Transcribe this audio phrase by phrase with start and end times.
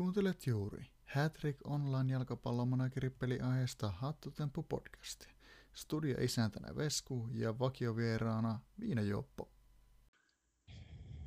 [0.00, 5.26] Kuuntelet juuri Hattrick Online jalkapallomanagerippeli aiheesta Hattutemppu podcasti.
[5.72, 9.48] Studio isäntänä Vesku ja vakiovieraana Viina Joppo.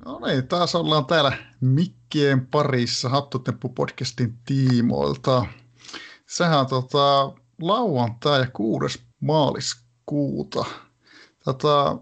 [0.04, 5.46] No niin, taas ollaan täällä mikkien parissa Hattutemppu podcastin tiimoilta.
[6.28, 7.32] Sehän tota,
[7.62, 10.64] lauantai ja kuudes maaliskuuta.
[11.44, 11.98] Tota,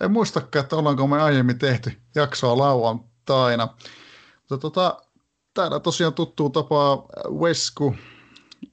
[0.00, 3.68] en muistakaan, että ollaanko me aiemmin tehty jaksoa lauantaina.
[4.38, 5.07] Mutta tota,
[5.58, 7.06] täällä tosiaan tuttuun tapaa
[7.42, 7.94] Vesku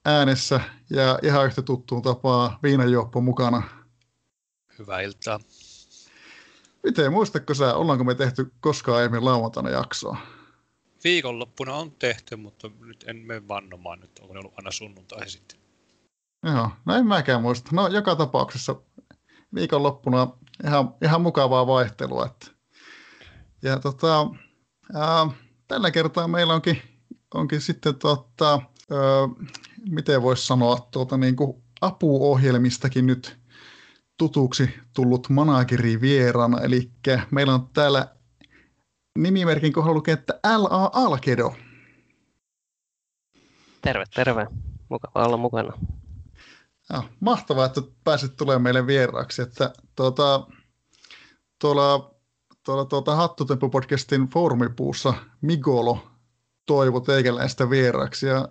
[0.05, 3.63] äänessä ja ihan yhtä tuttuun tapaa viinajuoppo mukana.
[4.80, 5.40] Hyvää iltaa.
[6.84, 10.17] Miten muistatko sä, ollaanko me tehty koskaan aiemmin lauantaina jaksoa?
[11.03, 15.59] Viikonloppuna on tehty, mutta nyt en mene vannomaan nyt, onko ne ollut aina sunnuntai sitten.
[16.43, 17.70] Joo, no en mäkään muista.
[17.73, 18.76] No joka tapauksessa
[19.55, 20.27] viikonloppuna
[20.65, 22.26] ihan, ihan mukavaa vaihtelua.
[22.26, 22.48] Että.
[23.62, 24.27] Ja tota,
[24.93, 26.82] ää, tällä kertaa meillä onkin,
[27.34, 28.62] onkin sitten, tota,
[28.92, 28.96] ö,
[29.90, 33.38] miten voisi sanoa, tuota, niin kuin apuohjelmistakin nyt
[34.18, 36.62] tutuksi tullut manageri vierana.
[36.62, 36.91] Eli
[37.32, 38.16] meillä on täällä
[39.20, 41.55] nimimerkin kohdalla lukee, että LA Alkedo.
[43.82, 44.48] Terve, terve.
[44.90, 45.74] Mukava olla mukana.
[46.90, 49.41] Ja, mahtavaa, että pääsit tulemaan meille vieraaksi.
[49.41, 50.48] Että, tuota,
[51.62, 52.15] tuolla
[52.66, 56.08] tuolla tuota Hattutemppu-podcastin foorumipuussa Migolo
[56.66, 58.49] toivo teikäläistä vieraaksi ja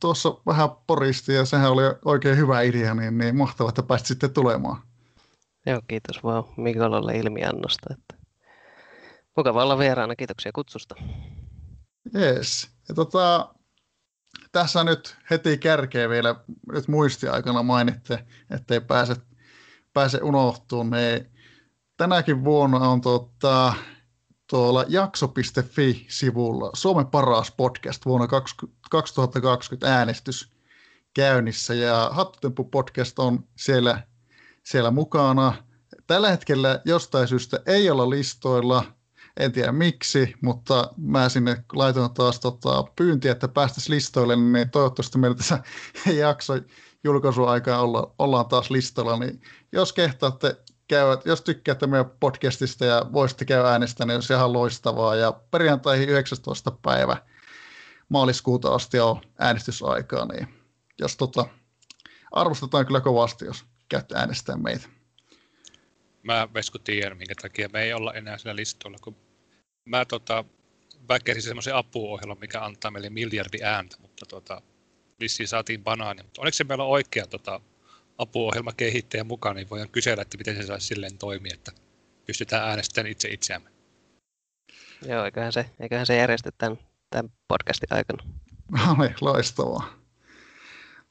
[0.00, 4.30] tuossa vähän poristi ja sehän oli oikein hyvä idea, niin, niin mahtavaa, että pääsit sitten
[4.30, 4.82] tulemaan.
[5.66, 7.94] Joo, kiitos vaan Migololle ilmiannosta.
[7.94, 8.26] Että
[9.36, 10.94] mukava olla vieraana, kiitoksia kutsusta.
[12.14, 12.68] Yes.
[12.88, 13.54] Ja tota,
[14.52, 16.34] tässä nyt heti kärkeä vielä
[16.72, 19.16] nyt muistiaikana mainitte, ettei pääse,
[19.92, 21.37] pääse unohtumaan, niin
[21.98, 23.74] tänäkin vuonna on tuota,
[24.50, 28.26] tuolla jakso.fi-sivulla Suomen paras podcast vuonna
[28.90, 30.52] 2020 äänestys
[31.14, 31.74] käynnissä.
[31.74, 34.02] Ja Hattutemppu podcast on siellä,
[34.64, 35.54] siellä mukana.
[36.06, 38.84] Tällä hetkellä jostain syystä ei olla listoilla,
[39.36, 45.18] en tiedä miksi, mutta mä sinne laitoin taas tota, pyyntiä, että päästäisiin listoille, niin toivottavasti
[45.18, 45.62] meillä tässä
[46.18, 46.52] jakso
[47.04, 49.40] julkaisuaikaa olla, ollaan taas listoilla, niin
[49.72, 50.56] jos kehtaatte
[50.88, 55.16] käy, jos tykkäätte meidän podcastista ja voisitte käydä äänestämään, niin olisi ihan loistavaa.
[55.16, 56.70] Ja perjantaihin 19.
[56.70, 57.16] päivä
[58.08, 60.48] maaliskuuta asti on äänestysaikaa, niin
[60.98, 61.46] jos tota,
[62.32, 64.88] arvostetaan kyllä kovasti, jos käytte äänestämään meitä.
[66.22, 69.16] Mä Vesku tiedän, minkä takia me ei olla enää sillä listoilla, kun
[69.84, 70.44] mä tota,
[71.08, 74.62] väkerin semmoisen apuohjelman, mikä antaa meille miljardi ääntä, mutta tota,
[75.20, 76.22] vissiin saatiin banaani.
[76.22, 77.60] Mutta oliko se meillä oikea tota,
[78.18, 81.72] apuohjelma kehittäjä mukaan, niin voidaan kysellä, että miten se saisi silleen toimia, että
[82.26, 83.70] pystytään äänestämään itse itseämme.
[85.06, 86.78] Joo, eiköhän se, eiköhän se järjestä tämän,
[87.10, 88.24] tämän podcastin aikana.
[88.70, 89.88] No niin, loistavaa.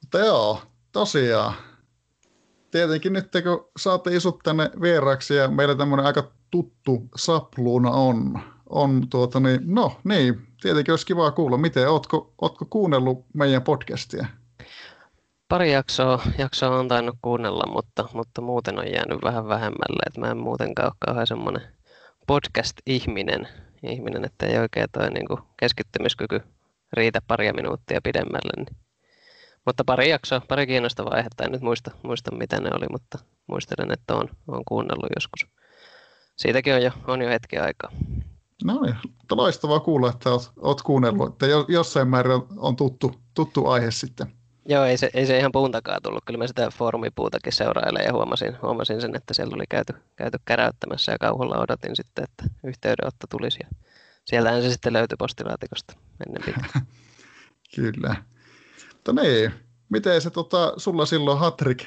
[0.00, 1.54] Mutta joo, tosiaan.
[2.70, 9.08] Tietenkin nyt kun saatte isut tänne vieraksi ja meillä tämmöinen aika tuttu sapluuna on, on
[9.10, 14.26] tuota niin, no niin, tietenkin olisi kiva kuulla, miten, ootko, ootko kuunnellut meidän podcastia?
[15.48, 20.02] Pari jaksoa, jaksoa on tainnut kuunnella, mutta, mutta muuten on jäänyt vähän vähemmälle.
[20.06, 21.62] Et mä en muutenkaan ole kauhean semmoinen
[22.26, 23.48] podcast-ihminen,
[23.82, 26.40] ihminen, että ei oikein toi niin kuin keskittymiskyky
[26.92, 28.52] riitä paria minuuttia pidemmälle.
[28.56, 28.76] Niin.
[29.66, 33.92] Mutta pari jaksoa, pari kiinnostavaa aihetta, en nyt muista, muista mitä ne oli, mutta muistelen,
[33.92, 35.46] että on, on kuunnellut joskus.
[36.36, 37.90] Siitäkin on jo, on jo hetki aikaa.
[38.64, 38.96] No niin,
[39.30, 44.37] loistavaa kuulla, että olet, olet kuunnellut, että jossain määrin on tuttu, tuttu aihe sitten.
[44.70, 46.24] Joo, ei se, ei se ihan puun takaa tullut.
[46.24, 51.12] Kyllä mä sitä foorumipuutakin seurailen ja huomasin, huomasin sen, että siellä oli käyty, käyty käräyttämässä
[51.12, 53.58] ja kauhulla odotin sitten, että yhteydenotto tulisi.
[53.62, 53.68] Ja
[54.24, 55.94] sieltähän se sitten löytyi postilaatikosta
[56.26, 56.86] ennen pitkään.
[57.76, 58.16] Kyllä.
[58.92, 59.52] Mutta niin,
[59.88, 61.84] miten se tota, sulla silloin Hatrik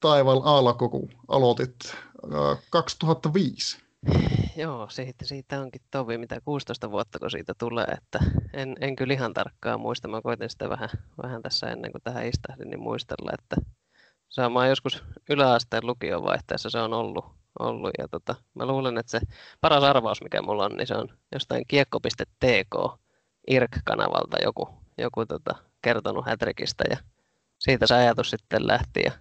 [0.00, 3.87] taival alkoi, kun aloitit äh, 2005?
[4.56, 8.18] Joo, siitä, siitä onkin tovi, mitä 16 vuotta kun siitä tulee, että
[8.52, 10.08] en, en kyllä ihan tarkkaan muista.
[10.08, 10.88] Mä koitin sitä vähän,
[11.22, 13.56] vähän tässä ennen kuin tähän istahdin, niin muistella, että
[14.28, 17.24] sama joskus yläasteen lukion vaihteessa se on ollut.
[17.58, 19.20] ollut ja tota, mä luulen, että se
[19.60, 23.00] paras arvaus, mikä mulla on, niin se on jostain kiekko.tk
[23.50, 24.68] IRK-kanavalta joku,
[24.98, 26.96] joku tota, kertonut Hätrikistä ja
[27.58, 29.12] siitä se ajatus sitten lähti ja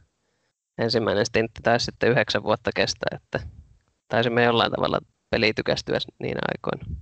[0.77, 3.56] ensimmäinen stintti taisi sitten yhdeksän vuotta kestää, että
[4.07, 4.99] taisimme jollain tavalla
[5.29, 6.95] pelitykästyä niin aikoina.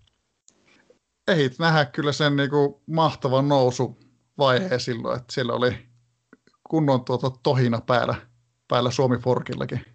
[1.28, 3.46] Ehit nähdä kyllä sen niin kuin mahtavan
[4.38, 5.78] vaiheen silloin, että siellä oli
[6.70, 8.16] kunnon tuota tohina päällä,
[8.68, 9.86] päällä Suomi Forkillakin.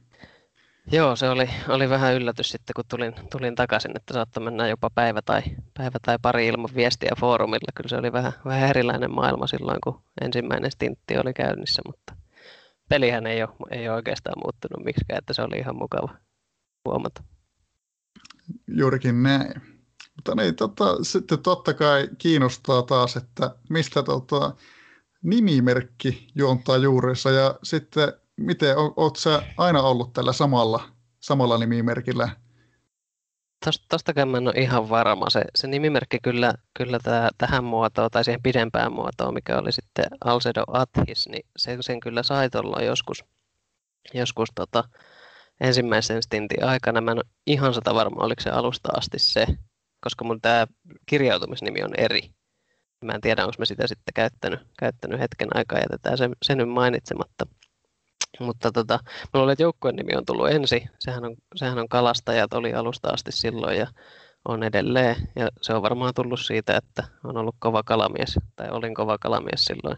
[0.92, 4.90] Joo, se oli, oli vähän yllätys sitten, kun tulin, tulin takaisin, että saattoi mennä jopa
[4.94, 5.42] päivä tai,
[5.78, 7.72] päivä tai pari ilman viestiä foorumilla.
[7.74, 12.16] Kyllä se oli vähän, vähän erilainen maailma silloin, kun ensimmäinen stintti oli käynnissä, mutta
[12.88, 16.14] pelihän ei ole, ei ole oikeastaan muuttunut miksikään, että se oli ihan mukava
[16.84, 17.24] huomata.
[18.68, 19.62] Juurikin näin.
[20.16, 24.54] Mutta niin, tota, sitten totta kai kiinnostaa taas, että mistä tota,
[25.22, 30.82] nimimerkki juontaa juurensa ja sitten miten, oot sä aina ollut tällä samalla,
[31.20, 32.28] samalla nimimerkillä?
[33.88, 35.30] Tostakaan mä en ole ihan varma.
[35.30, 40.04] Se, se nimimerkki kyllä, kyllä tää, tähän muotoon tai siihen pidempään muotoon, mikä oli sitten
[40.24, 43.24] Alcedo Athis, niin se, sen kyllä sai tuolla joskus,
[44.14, 44.84] joskus tota,
[45.60, 47.00] ensimmäisen stintin aikana.
[47.00, 49.46] Mä en ole ihan sata varma, oliko se alusta asti se,
[50.00, 50.66] koska mun tämä
[51.06, 52.30] kirjautumisnimi on eri.
[53.04, 56.68] Mä en tiedä, onko mä sitä sitten käyttänyt, käyttänyt hetken aikaa, jätetään se, se nyt
[56.68, 57.46] mainitsematta.
[58.40, 60.86] Mutta tota, mä luulen, että joukkueen nimi on tullut ensi.
[60.98, 63.86] Sehän on, sehän on kalastajat, oli alusta asti silloin ja
[64.48, 65.16] on edelleen.
[65.36, 69.64] Ja se on varmaan tullut siitä, että on ollut kova kalamies, tai olin kova kalamies
[69.64, 69.96] silloin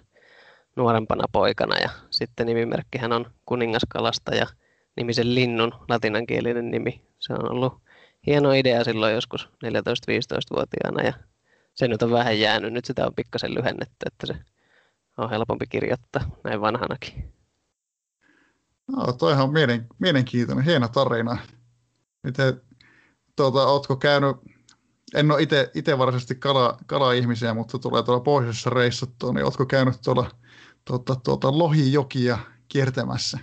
[0.76, 1.78] nuorempana poikana.
[1.78, 4.46] Ja sitten nimimerkkihän on kuningaskalastaja,
[4.96, 7.02] nimisen linnun latinankielinen nimi.
[7.18, 7.82] Se on ollut
[8.26, 11.12] hieno idea silloin joskus 14-15-vuotiaana ja
[11.74, 12.72] se nyt on vähän jäänyt.
[12.72, 14.34] Nyt sitä on pikkasen lyhennetty, että se
[15.18, 17.32] on helpompi kirjoittaa näin vanhanakin.
[18.96, 21.38] No, toihan on mielen, mielenkiintoinen, hieno tarina.
[22.22, 22.60] Miten,
[23.36, 24.36] tuota, ootko käynyt,
[25.14, 25.42] en ole
[25.74, 30.30] itse varsinaisesti kala, kala-ihmisiä, mutta tulee tuolla pohjoisessa reissattua, niin ootko käynyt tuolla
[30.84, 33.38] tuota, tuota, lohijokia kiertämässä?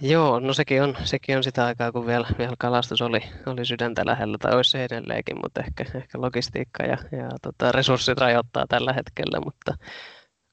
[0.00, 4.06] Joo, no sekin on, sekin on sitä aikaa, kun vielä, vielä kalastus oli, oli sydäntä
[4.06, 8.92] lähellä, tai olisi se edelleenkin, mutta ehkä, ehkä logistiikka ja, ja tota, resurssit rajoittaa tällä
[8.92, 9.74] hetkellä, mutta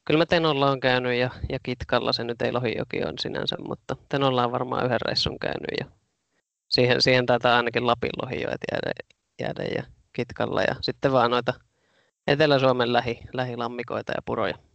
[0.06, 3.95] kyllä mä Tenolla on käynyt ja, ja Kitkalla, se nyt ei Lohijoki on sinänsä, mutta
[4.09, 5.86] Tenolla on varmaan yhden reissun käynyt ja
[6.68, 8.91] siihen, siihen taitaa ainakin Lapin lohijoet jäädä,
[9.41, 9.83] jäädä ja
[10.13, 11.53] Kitkalla ja sitten vaan noita
[12.27, 14.69] Etelä-Suomen lähi, lähilammikoita ja puroja.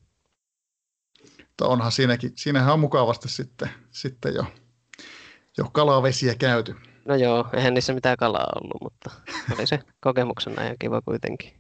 [1.54, 4.44] Mutta onhan siinäkin, siinähän on mukavasti sitten, sitten jo,
[5.58, 6.76] jo kalavesiä käyty.
[7.08, 9.10] No joo, eihän niissä mitään kalaa ollut, mutta
[9.54, 11.52] oli se kokemuksena ihan kiva kuitenkin.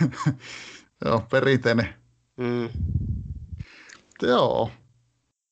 [1.04, 1.94] joo, perinteinen.
[2.36, 2.68] Mm.
[4.22, 4.70] Joo.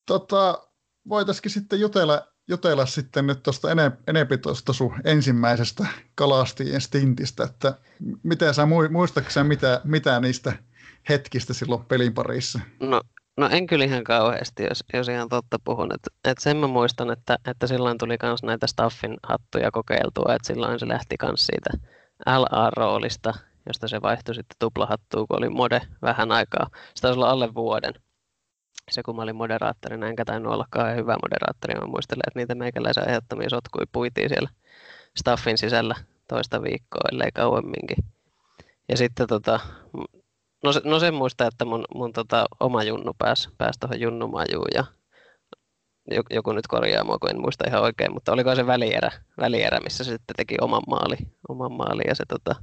[0.06, 0.68] Tota,
[1.08, 3.68] voitaisiin sitten jutella, jutella sitten nyt tuosta
[4.06, 7.78] enempi tuosta sun ensimmäisestä kalastien stintistä, että
[8.22, 10.52] miten sä muistatko mitä, mitä niistä
[11.08, 12.60] hetkistä silloin pelin parissa?
[12.80, 13.00] No
[13.38, 15.94] No en kyllä ihan kauheasti, jos, jos ihan totta puhun.
[15.94, 20.46] Et, et sen mä muistan, että, että silloin tuli myös näitä staffin hattuja kokeiltua, että
[20.46, 21.70] silloin se lähti myös siitä
[22.26, 23.34] LA-roolista,
[23.66, 26.66] josta se vaihtui sitten tuplahattuun, kun oli mode vähän aikaa.
[26.94, 27.94] Se taisi olla alle vuoden.
[28.90, 32.54] Se kun mä olin moderaattorina, enkä tainnut olla kauhean hyvä moderaattori, mä muistelen, että niitä
[32.54, 34.48] meikäläisen aiheuttamia sotkuja puitiin siellä
[35.16, 35.94] staffin sisällä
[36.28, 38.04] toista viikkoa, ellei kauemminkin.
[38.88, 39.60] Ja sitten tota,
[40.64, 44.68] No, se, no sen muista, että mun, mun tota, oma junnu pääsi pääs tuohon junnumajuun
[44.74, 44.84] ja
[46.30, 49.10] joku nyt korjaa mua, kun en muista ihan oikein, mutta oliko se välierä,
[49.40, 51.16] välierä missä se sitten teki oman maali,
[51.48, 52.54] oman maali ja se tota,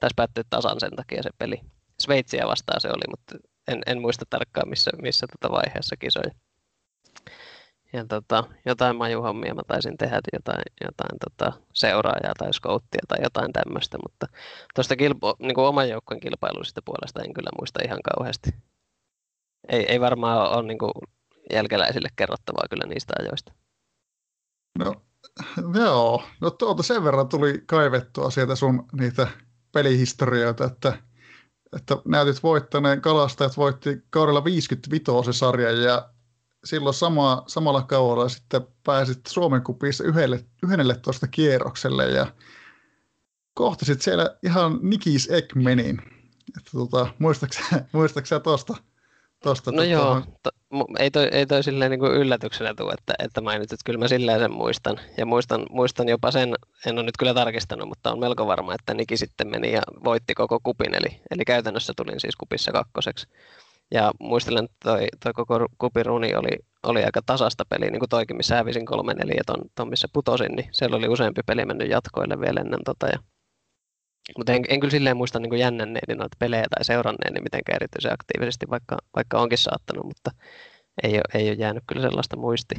[0.00, 1.60] taisi päättyä tasan sen takia se peli.
[2.00, 6.30] Sveitsiä vastaan se oli, mutta en, en muista tarkkaan missä, missä tota vaiheessa kisoja
[7.92, 13.52] ja tota, jotain majuhommia mä taisin tehdä, jotain, jotain tota, seuraajaa tai skouttia tai jotain
[13.52, 14.26] tämmöistä, mutta
[14.74, 18.50] tuosta kilpo, niin kuin oman joukkueen kilpailuista puolesta en kyllä muista ihan kauheasti.
[19.68, 20.92] Ei, ei varmaan ole niin kuin
[21.52, 23.52] jälkeläisille kerrottavaa kyllä niistä ajoista.
[24.78, 24.94] No
[25.74, 29.28] joo, no tuota sen verran tuli kaivettua sieltä sun niitä
[29.72, 31.02] pelihistorioita, että,
[31.76, 36.12] että näytit voittaneen, kalastajat voitti kaudella 55 sarjan ja
[36.64, 42.26] silloin sama, samalla kaudella sitten pääsit Suomen kupissa yhdelle, yhdelle tuosta kierrokselle ja
[43.54, 46.02] kohtasit siellä ihan Nikis Ekmenin.
[46.56, 47.06] Että tota,
[47.92, 48.76] muistaaksä tuosta?
[49.42, 50.50] Tosta, no tota, joo, to,
[50.98, 54.40] ei toi, ei toi silleen niin kuin yllätyksenä tule, että, että mainitsit, kyllä mä silleen
[54.40, 55.00] sen muistan.
[55.18, 56.54] Ja muistan, muistan jopa sen,
[56.86, 60.34] en ole nyt kyllä tarkistanut, mutta on melko varma, että Niki sitten meni ja voitti
[60.34, 63.26] koko kupin, eli, eli käytännössä tulin siis kupissa kakkoseksi.
[63.92, 68.36] Ja muistelen, että toi, toi koko kupiruni oli, oli aika tasasta peliä, niin kuin toikin,
[68.36, 68.94] missä hävisin 3-4
[69.36, 73.06] ja ton, ton, missä putosin, niin siellä oli useampi peli mennyt jatkoille vielä ennen tota.
[73.06, 73.18] Ja,
[74.38, 78.66] mutta en, en kyllä silleen muista niin jännänneeni noita pelejä tai seuranneeni mitenkään erityisen aktiivisesti,
[78.70, 80.30] vaikka, vaikka onkin saattanut, mutta
[81.02, 82.74] ei ole, ei ole jäänyt kyllä sellaista muisti.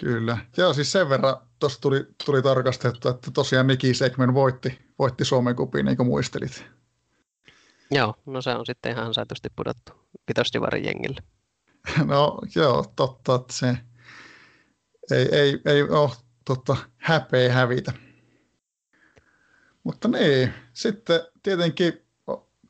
[0.00, 0.38] Kyllä.
[0.56, 5.56] Joo, siis sen verran tuossa tuli, tuli tarkastettu, että tosiaan Niki Segmen voitti, voitti Suomen
[5.56, 6.79] kupin, niin kuin muistelit.
[7.90, 9.92] Joo, no se on sitten ihan ansaitusti pudottu
[10.28, 11.20] vitosdivarin jengille.
[12.04, 13.76] No joo, totta, että se,
[15.10, 16.10] ei, ei, ei ole
[16.44, 17.92] totta, häpeä hävitä.
[19.84, 21.92] Mutta niin, sitten tietenkin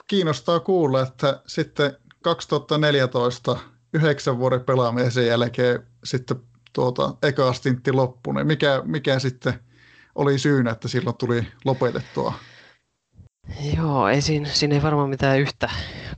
[0.07, 3.57] kiinnostaa kuulla, että sitten 2014
[3.93, 6.37] yhdeksän vuoden pelaamisen jälkeen sitten
[6.73, 9.55] tuota, eka stintti loppui, niin mikä, mikä sitten
[10.15, 12.35] oli syynä, että silloin tuli lopetettua?
[13.77, 15.71] Joo, ei siinä, siinä ei varmaan mitään yhtä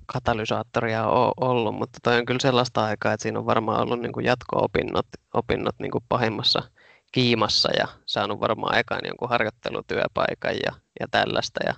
[0.06, 4.12] katalysaattoria ole ollut, mutta toi on kyllä sellaista aikaa, että siinä on varmaan ollut niin
[4.12, 6.62] kuin jatko-opinnot opinnot niin kuin pahimmassa
[7.12, 11.60] kiimassa ja saanut varmaan ekaan jonkun harjoittelutyöpaikan ja, ja tällaista.
[11.66, 11.74] Ja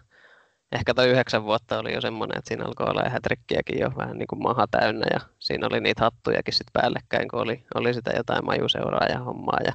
[0.73, 4.27] ehkä toi yhdeksän vuotta oli jo semmoinen, että siinä alkoi olla hätrikkiäkin jo vähän niin
[4.27, 8.45] kuin maha täynnä ja siinä oli niitä hattujakin sitten päällekkäin, kun oli, oli sitä jotain
[8.45, 9.73] majuseuraa ja hommaa ja,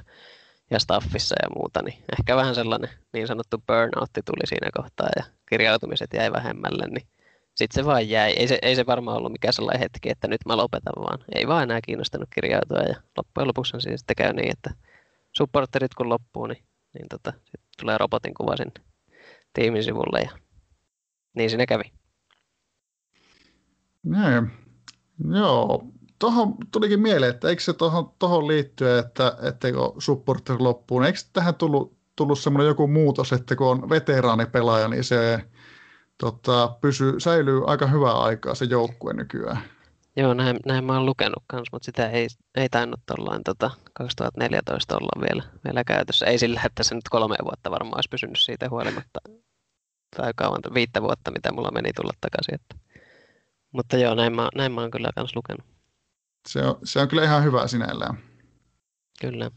[0.70, 5.24] ja staffissa ja muuta, niin ehkä vähän sellainen niin sanottu burnoutti tuli siinä kohtaa ja
[5.48, 7.06] kirjautumiset jäi vähemmälle, niin
[7.54, 8.30] sitten se vaan jäi.
[8.30, 11.18] Ei se, ei se varmaan ollut mikään sellainen hetki, että nyt mä lopetan vaan.
[11.34, 14.70] Ei vaan enää kiinnostanut kirjautua ja loppujen lopuksi on sitten käy niin, että
[15.36, 18.72] supporterit kun loppuu, niin, niin tota, sit tulee robotin kuva sinne
[19.52, 20.30] tiimin sivulle ja
[21.34, 21.92] niin siinä kävi.
[24.02, 24.50] Niin.
[25.34, 25.84] Joo,
[26.20, 31.18] tuohon tulikin mieleen, että eikö se tuohon, tuohon liittyen, että, kun supporter loppuu, niin eikö
[31.32, 35.44] tähän tullut, tullut semmoinen joku muutos, että kun on veteraanipelaaja, niin se
[36.18, 39.58] tota, pysyy, säilyy aika hyvää aikaa se joukkue nykyään.
[40.16, 44.96] Joo, näin, näin mä oon lukenut kanssa, mutta sitä ei, ei tainnut tuollain tota, 2014
[44.96, 46.26] olla vielä, vielä käytössä.
[46.26, 49.20] Ei sillä, että se nyt kolme vuotta varmaan olisi pysynyt siitä huolimatta,
[50.16, 52.54] tai kauan, viittä vuotta, mitä mulla meni tulla takaisin.
[52.54, 52.76] Että.
[53.72, 55.79] Mutta joo, näin mä, näin mä oon kyllä kanssa lukenut.
[56.48, 58.18] Se on, se on kyllä ihan hyvä sinällään.
[59.20, 59.50] Kyllä.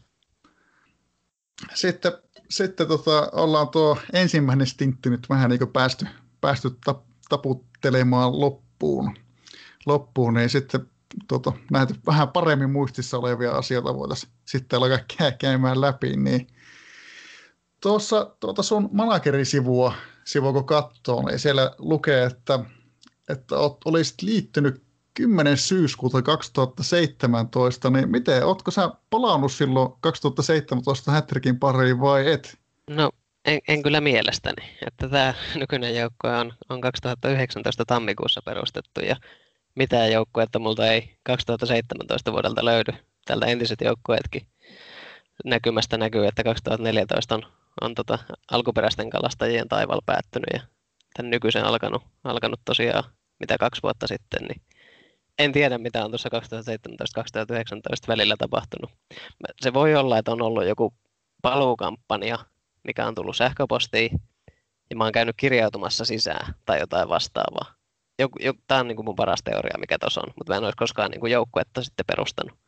[1.74, 2.12] Sitten,
[2.50, 6.06] sitten tota, ollaan tuo ensimmäinen stintti nyt vähän niin kuin päästy,
[6.40, 6.70] päästy
[7.28, 9.16] taputtelemaan loppuun
[9.86, 10.90] loppuun, niin sitten
[11.28, 16.46] tota, näitä vähän paremmin muistissa olevia asioita voitaisiin sitten alkaa käymään läpi, niin
[17.82, 22.60] tuossa tuota sun managerisivua, sivua kun katsoo, niin siellä lukee, että,
[23.28, 24.83] että olisit liittynyt
[25.14, 25.56] 10.
[25.56, 32.58] syyskuuta 2017, niin miten, ootko sä palannut silloin 2017 Hätrikin pariin vai et?
[32.90, 33.10] No
[33.44, 39.16] en, en kyllä mielestäni, että tämä nykyinen joukko on, on 2019 tammikuussa perustettu ja
[39.74, 42.92] mitään joukkuetta multa ei 2017 vuodelta löydy.
[43.26, 44.46] Tältä entiset joukkueetkin
[45.44, 47.42] näkymästä näkyy, että 2014 on,
[47.80, 48.18] on tota
[48.50, 50.60] alkuperäisten kalastajien taival päättynyt ja
[51.16, 53.04] tämän nykyisen alkanut, alkanut tosiaan
[53.40, 54.62] mitä kaksi vuotta sitten, niin
[55.38, 58.90] en tiedä mitä on tuossa 2017-2019 välillä tapahtunut.
[59.60, 60.94] Se voi olla, että on ollut joku
[61.42, 62.38] paluukampanja,
[62.84, 64.20] mikä on tullut sähköpostiin,
[64.90, 67.74] ja mä oon käynyt kirjautumassa sisään tai jotain vastaavaa
[68.66, 71.10] tämä on niin kuin mun paras teoria, mikä tuossa on, mutta mä en olisi koskaan
[71.10, 72.58] niin kuin joukkuetta sitten perustanut.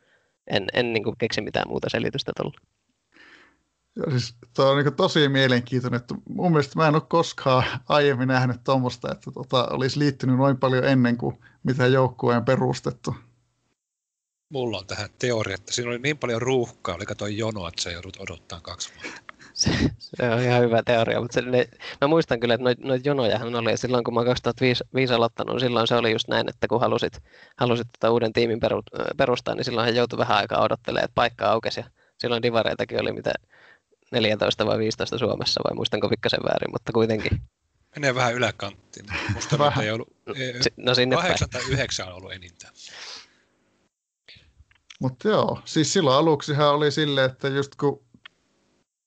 [0.47, 2.61] En, en niin kuin keksi mitään muuta selitystä tuolla.
[3.97, 8.29] Joo, siis tuo on niin tosi mielenkiintoinen, että mun mielestä mä en ole koskaan aiemmin
[8.29, 13.15] nähnyt tuommoista, että tota, olisi liittynyt noin paljon ennen kuin mitä joukkueen perustettu.
[14.49, 17.93] Mulla on tähän teoria, että siinä oli niin paljon ruuhkaa, oli toi jono, että se
[17.93, 19.27] joudut odottaa kaksi vuotta.
[19.57, 21.69] Se, se on ihan hyvä teoria, mutta se, ne,
[22.01, 25.95] mä muistan kyllä, että noita noit jonojahan oli, silloin kun mä 2005 aloittanut, silloin se
[25.95, 27.23] oli just näin, että kun halusit,
[27.57, 28.83] halusit tota uuden tiimin peru,
[29.17, 31.87] perustaa, niin silloin hän joutui vähän aikaa odottelemaan, että paikka aukesi, ja
[32.19, 33.33] silloin divareitakin oli mitä
[34.13, 37.43] 14 vai 15 Suomessa, vai muistanko pikkasen väärin, mutta kuitenkin.
[37.97, 39.07] Menee vähän yläkanttiin.
[39.35, 39.85] Musta vähän.
[39.85, 40.09] ei ollut,
[40.77, 42.75] no, sinne 8 tai 9 on ollut enintään.
[45.01, 48.07] Mutta joo, siis silloin aluksihan oli silleen, että just kun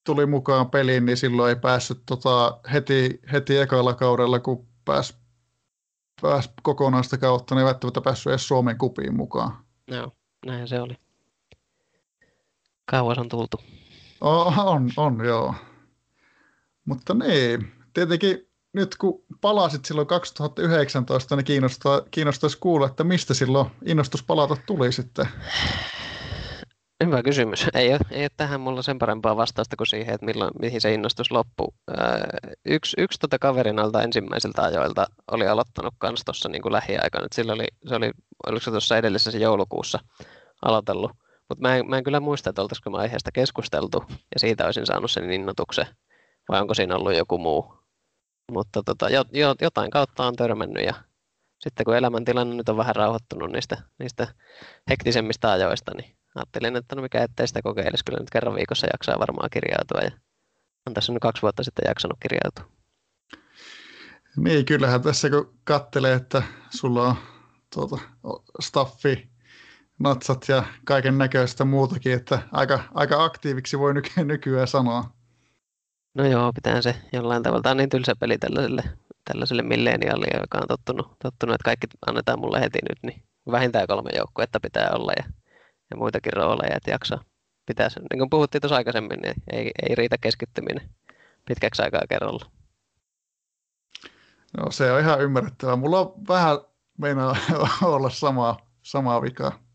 [0.06, 5.13] tuli mukaan peliin, niin silloin ei päässyt tota, heti, heti ekalla kaudella, kun pääsi
[6.22, 9.65] pääs kokonaista kautta, niin ei välttämättä päässyt edes Suomen kupiin mukaan.
[9.88, 10.12] Joo,
[10.46, 10.96] näin se oli.
[12.86, 13.62] Kauas on tultu.
[14.21, 15.55] On, on, joo.
[16.85, 23.69] Mutta niin, tietenkin nyt kun palasit silloin 2019, niin kiinnostaa, kiinnostaisi kuulla, että mistä silloin
[23.85, 25.25] innostus palata tuli sitten?
[27.05, 27.65] Hyvä kysymys.
[27.73, 30.93] Ei ole, ei ole tähän mulla sen parempaa vastausta kuin siihen, että milloin, mihin se
[30.93, 31.73] innostus loppuu.
[32.65, 37.27] yksi yksi tota kaverin alta ensimmäisiltä ajoilta oli aloittanut kans tuossa niin lähiaikana.
[37.35, 38.11] Sillä oli, se oli,
[38.47, 39.99] oliko se tuossa edellisessä joulukuussa
[40.65, 41.11] aloitellut.
[41.50, 45.12] Mutta mä, mä en kyllä muista, että oltaisiko me aiheesta keskusteltu ja siitä olisin saanut
[45.12, 45.86] sen innotuksen.
[46.50, 47.74] Vai onko siinä ollut joku muu.
[48.51, 50.94] Mutta tota, jo, jo, jotain kautta on törmännyt ja
[51.60, 54.27] sitten kun elämäntilanne nyt on vähän rauhoittunut niistä, niistä
[54.89, 58.06] hektisemmistä ajoista, niin ajattelin, että no mikä ettei sitä kokeilisi.
[58.06, 60.12] Kyllä nyt kerran viikossa jaksaa varmaan kirjautua ja
[60.88, 62.79] on tässä nyt kaksi vuotta sitten jaksanut kirjautua.
[64.38, 67.15] Niin, kyllähän tässä kun katselee, että sulla on
[67.74, 67.98] tuota,
[68.62, 69.28] staffi
[70.00, 75.03] natsat ja kaiken näköistä muutakin, että aika, aika aktiiviksi voi nyky- nykyään sanoa.
[76.13, 77.62] No joo, pitää se jollain tavalla.
[77.62, 78.84] Tämä on niin tylsä peli tällaiselle,
[79.25, 84.10] tällaiselle milleniaalille, joka on tottunut, tottunut, että kaikki annetaan mulle heti nyt, niin vähintään kolme
[84.18, 85.24] joukkuetta pitää olla ja,
[85.91, 87.24] ja muitakin rooleja, että jaksaa
[87.65, 88.03] pitää sen.
[88.12, 90.89] Niin kuin puhuttiin tuossa aikaisemmin, niin ei, ei riitä keskittyminen
[91.46, 92.46] pitkäksi aikaa kerralla.
[94.58, 95.75] No se on ihan ymmärrettävää.
[95.75, 96.58] Mulla on vähän
[96.98, 97.36] meinaa
[97.84, 99.68] olla sama, sama vika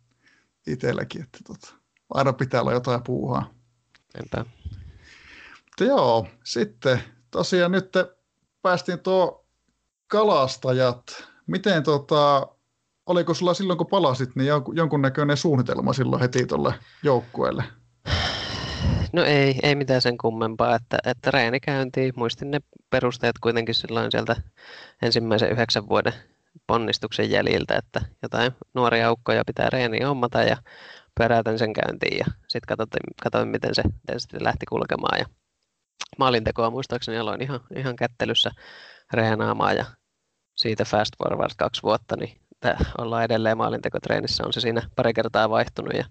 [0.66, 1.74] itselläkin, että tota,
[2.14, 3.50] aina pitää olla jotain puuhaa.
[4.14, 4.50] Enpä.
[5.64, 7.92] Mutta joo, sitten tosiaan nyt
[8.62, 9.46] päästiin tuo
[10.06, 11.28] kalastajat.
[11.46, 12.48] Miten tota,
[13.06, 17.64] oliko sulla silloin kun palasit, niin jonkunnäköinen suunnitelma silloin heti tuolle joukkueelle?
[19.12, 22.12] No ei, ei mitään sen kummempaa, että, että reeni käyntiin.
[22.16, 24.36] Muistin ne perusteet kuitenkin silloin sieltä
[25.02, 26.12] ensimmäisen yhdeksän vuoden
[26.66, 30.56] ponnistuksen jäljiltä, että jotain nuoria aukkoja pitää reeni hommata ja
[31.18, 35.26] peräytän sen käyntiin ja sitten katsoin, katsoin, miten se, miten se lähti kulkemaan ja
[36.18, 38.50] maalintekoa muistaakseni aloin ihan, ihan kättelyssä
[39.12, 39.84] reenaamaan ja
[40.56, 42.40] siitä fast forward kaksi vuotta, niin
[42.98, 46.04] ollaan edelleen maalintekotreenissä, on se siinä pari kertaa vaihtunut ja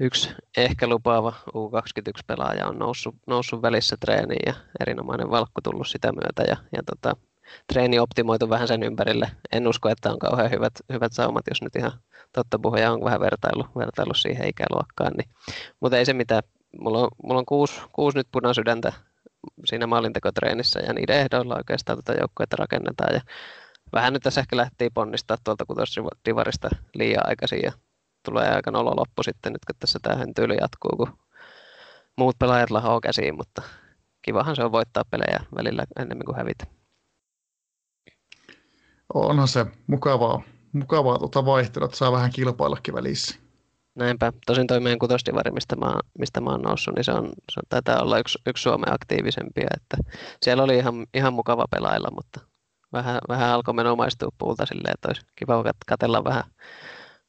[0.00, 6.42] yksi ehkä lupaava U21-pelaaja on noussut, noussut välissä treeniin ja erinomainen valkku tullut sitä myötä
[6.42, 7.16] ja, ja tota,
[7.72, 9.30] treeni optimoitu vähän sen ympärille.
[9.52, 11.92] En usko, että on kauhean hyvät, hyvät saumat, jos nyt ihan
[12.32, 15.12] totta puhuja on vähän vertailu, vertailu siihen ikäluokkaan.
[15.16, 15.28] Niin.
[15.80, 16.42] Mutta ei se mitään.
[16.80, 18.92] Mulla on, mulla on kuusi, kuusi nyt punasydäntä
[19.64, 23.14] siinä maalintekotreenissä ja niiden ehdoilla oikeastaan tätä joukkuetta rakennetaan.
[23.14, 23.20] Ja
[23.92, 27.72] vähän nyt tässä ehkä lähtii ponnistaa tuolta kutosdivarista liian aikaisin ja
[28.24, 31.18] tulee aika nolo loppu sitten nyt, kun tässä tämä tyyli jatkuu, kun
[32.16, 33.62] muut pelaajat lahoo käsiin, mutta
[34.22, 36.81] kivahan se on voittaa pelejä välillä enemmän kuin hävitä.
[39.14, 40.42] Onhan se mukavaa,
[40.72, 43.38] mukavaa tuota vaihtelua, että saa vähän kilpaillakin välissä.
[43.94, 44.32] Näinpä.
[44.46, 47.62] Tosin toi meidän kutosdivari, mistä mä, mistä mä oon noussut, niin se on, se on
[47.68, 49.68] taitaa olla yksi, yksi Suomen aktiivisempia.
[49.76, 49.96] Että
[50.42, 52.40] siellä oli ihan, ihan mukava pelailla, mutta
[52.92, 56.44] vähän, vähän alkoi mennä maistua puulta silleen, että olisi kiva katella vähän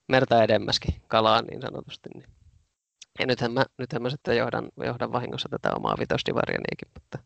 [0.09, 2.09] merta edemmäskin kalaan niin sanotusti.
[2.13, 2.25] Niin.
[3.19, 7.19] Ja nythän mä, nythän mä sitten johdan, johdan vahingossa tätä omaa vitosdivarianiikin, mutta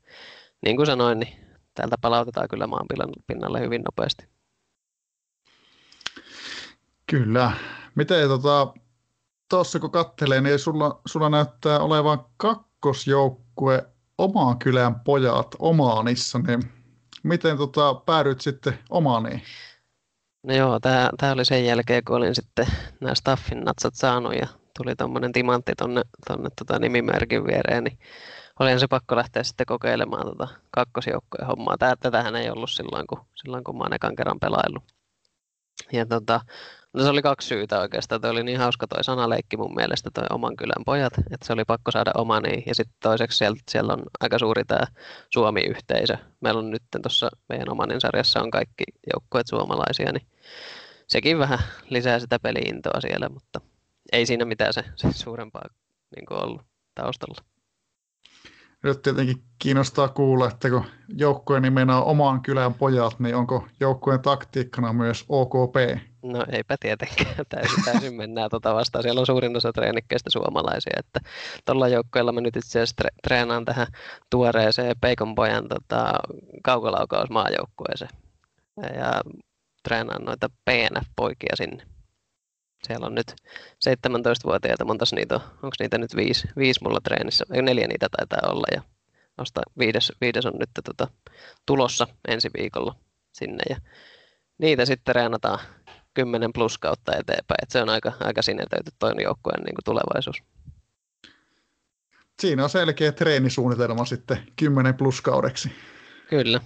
[0.65, 1.35] niin kuin sanoin, niin
[1.73, 2.85] täältä palautetaan kyllä maan
[3.27, 4.36] pinnalle hyvin nopeasti.
[7.09, 7.51] Kyllä.
[7.95, 8.73] Miten tota,
[9.81, 16.61] kun katselee, niin sulla, sulla näyttää olevan kakkosjoukkue omaan kylän pojat Omaanissa, niin
[17.23, 19.41] miten tota, päädyit sitten Omaaniin?
[20.43, 22.67] No joo, tämä oli sen jälkeen, kun olin sitten
[23.01, 27.99] nämä staffin natsat saanut ja tuli tuommoinen timantti tuonne tonne, tota nimimerkin viereen, niin
[28.59, 31.77] oli se pakko lähteä sitten kokeilemaan tota kakkosjoukkojen hommaa.
[31.99, 34.83] Tätähän ei ollut silloin, kun, silloin, kun mä oon ekan kerran pelaillut.
[35.91, 36.41] Ja tota,
[36.97, 38.21] No se oli kaksi syytä oikeastaan.
[38.21, 41.65] Toi oli niin hauska toi sanaleikki mun mielestä, toi oman kylän pojat, että se oli
[41.65, 42.63] pakko saada omani.
[42.65, 44.87] Ja sitten toiseksi siellä, siellä on aika suuri tämä
[45.33, 46.17] Suomi-yhteisö.
[46.41, 48.83] Meillä on nyt tuossa meidän omanin sarjassa on kaikki
[49.13, 50.27] joukkueet suomalaisia, niin
[51.07, 53.61] sekin vähän lisää sitä peliintoa siellä, mutta
[54.11, 55.65] ei siinä mitään se, se suurempaa
[56.15, 56.61] niin ollut
[56.95, 57.56] taustalla.
[58.83, 64.21] Nyt tietenkin kiinnostaa kuulla, että kun joukkueen nimenä on oman kylän pojat, niin onko joukkueen
[64.21, 65.75] taktiikkana myös OKP?
[66.23, 69.03] No eipä tietenkään, täysin, täysin mennään tuota vastaan.
[69.03, 71.19] Siellä on suurin osa treenikkeistä suomalaisia, että
[71.65, 73.87] tuolla joukkueella mä nyt itse asiassa tre- treenaan tähän
[74.29, 76.13] tuoreeseen Peikon pojan tota,
[76.63, 78.11] kaukolaukausmaajoukkueeseen.
[78.95, 79.21] Ja
[79.83, 81.96] treenaan noita PNF-poikia sinne.
[82.83, 83.35] Siellä on nyt
[83.89, 85.41] 17-vuotiaita, montas niitä on?
[85.41, 87.45] Onko niitä nyt viisi, viisi mulla treenissä?
[87.53, 88.81] Ei, neljä niitä taitaa olla ja
[89.37, 91.07] vasta viides, viides on nyt tota,
[91.65, 92.95] tulossa ensi viikolla
[93.33, 93.63] sinne.
[93.69, 93.77] Ja
[94.57, 95.59] niitä sitten treenataan
[96.13, 97.63] 10 plus kautta eteenpäin.
[97.63, 100.37] Et se on aika, aika sinetöity toinen joukkueen niin tulevaisuus.
[102.39, 105.71] Siinä on selkeä treenisuunnitelma sitten 10 plus kaudeksi.
[106.29, 106.61] Kyllä.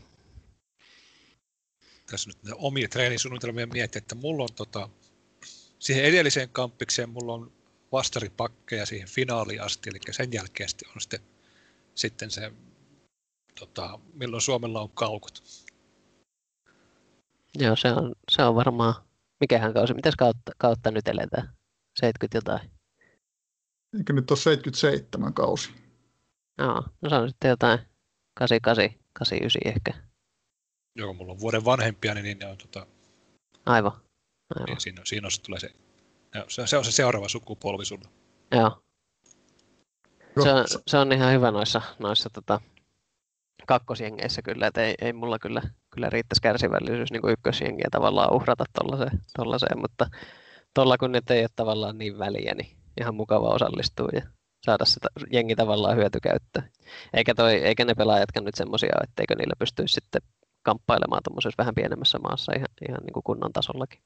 [2.12, 4.90] Tässä nyt omia treenisuunnitelmia miettiä, että mulla on tota,
[5.82, 7.52] siihen edelliseen kampikseen mulla on
[7.92, 11.20] vastaripakkeja siihen finaaliin asti, eli sen jälkeen on sitten,
[11.96, 12.52] sitten se,
[13.60, 15.44] tota, milloin Suomella on kaukut.
[17.56, 18.94] Joo, se on, se on varmaan,
[19.40, 21.54] mikähän kausi, mitäs kautta, kautta nyt eletään?
[22.00, 22.72] 70 jotain.
[23.98, 25.70] Eikö nyt ole 77 kausi?
[26.58, 27.80] Joo, no se on sitten jotain
[28.34, 29.94] 88, 89 ehkä.
[30.96, 32.88] Joo, mulla on vuoden vanhempia, niin ne on tota...
[33.66, 34.11] Aivan.
[34.56, 34.66] Aivan.
[34.66, 35.70] Niin siinä, siinä on, tulee se,
[36.48, 38.10] se, se on se seuraava sukupolvi sulla.
[38.52, 38.82] Joo.
[40.44, 42.62] Se on, se on ihan hyvä noissa, noissa tota,
[43.68, 48.66] kakkosjengeissä kyllä, että ei, ei mulla kyllä, kyllä riittäisi kärsivällisyys niin kuin ykkösjengiä tavallaan uhrata
[48.74, 50.08] tollaiseen, tollaiseen mutta
[50.74, 54.22] tuolla kun nyt ei ole tavallaan niin väliä, niin ihan mukava osallistua ja
[54.66, 56.70] saada sitä jengi tavallaan hyötykäyttöön.
[57.14, 60.22] Eikä, toi, eikä ne pelaajatkaan nyt semmoisia, etteikö niillä pystyisi sitten
[60.64, 64.02] kamppailemaan tuommoisessa vähän pienemmässä maassa ihan, ihan niin kuin kunnon tasollakin.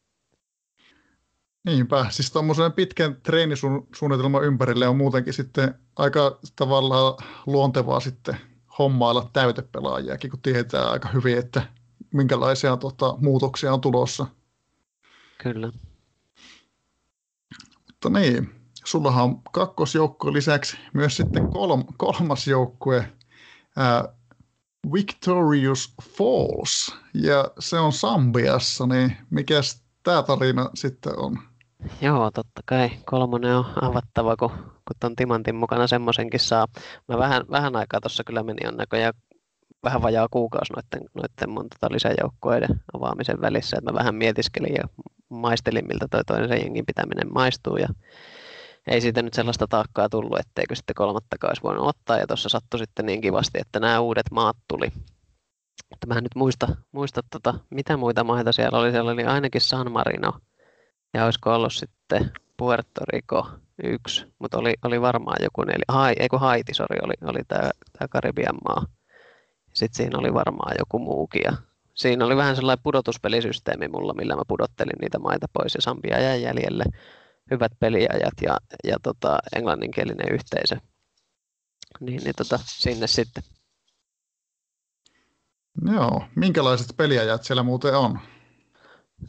[1.65, 7.13] Niinpä, siis tuommoisen pitkän treenisuunnitelman ympärille on muutenkin sitten aika tavallaan
[7.45, 8.38] luontevaa sitten
[8.80, 11.67] hommailla täytepelaajiakin, kun tietää aika hyvin, että
[12.13, 14.28] minkälaisia tota, muutoksia on tulossa.
[15.43, 15.71] Kyllä.
[17.88, 23.13] Mutta niin, sullahan on kakkosjoukko lisäksi myös sitten kolm, kolmas joukkue,
[23.75, 24.15] ää,
[24.93, 29.62] Victorious Falls, ja se on Sambiassa, niin mikä
[30.04, 31.39] tämä tarina sitten on?
[32.01, 32.89] Joo, totta kai.
[33.05, 36.67] Kolmonen on avattava, kun, kun ton Timantin mukana semmoisenkin saa.
[37.07, 39.13] Mä vähän, vähän aikaa tuossa kyllä meni on näköjään
[39.83, 44.83] vähän vajaa kuukausi noiden, noiden mun tota lisäjoukkueiden avaamisen välissä, että mä vähän mietiskelin ja
[45.29, 47.87] maistelin, miltä toi toinen jengin pitäminen maistuu ja
[48.87, 52.79] ei siitä nyt sellaista taakkaa tullut, etteikö sitten kolmatta olisi voinut ottaa ja tuossa sattui
[52.79, 54.87] sitten niin kivasti, että nämä uudet maat tuli.
[55.89, 58.91] Mutta mä en nyt muista, muista tota, mitä muita maita siellä oli.
[58.91, 60.33] Siellä oli ainakin San Marino
[61.15, 63.49] ja olisiko ollut sitten Puerto Rico
[63.84, 65.86] yksi, mutta oli, oli varmaan joku neljä.
[65.88, 68.86] Hai, ei kun Haiti, sori, oli, oli tämä Karibian maa.
[69.73, 71.41] Sitten siinä oli varmaan joku muukin.
[71.45, 71.54] Ja
[71.93, 76.41] siinä oli vähän sellainen pudotuspelisysteemi mulla, millä mä pudottelin niitä maita pois ja Sambia jäi
[76.41, 76.84] jäljelle.
[77.51, 80.78] Hyvät peliajat ja, ja tota, englanninkielinen yhteisö.
[81.99, 83.43] Niin, niin tota, sinne sitten.
[85.93, 88.19] Joo, minkälaiset peliajat siellä muuten on?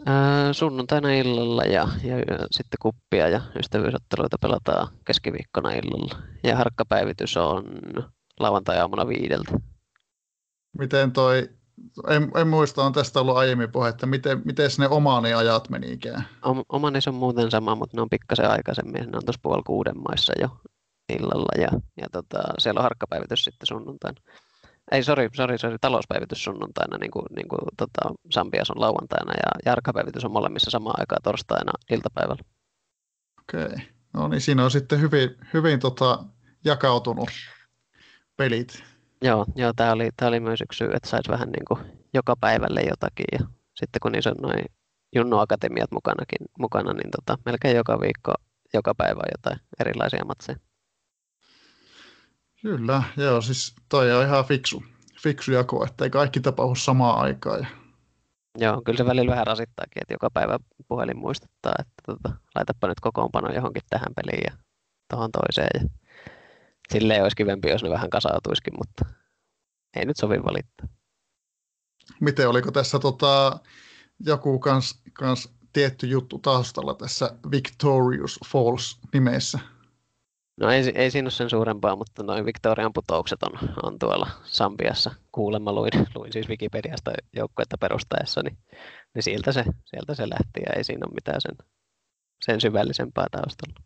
[0.06, 6.18] Ää, sunnuntaina illalla ja, ja, ja sitten kuppia ja ystävyysotteluita pelataan keskiviikkona illalla.
[6.44, 7.64] Ja harkkapäivitys on
[8.40, 9.52] lauantai-aamuna viideltä.
[10.78, 11.48] Miten toi,
[12.08, 16.28] en, en muista, on tästä ollut aiemmin puhe, että miten, miten ne omani ajat menikään?
[16.42, 20.02] Om, omani on muuten sama, mutta ne on pikkasen aikaisemmin, ne on tuossa puoli kuuden
[20.08, 20.48] maissa jo
[21.08, 21.68] illalla ja,
[22.00, 24.20] ja tota, siellä on harkkapäivitys sitten sunnuntaina.
[24.92, 29.32] Ei, sori, sori, sori, talouspäivitys sunnuntaina, niin kuin, niin kuin tota, Sambias on lauantaina
[29.64, 32.42] ja harkkapäivitys on molemmissa samaan aikaan torstaina iltapäivällä.
[33.40, 33.78] Okei, okay.
[34.12, 36.24] no niin siinä on sitten hyvin, hyvin tota,
[36.64, 37.30] jakautunut
[38.36, 38.84] pelit.
[39.22, 41.80] Joo, joo tämä oli, tää oli myös yksi syy, että saisi vähän niin kuin
[42.14, 43.26] joka päivälle jotakin.
[43.32, 43.38] Ja
[43.74, 44.64] sitten kun niissä on noin
[45.14, 48.34] Junno Akatemiat mukanakin, mukana, niin tota, melkein joka viikko,
[48.74, 50.58] joka päivä on jotain erilaisia matseja.
[52.66, 54.84] Kyllä, joo, siis toi on ihan fiksu,
[55.22, 57.60] fiksu jako, että ei kaikki tapahdu samaan aikaan.
[57.60, 57.66] Ja...
[58.58, 63.00] Joo, kyllä se välillä vähän rasittaakin, että joka päivä puhelin muistuttaa, että tota, laitapa nyt
[63.00, 64.56] kokoonpano johonkin tähän peliin ja
[65.10, 65.82] tuohon toiseen.
[65.82, 65.88] Ja
[66.92, 69.04] silleen olisi kivempi, jos ne vähän kasautuisikin, mutta
[69.96, 70.88] ei nyt sovi valittaa.
[72.20, 73.60] Miten, oliko tässä tota,
[74.20, 79.58] joku kans, kans tietty juttu taustalla tässä Victorious Falls nimessä?
[80.60, 85.14] No ei, ei siinä ole sen suurempaa, mutta noin Victorian putoukset on, on tuolla Sambiassa.
[85.32, 88.58] Kuulemma luin, luin siis Wikipediasta joukkuetta perustaessa, niin,
[89.14, 91.56] niin sieltä, se, sieltä se lähti ja ei siinä ole mitään sen,
[92.44, 93.80] sen syvällisempää taustalla.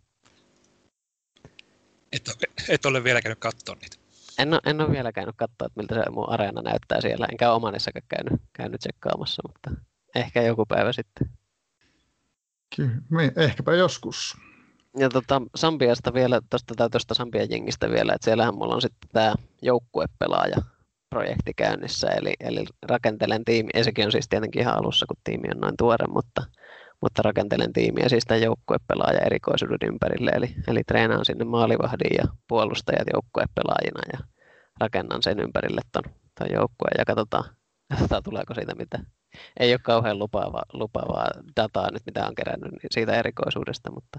[2.12, 2.30] Et,
[2.68, 3.96] et ole vielä käynyt katsoa niitä.
[4.38, 7.26] En ole, en ole vielä käynyt katsoa, että miltä se mun areena näyttää siellä.
[7.30, 9.70] Enkä omanissakaan käynyt, käynyt tsekkaamassa, mutta
[10.14, 11.30] ehkä joku päivä sitten.
[12.76, 14.36] Kyllä, ehkäpä joskus.
[14.98, 19.34] Ja tota, Sambiasta vielä, tuosta tuosta Sambian jengistä vielä, että siellähän mulla on sitten tämä
[19.62, 20.56] joukkuepelaaja
[21.10, 25.48] projekti käynnissä, eli, eli rakentelen tiimi, ja sekin on siis tietenkin ihan alussa, kun tiimi
[25.54, 26.42] on noin tuore, mutta
[27.02, 33.08] mutta rakentelen tiimiä siis tämän joukkuepelaajan erikoisuuden ympärille, eli, eli treenaan sinne maalivahdin ja puolustajat
[33.12, 34.18] joukkuepelaajina ja
[34.80, 36.02] rakennan sen ympärille ton,
[36.38, 37.44] ton joukkueen ja katsotaan,
[37.90, 38.98] katsotaan, tuleeko siitä mitä.
[39.60, 44.18] Ei ole kauhean lupaavaa, lupaavaa dataa nyt, mitä on kerännyt siitä erikoisuudesta, mutta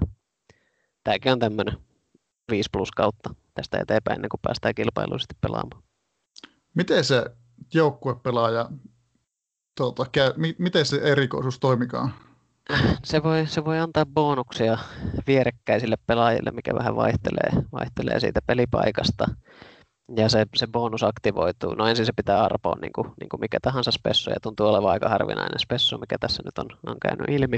[1.03, 1.77] tämäkin on tämmöinen
[2.51, 5.83] 5 plus kautta tästä eteenpäin, ennen kuin päästään kilpailuisesti pelaamaan.
[6.75, 7.25] Miten se
[7.73, 8.69] joukkuepelaaja,
[9.77, 12.13] tuota, käy, miten se erikoisuus toimikaan?
[13.03, 14.77] se voi, se voi antaa bonuksia
[15.27, 19.25] vierekkäisille pelaajille, mikä vähän vaihtelee, vaihtelee siitä pelipaikasta.
[20.15, 21.73] Ja se, se bonus aktivoituu.
[21.73, 24.91] No ensin se pitää arpoa niin kuin, niin kuin mikä tahansa spessu, ja tuntuu olevan
[24.91, 27.57] aika harvinainen spessu, mikä tässä nyt on, on käynyt ilmi.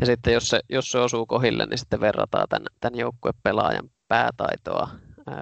[0.00, 4.88] Ja sitten jos se, jos se osuu kohille, niin sitten verrataan tämän, tämän joukkuepelaajan päätaitoa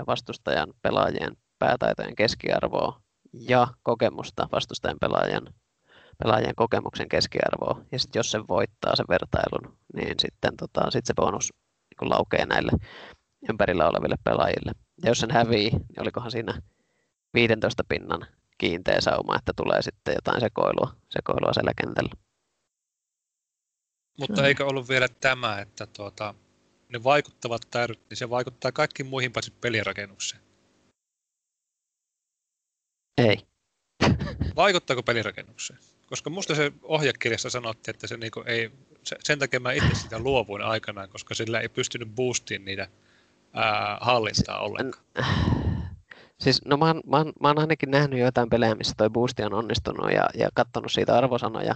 [0.06, 3.00] vastustajan pelaajien päätaitojen keskiarvoa
[3.32, 5.54] ja kokemusta vastustajan pelaajan
[6.22, 7.80] pelaajien kokemuksen keskiarvoa.
[7.92, 11.52] Ja sitten jos se voittaa sen vertailun, niin sitten tota, sit se bonus
[12.00, 12.72] niin laukee näille
[13.48, 14.72] ympärillä oleville pelaajille.
[15.02, 16.62] Ja jos sen hävii, niin olikohan siinä
[17.34, 18.26] 15 pinnan
[18.58, 22.10] kiinteä sauma, että tulee sitten jotain sekoilua, sekoilua siellä kentällä.
[24.18, 26.34] Mutta eikö ollut vielä tämä, että tuota,
[26.88, 30.42] ne vaikuttavat täydet, niin se vaikuttaa kaikkiin muihin paitsi pelirakennukseen.
[33.18, 33.38] Ei.
[34.56, 35.78] Vaikuttaako pelirakennukseen?
[36.06, 38.70] Koska musta se ohjekirjassa sanottiin, että se niinku ei,
[39.24, 42.88] sen takia mä itse sitä luovuin aikanaan, koska sillä ei pystynyt boostiin niitä
[43.54, 45.04] ää, hallintaa ollenkaan.
[46.40, 49.42] Siis no mä oon, mä, oon, mä oon ainakin nähnyt joitain pelejä, missä toi boosti
[49.42, 51.74] on onnistunut ja, ja katsonut siitä arvosanoja.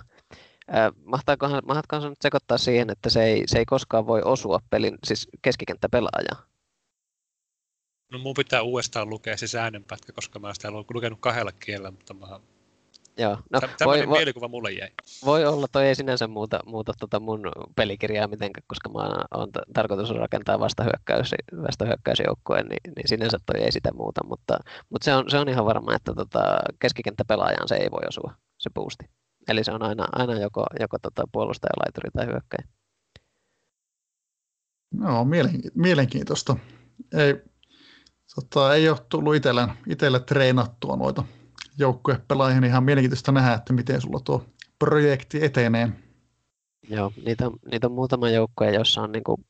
[0.74, 4.98] Äh, mahtaakohan, mahtaakohan nyt sekoittaa siihen, että se ei, se ei koskaan voi osua pelin,
[5.04, 6.46] siis keskikenttäpelaajaa?
[8.12, 12.14] No mun pitää uudestaan lukea se säännönpätkä, koska mä oon sitä lukenut kahdella kielellä, mutta
[12.14, 12.40] mä
[13.18, 13.38] Joo.
[13.50, 14.90] No, Tämmöinen voi, mielikuva mulle jäi.
[15.24, 17.40] Voi olla, toi ei sinänsä muuta, muuta tota mun
[17.76, 23.72] pelikirjaa mitenkään, koska mä oon t- tarkoitus rakentaa vastahyökkäys, vastahyökkäysjoukkueen, niin, niin sinänsä toi ei
[23.72, 24.58] sitä muuta, mutta,
[24.90, 28.70] mutta se, on, se on ihan varma, että tota, keskikenttäpelaajaan se ei voi osua, se
[28.70, 29.04] boosti.
[29.48, 32.68] Eli se on aina, aina joko, joko tota puolustajalaituri tai hyökkäjä.
[34.94, 35.26] No,
[35.74, 36.56] mielenkiintoista.
[37.12, 37.34] Ei,
[38.34, 39.34] tota, ei ole tullut
[39.88, 41.24] itselle treenattua noita
[41.78, 44.44] joukkuepelaajia, niin ihan mielenkiintoista nähdä, että miten sulla tuo
[44.78, 45.88] projekti etenee.
[46.88, 49.46] Joo, niitä, niitä on muutama joukkue, jossa on niin kuin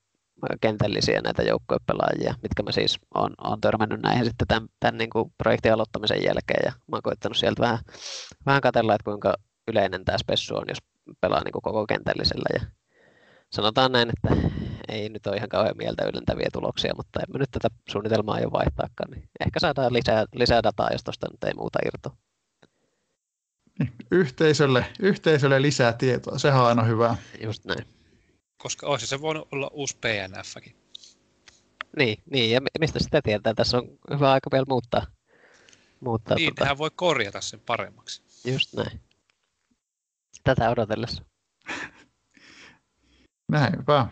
[0.61, 5.33] kentällisiä näitä joukkuepelaajia, mitkä mä siis on, on törmännyt näihin sitten tämän, tämän niin kuin
[5.39, 7.79] projektin aloittamisen jälkeen ja mä oon koittanut sieltä vähän,
[8.47, 9.35] vähän katsella, että kuinka
[9.69, 10.79] yleinen tämä spessu on, jos
[11.21, 12.67] pelaa niin kuin koko kentällisellä ja
[13.51, 14.37] sanotaan näin, että
[14.89, 19.11] ei nyt ole ihan kauhean mieltä ylentäviä tuloksia, mutta emme nyt tätä suunnitelmaa jo vaihtaakaan,
[19.11, 22.11] niin ehkä saadaan lisää, lisää dataa, jos tuosta nyt ei muuta irto.
[23.79, 27.17] Niin, yhteisölle, yhteisölle lisää tietoa, sehän on aina hyvä.
[27.41, 27.85] Just näin.
[28.57, 30.77] Koska olisi se voinut olla uusi PNFkin.
[31.97, 33.55] Niin, niin, ja mistä sitä tietää?
[33.55, 35.07] Tässä on hyvä aika vielä muuttaa.
[36.01, 36.79] muuttaa niin, tota...
[36.79, 38.23] voi korjata sen paremmaksi.
[38.45, 39.01] Just näin.
[40.45, 41.25] Tätä odotellessa.
[43.53, 44.07] Näinpä.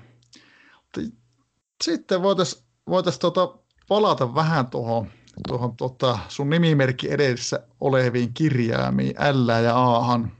[1.85, 5.11] Sitten voitaisiin voitais tuota palata vähän tuohon
[5.48, 10.33] tuohon tota, sun nimimerkki edessä oleviin kirjaimiin L ja Ahan.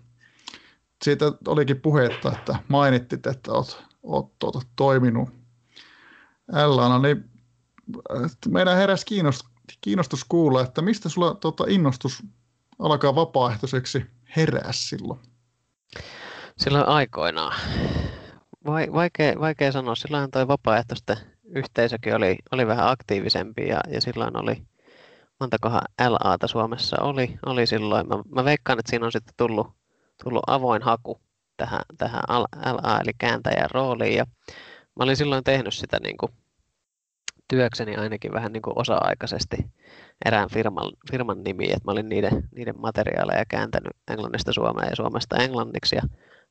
[1.05, 5.29] Siitä olikin puhetta, että mainittit, että oot, oot tuota, toiminut
[6.49, 7.31] l niin
[8.49, 12.23] meidän heräsi kiinnostus, kiinnostus kuulla, että mistä sulla tuota, innostus
[12.79, 15.21] alkaa vapaaehtoiseksi herää silloin?
[16.59, 17.55] Silloin aikoinaan.
[18.67, 19.95] Vai, vaikea, vaikea sanoa.
[19.95, 24.63] Silloin toi vapaaehtoisten yhteisökin oli, oli vähän aktiivisempi ja, ja silloin oli,
[25.41, 28.09] montakohan LAta Suomessa oli, oli silloin.
[28.09, 29.67] Mä, mä veikkaan, että siinä on sitten tullut,
[30.25, 31.21] tullut avoin haku
[31.57, 34.27] tähän, tähän LA eli kääntäjän rooliin ja
[34.97, 36.33] mä olin silloin tehnyt sitä niin kuin
[37.49, 39.57] työkseni ainakin vähän niin kuin osa-aikaisesti
[40.25, 45.37] erään firman, firman nimiin, että mä olin niiden, niiden materiaaleja kääntänyt englannista suomeen ja suomesta
[45.37, 46.03] englanniksi ja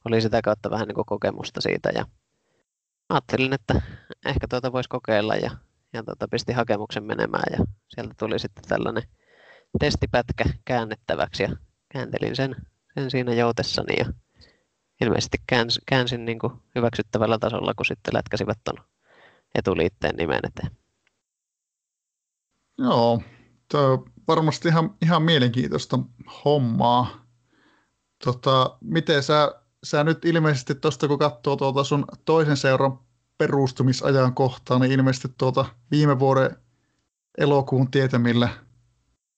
[0.05, 2.05] oli sitä kautta vähän niin kuin kokemusta siitä ja
[3.09, 3.81] ajattelin, että
[4.25, 5.51] ehkä tuota voisi kokeilla ja,
[5.93, 9.03] ja tuota pistin hakemuksen menemään ja sieltä tuli sitten tällainen
[9.79, 11.49] testipätkä käännettäväksi ja
[11.89, 12.55] kääntelin sen,
[12.93, 14.05] sen siinä joutessani ja
[15.01, 18.85] ilmeisesti käänsin, käänsin niin kuin hyväksyttävällä tasolla, kun sitten lätkäsivät tuon
[19.55, 20.71] etuliitteen nimen eteen.
[22.77, 23.21] Joo,
[23.71, 25.99] Tuo on varmasti ihan, ihan mielenkiintoista
[26.45, 27.25] hommaa.
[28.23, 32.99] Tota, miten sä, sä nyt ilmeisesti tuosta kun katsoo tuota sun toisen seuran
[33.37, 36.57] perustumisajan kohtaa, niin ilmeisesti tuota viime vuoden
[37.37, 38.49] elokuun tietämillä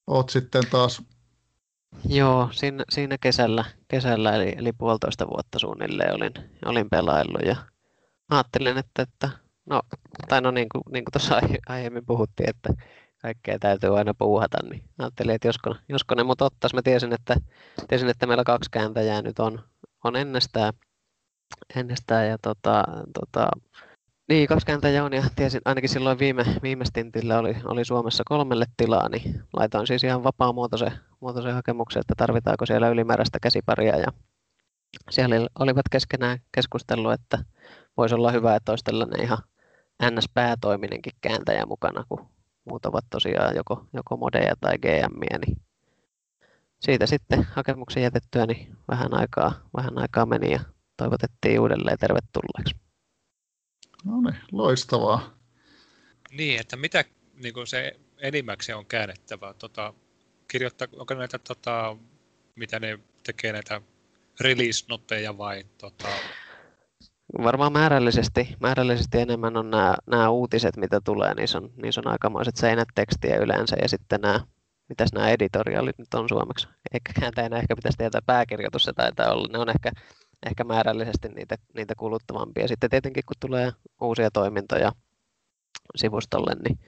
[0.07, 1.01] oot sitten taas...
[2.05, 6.33] Joo, siinä, siinä kesällä, kesällä eli, eli puolitoista vuotta suunnilleen olin,
[6.65, 7.55] olin pelaillut ja
[8.29, 9.29] ajattelin, että, että
[9.65, 9.81] no,
[10.29, 12.73] tai no niin kuin, niin kuin tuossa aiemmin puhuttiin, että
[13.21, 16.75] kaikkea täytyy aina puuhata, niin ajattelin, että josko, josko ne mut ottaisi.
[16.75, 17.35] Mä tiesin, että,
[17.87, 19.61] tiesin, että meillä kaksi kääntäjää nyt on,
[20.03, 20.73] on ennestään,
[21.75, 23.47] ennestään ja tota, tota,
[24.29, 28.65] niin, kaksi kääntäjää on ja tiesin, ainakin silloin viime, viime stintillä oli, oli Suomessa kolmelle
[28.77, 34.07] tilaa, niin laitoin siis ihan vapaamuotoisen muotoisen hakemuksen, että tarvitaanko siellä ylimääräistä käsiparia ja
[35.09, 37.39] siellä olivat keskenään keskustellut, että
[37.97, 39.37] voisi olla hyvä, että olisi tällainen ihan
[40.03, 42.29] NS-päätoiminenkin kääntäjä mukana, kun
[42.65, 45.61] muut ovat tosiaan joko, joko modeja tai GMiä, niin
[46.85, 50.59] siitä sitten hakemuksen jätettyä niin vähän aikaa, vähän aikaa meni ja
[50.97, 52.75] toivotettiin uudelleen tervetulleeksi.
[54.05, 55.33] No niin, loistavaa.
[56.31, 59.53] Niin, että mitä niin kuin se enimmäkseen on käännettävää?
[59.53, 59.93] Tota,
[60.47, 61.97] kirjoittaa, onko näitä, tota,
[62.55, 63.81] mitä ne tekee näitä
[64.39, 66.07] release-notteja vai tota,
[67.43, 72.55] Varmaan määrällisesti, määrällisesti enemmän on nämä, nämä uutiset, mitä tulee, niissä on, niissä on aikamoiset
[72.55, 74.39] seinät tekstiä yleensä ja sitten nämä,
[74.89, 76.67] mitäs nämä editorialit nyt on suomeksi.
[76.93, 79.47] Eikä kääntäjänä ehkä pitäisi tietää pääkirjoitus, se taitaa olla.
[79.51, 79.91] Ne on ehkä
[80.45, 82.67] ehkä määrällisesti niitä, niitä kuluttavampia.
[82.67, 84.91] Sitten tietenkin kun tulee uusia toimintoja
[85.95, 86.79] sivustolle, niin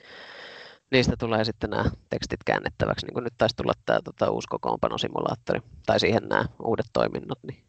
[0.92, 5.60] niistä tulee sitten nämä tekstit käännettäväksi, niin kuin nyt taisi tulla tämä tota, uusi kokoonpanosimulaattori,
[5.86, 7.64] tai siihen nämä uudet toiminnot, niin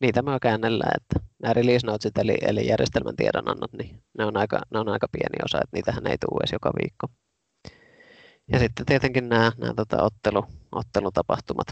[0.00, 4.60] niitä me käännellään, että nämä release notesit, eli, eli järjestelmän tiedonannot, niin ne on, aika,
[4.70, 7.06] ne on aika pieni osa, että niitähän ei tule edes joka viikko.
[8.52, 11.66] Ja sitten tietenkin nämä, nämä tota, ottelu, ottelutapahtumat,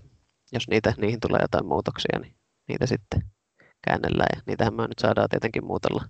[0.53, 2.37] jos niitä, niihin tulee jotain muutoksia, niin
[2.69, 3.23] niitä sitten
[3.85, 4.29] käännellään.
[4.37, 6.05] Ja niitähän me nyt saadaan tietenkin muutella,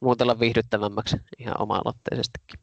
[0.00, 2.60] muutella viihdyttävämmäksi ihan oma-aloitteisestikin.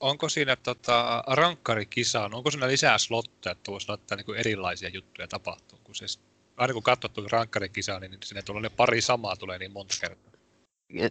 [0.00, 5.78] Onko siinä tota, rankkarikisaan, onko siinä lisää slotteja, että voisi laittaa niin erilaisia juttuja tapahtuu?
[5.84, 6.20] Kun siis,
[6.56, 10.35] aina kun katsottu rankkarikisaan, niin sinne tulee pari samaa tulee niin monta kertaa.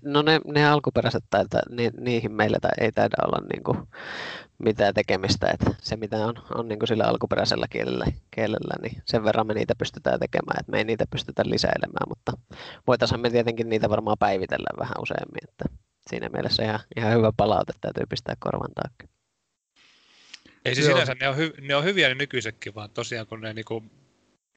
[0.04, 3.78] No ne, ne alkuperäiset, että ni, niihin meillä ei taida olla niin kuin
[4.58, 5.48] mitään tekemistä.
[5.54, 9.54] Että se mitä on, on niin kuin sillä alkuperäisellä kielellä, kielellä, niin sen verran me
[9.54, 12.32] niitä pystytään tekemään, että me ei niitä pystytä lisäilemään, mutta
[12.88, 15.50] voitaisiin me tietenkin niitä varmaan päivitellä vähän useammin.
[15.50, 15.66] Että
[16.10, 19.16] siinä mielessä ihan, ihan hyvä palaute täytyy pistää korvan taakse.
[20.66, 20.90] Ei se Joo.
[20.90, 23.92] sinänsä, ne on, hy, ne on hyviä ne nykyisetkin, vaan tosiaan kun ne niin kuin,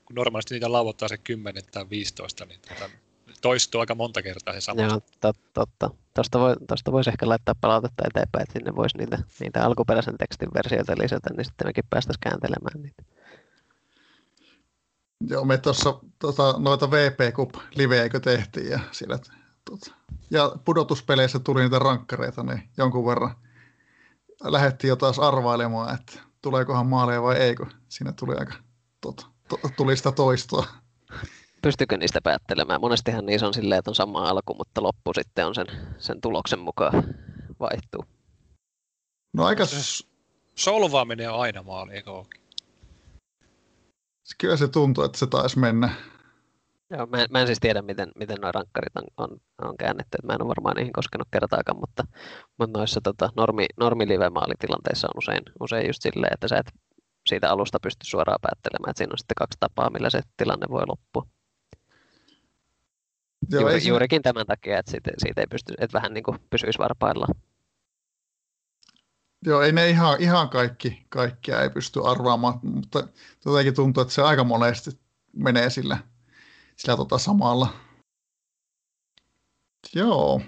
[0.05, 2.91] kun normaalisti niitä lauottaa se 10 tai 15, niin tuota,
[3.41, 4.83] toistuu aika monta kertaa se sama.
[4.83, 5.91] Joo, tot, totta.
[6.15, 10.49] Tuosta, voi, tuosta voisi ehkä laittaa palautetta eteenpäin, että sinne voisi niitä, niitä alkuperäisen tekstin
[10.55, 13.03] versioita lisätä, niin sitten mekin päästäisiin kääntelemään niitä.
[15.21, 19.19] Joo, me tuossa tota, noita VP Cup liveikö tehtiin ja siellä,
[19.65, 19.95] tota,
[20.31, 23.35] ja pudotuspeleissä tuli niitä rankkareita, niin jonkun verran
[24.45, 28.55] lähdettiin jo taas arvailemaan, että tuleekohan maaleja vai ei, kun siinä tuli aika
[29.01, 30.67] tota, to, tuli sitä toistoa
[31.69, 32.81] pystykö niistä päättelemään?
[32.81, 35.67] Monestihan niissä on silleen, että on sama alku, mutta loppu sitten on sen,
[35.99, 37.15] sen tuloksen mukaan
[37.61, 38.05] vaihtuu.
[39.33, 39.65] No aika...
[40.55, 42.11] Solvaaminen on aina maali, eikö?
[44.41, 45.91] Kyllä se tuntuu, että se taisi mennä.
[46.91, 50.19] Joo, mä, mä en siis tiedä, miten, miten nuo rankkarit on, on, on käännetty.
[50.25, 52.05] Mä en ole varmaan niihin koskenut kertaakaan, mutta,
[52.59, 56.73] mutta noissa tota, normi, normi live-maalitilanteissa on usein, usein just silleen, että sä et
[57.27, 60.83] siitä alusta pysty suoraan päättelemään, että siinä on sitten kaksi tapaa, millä se tilanne voi
[60.87, 61.38] loppua.
[63.51, 63.89] Joo, Juuri, se...
[63.89, 67.27] Juurikin tämän takia, että siitä, siitä ei pysty, että vähän niin kuin pysyisi varpailla.
[69.45, 73.09] Joo, ei ne ihan, ihan kaikki, kaikkia ei pysty arvaamaan, mutta
[73.45, 74.91] jotenkin tuntuu, että se aika monesti
[75.33, 75.99] menee sillä,
[76.77, 77.75] sillä tota samalla.
[79.95, 80.43] Joo.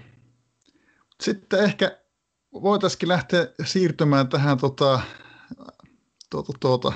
[1.22, 1.98] Sitten ehkä
[2.52, 5.00] voitaisiin lähteä siirtymään tähän tota,
[6.30, 6.92] tuota, tuota,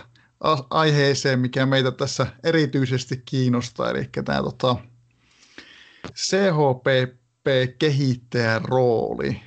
[0.71, 4.77] aiheeseen, mikä meitä tässä erityisesti kiinnostaa, eli tämä tota,
[6.13, 9.41] CHPP-kehittäjän rooli.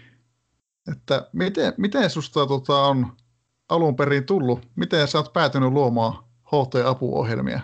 [0.91, 3.17] Että miten, miten susta tota, on
[3.69, 4.67] alun perin tullut?
[4.75, 6.13] Miten sä oot päätynyt luomaan
[6.45, 7.59] HT-apuohjelmia?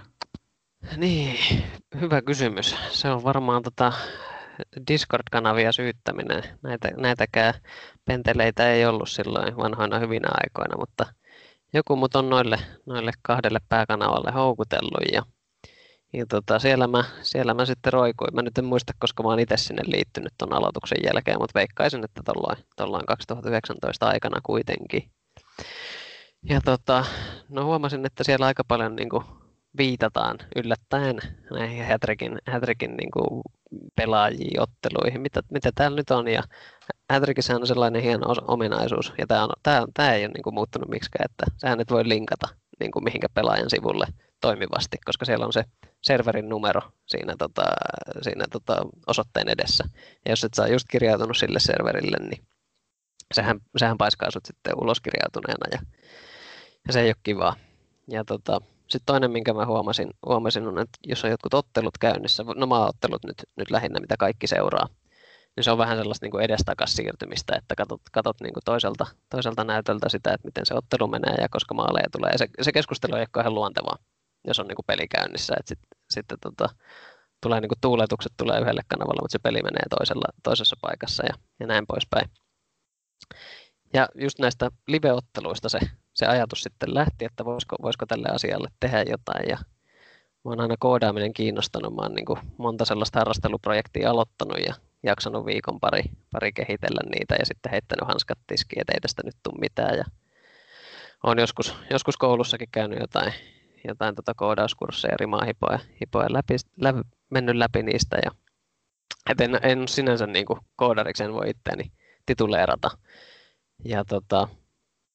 [0.98, 1.38] Niin,
[2.02, 2.76] hyvä kysymys.
[2.92, 3.94] Se on varmaan tota
[4.88, 6.44] Discord-kanavia syyttäminen.
[6.62, 7.54] Näitä, näitäkään
[8.06, 11.06] penteleitä ei ollut silloin vanhoina hyvinä aikoina, mutta
[11.74, 15.24] joku mut on noille, noille kahdelle pääkanavalle houkutellut ja
[16.14, 18.36] ja tota, siellä, mä, siellä mä sitten roikuin.
[18.36, 22.04] Mä nyt en muista, koska mä oon itse sinne liittynyt tuon aloituksen jälkeen, mutta veikkaisin,
[22.04, 22.22] että
[22.78, 25.10] tuolloin 2019 aikana kuitenkin.
[26.44, 27.06] Ja tota,
[27.50, 29.24] no huomasin, että siellä aika paljon niin kuin,
[29.78, 31.18] viitataan yllättäen
[31.52, 33.42] näihin Hätrikin, Hätrikin niin kuin,
[33.96, 36.28] pelaajiin otteluihin, mitä, mitä täällä nyt on.
[36.28, 36.44] Ja
[37.10, 39.48] Hätrikissä on sellainen hieno ominaisuus, ja tämä,
[39.94, 42.48] tämä, ei ole niin kuin, muuttunut miksikään, että sähän nyt voi linkata
[42.80, 44.06] niin kuin, mihinkä pelaajan sivulle
[44.44, 45.64] toimivasti, koska siellä on se
[46.02, 47.64] serverin numero siinä, tota,
[48.22, 49.84] siinä tota, osoitteen edessä.
[50.26, 52.44] Ja jos et saa just kirjautunut sille serverille, niin
[53.34, 55.80] sehän, sehän paiskaa sut sitten ulos kirjautuneena ja,
[56.88, 57.56] ja se ei ole kivaa.
[58.10, 62.44] Ja tota, sitten toinen, minkä mä huomasin, huomasin, on, että jos on jotkut ottelut käynnissä,
[62.56, 64.88] no ottelut nyt, nyt lähinnä, mitä kaikki seuraa,
[65.56, 69.64] niin se on vähän sellaista niin edestakas siirtymistä, että katot, katot niin kuin toiselta, toiselta
[69.64, 72.32] näytöltä sitä, että miten se ottelu menee ja koska maaleja tulee.
[72.32, 73.98] Ja se, se keskustelu ei ole ihan luontevaa
[74.46, 75.54] jos on niin kuin peli käynnissä.
[75.60, 75.80] Että sit,
[76.10, 76.70] sitten tota,
[77.42, 81.34] tulee niin kuin tuuletukset tulee yhdelle kanavalle, mutta se peli menee toisella, toisessa paikassa ja,
[81.60, 82.30] ja näin poispäin.
[83.94, 85.80] Ja just näistä live-otteluista se,
[86.14, 89.50] se ajatus sitten lähti, että voisiko, voisiko tälle asialle tehdä jotain.
[89.50, 89.58] Ja
[90.46, 91.96] mä oon aina koodaaminen kiinnostanut.
[91.96, 94.74] Mä oon niin kuin monta sellaista harrasteluprojektia aloittanut ja
[95.04, 99.36] jaksanut viikon pari, pari kehitellä niitä ja sitten heittänyt hanskat tiskiin, että ei tästä nyt
[99.44, 99.98] tule mitään.
[99.98, 100.04] Ja
[101.24, 103.34] olen joskus, joskus koulussakin käynyt jotain,
[103.88, 108.18] jotain tota koodauskursseja, rimaa hipoja, hipoja läpi, läpi, mennyt läpi niistä.
[108.26, 108.32] Ja,
[109.30, 111.92] et en, en sinänsä niin kuin koodariksi en voi itseäni
[112.26, 112.90] tituleerata.
[113.86, 114.48] Ja tota,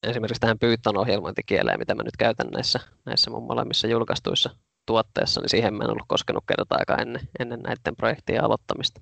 [0.02, 4.50] esimerkiksi tähän Python ohjelmointikieleen, mitä mä nyt käytän näissä, näissä mun molemmissa julkaistuissa
[4.86, 9.00] tuotteessa, niin siihen mä en ollut koskenut kertaakaan ennen, ennen näiden projektien aloittamista.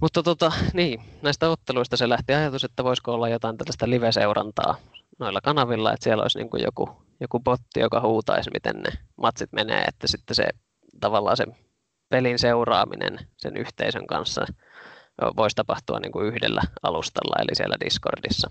[0.00, 4.76] Mutta tota, niin, näistä otteluista se lähti ajatus, että voisiko olla jotain tällaista live-seurantaa
[5.18, 9.52] noilla kanavilla, että siellä olisi niin kuin joku, joku botti, joka huutaisi, miten ne matsit
[9.52, 10.48] menee, että sitten se
[11.00, 11.46] tavallaan se
[12.08, 14.46] pelin seuraaminen sen yhteisön kanssa
[15.36, 18.50] voisi tapahtua niin kuin yhdellä alustalla, eli siellä Discordissa.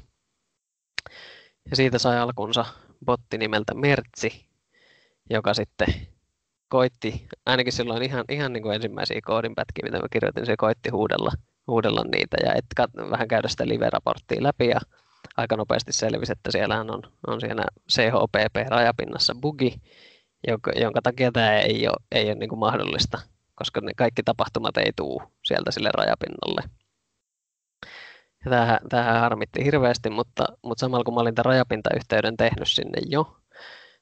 [1.70, 2.66] Ja siitä sai alkunsa
[3.06, 4.50] botti nimeltä Mertsi,
[5.30, 5.88] joka sitten
[6.70, 11.32] koitti, ainakin silloin ihan, ihan niin kuin ensimmäisiä koodinpätkiä, mitä mä kirjoitin, se koitti huudella,
[11.68, 14.80] huudella niitä ja et kat, vähän käydä sitä live-raporttia läpi ja
[15.38, 19.82] aika nopeasti selvisi, että siellähän on, on siellä CHPP-rajapinnassa bugi,
[20.48, 23.20] jonka, jonka takia tämä ei ole, ei ole niin kuin mahdollista,
[23.56, 26.62] koska ne kaikki tapahtumat ei tule sieltä sille rajapinnalle.
[28.90, 33.38] Tämähän harmitti hirveästi, mutta, mutta samalla kun mä olin tämän rajapintayhteyden tehnyt sinne jo,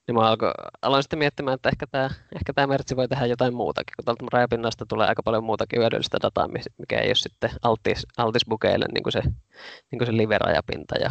[0.08, 3.54] niin mä alko, aloin sitten miettimään, että ehkä tämä, ehkä tämä mertsi voi tehdä jotain
[3.54, 6.47] muutakin, kun täältä rajapinnasta tulee aika paljon muutakin hyödyllistä dataa,
[6.78, 9.22] mikä ei ole sitten altis, altis bukeille niin kuin se,
[9.91, 10.95] niin kuin se live-rajapinta.
[10.99, 11.10] Ja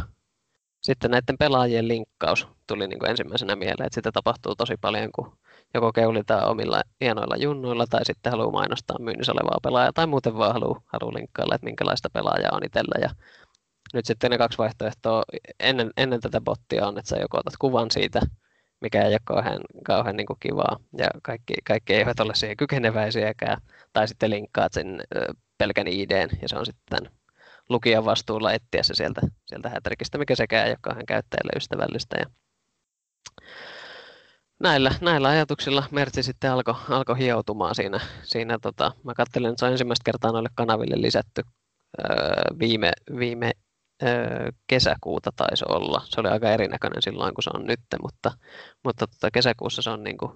[0.82, 5.38] sitten näiden pelaajien linkkaus tuli niin kuin ensimmäisenä mieleen, että sitä tapahtuu tosi paljon, kun
[5.74, 10.52] joko keulitaan omilla hienoilla junnuilla tai sitten haluaa mainostaa myynnissä olevaa pelaajaa tai muuten vaan
[10.52, 13.00] haluaa, haluaa linkkailla, että minkälaista pelaajaa on itsellä.
[13.00, 13.10] Ja
[13.94, 15.22] nyt sitten ne kaksi vaihtoehtoa
[15.60, 18.20] ennen, ennen tätä bottia on, että sä joko otat kuvan siitä
[18.80, 20.76] mikä ei ole kauhean, kauhean niin kuin kivaa.
[20.98, 23.58] Ja kaikki, kaikki eivät ole siihen kykeneväisiäkään.
[23.92, 25.02] Tai sitten linkkaat sen
[25.58, 27.10] pelkän IDn, ja se on sitten
[27.68, 32.16] lukijan vastuulla etsiä se sieltä, sieltä hätrikistä, mikä sekään ei ole kauhean käyttäjälle ystävällistä.
[32.18, 32.26] Ja
[34.60, 38.00] näillä, näillä ajatuksilla Mertsi sitten alkoi alko hioutumaan siinä.
[38.22, 41.42] siinä tota, mä katselin, että se on ensimmäistä kertaa noille kanaville lisätty
[41.98, 43.52] öö, viime, viime
[44.66, 46.02] kesäkuuta taisi olla.
[46.04, 48.32] Se oli aika erinäköinen silloin kuin se on nyt, mutta,
[48.84, 50.32] mutta tota, kesäkuussa se on niin kuin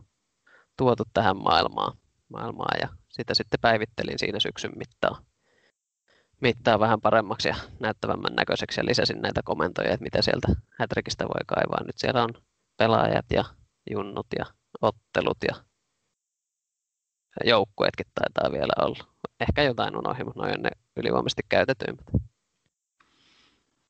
[0.79, 1.97] tuotu tähän maailmaan,
[2.29, 5.25] maailmaan ja sitä sitten päivittelin siinä syksyn mittaan,
[6.41, 10.49] mittaa vähän paremmaksi ja näyttävämmän näköiseksi ja lisäsin näitä komentoja, että mitä sieltä
[10.79, 11.85] Hätrikistä voi kaivaa.
[11.85, 12.31] Nyt siellä on
[12.77, 13.45] pelaajat ja
[13.91, 14.45] junnut ja
[14.83, 15.55] ottelut ja
[17.45, 19.05] joukkueetkin taitaa vielä olla.
[19.41, 22.07] Ehkä jotain unohdin, mutta noin on ne ylivoimaisesti käytetyimmät.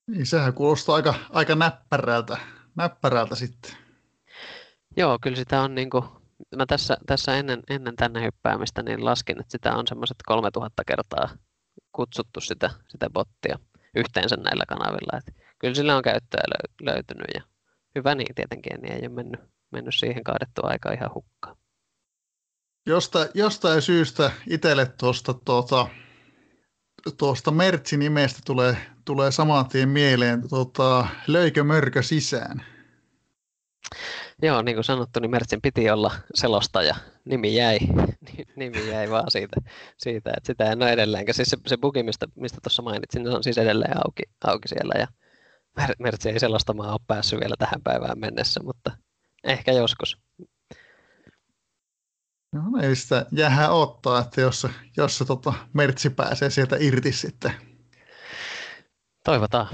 [0.07, 2.39] Niin, sehän kuulostaa aika, aika näppärältä,
[2.77, 3.71] näppärältä sitten.
[4.97, 6.05] Joo, kyllä sitä on niin kuin,
[6.57, 11.29] mä tässä, tässä ennen, ennen tänne hyppäämistä niin laskin, että sitä on semmoiset 3000 kertaa
[11.93, 13.59] kutsuttu sitä, sitä bottia
[13.97, 15.19] yhteensä näillä kanavilla.
[15.19, 16.41] Että kyllä sillä on käyttöä
[16.81, 17.43] löytynyt ja
[17.95, 19.41] hyvä niin tietenkin, niin ei ole mennyt,
[19.71, 21.57] mennyt siihen kaadettu aika ihan hukkaan.
[22.87, 25.87] Josta, jostain syystä itselle tuosta tuota,
[27.13, 32.65] tuosta Mertsi-nimestä tulee, tulee saman tien mieleen, tota, löikö mörkö sisään?
[34.43, 36.95] Joo, niin kuin sanottu, niin Mertsin piti olla selostaja.
[37.25, 37.79] Nimi jäi,
[38.57, 39.57] nimi jäi vaan siitä,
[39.97, 41.35] siitä että sitä en ole edelleenkään.
[41.35, 44.95] Siis se, se bugi, mistä, mistä tuossa mainitsin, se on siis edelleen auki, auki siellä
[44.99, 45.07] ja
[45.99, 48.91] Mertsi ei selostamaan ole päässyt vielä tähän päivään mennessä, mutta
[49.45, 50.19] ehkä joskus.
[52.55, 57.53] No ei sitä jäähän ottaa, että jos, jos se tota, mertsi pääsee sieltä irti sitten.
[59.25, 59.69] Toivotaan.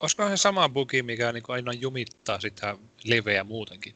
[0.00, 3.94] Olisiko se sama bugi, mikä niin aina jumittaa sitä liveä muutenkin?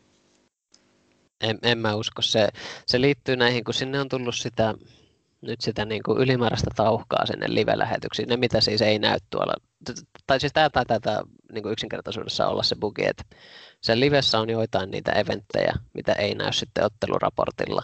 [1.41, 2.23] En, en mä usko.
[2.23, 2.49] Se,
[2.87, 4.75] se liittyy näihin, kun sinne on tullut sitä,
[5.43, 8.29] nyt sitä niin kuin ylimääräistä tauhkaa sinne live-lähetyksiin.
[8.29, 9.55] Ne, mitä siis ei näy tuolla.
[10.27, 11.23] Tai siis tämä taitaa
[11.53, 13.25] niin kuin yksinkertaisuudessa olla se bugi, että
[13.81, 17.83] sen livessä on joitain niitä eventtejä, mitä ei näy sitten otteluraportilla.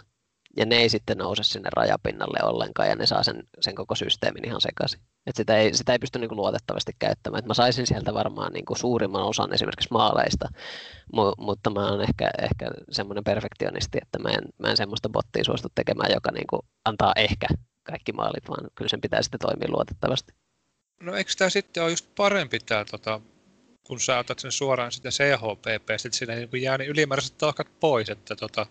[0.57, 4.47] Ja ne ei sitten nouse sinne rajapinnalle ollenkaan ja ne saa sen, sen koko systeemin
[4.47, 5.01] ihan sekaisin.
[5.27, 7.39] Et sitä, ei, sitä ei pysty niinku luotettavasti käyttämään.
[7.39, 10.49] Et mä saisin sieltä varmaan niinku suurimman osan esimerkiksi maaleista,
[11.12, 15.45] mu, mutta mä oon ehkä, ehkä semmoinen perfektionisti, että mä en, mä en semmoista bottia
[15.45, 17.47] suostu tekemään, joka niinku antaa ehkä
[17.83, 20.33] kaikki maalit, vaan kyllä sen pitää sitten toimia luotettavasti.
[21.01, 23.20] No eikö tämä sitten ole just parempi tämä tota,
[23.87, 28.11] kun sä otat sen suoraan sitä CHPP, sitten siinä niin jää niin ylimääräiset tahkat pois,
[28.11, 28.66] että tota,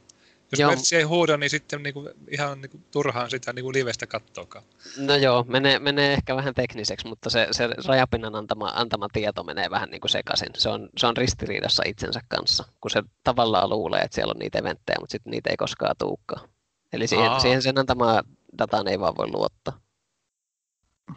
[0.59, 0.99] jos joo.
[0.99, 4.65] ei huuda, niin sitten niin kuin, ihan niin kuin, turhaan sitä niin kuin livestä kattoakaan.
[4.97, 9.69] No joo, menee, menee ehkä vähän tekniseksi, mutta se, se rajapinnan antama, antama tieto menee
[9.69, 10.49] vähän niin kuin sekaisin.
[10.57, 14.59] Se on, se on ristiriidassa itsensä kanssa, kun se tavallaan luulee, että siellä on niitä
[14.59, 16.49] eventtejä, mutta sitten niitä ei koskaan tuukaan.
[16.93, 18.23] Eli siihen, siihen sen antamaa
[18.57, 19.79] dataan ei vaan voi luottaa.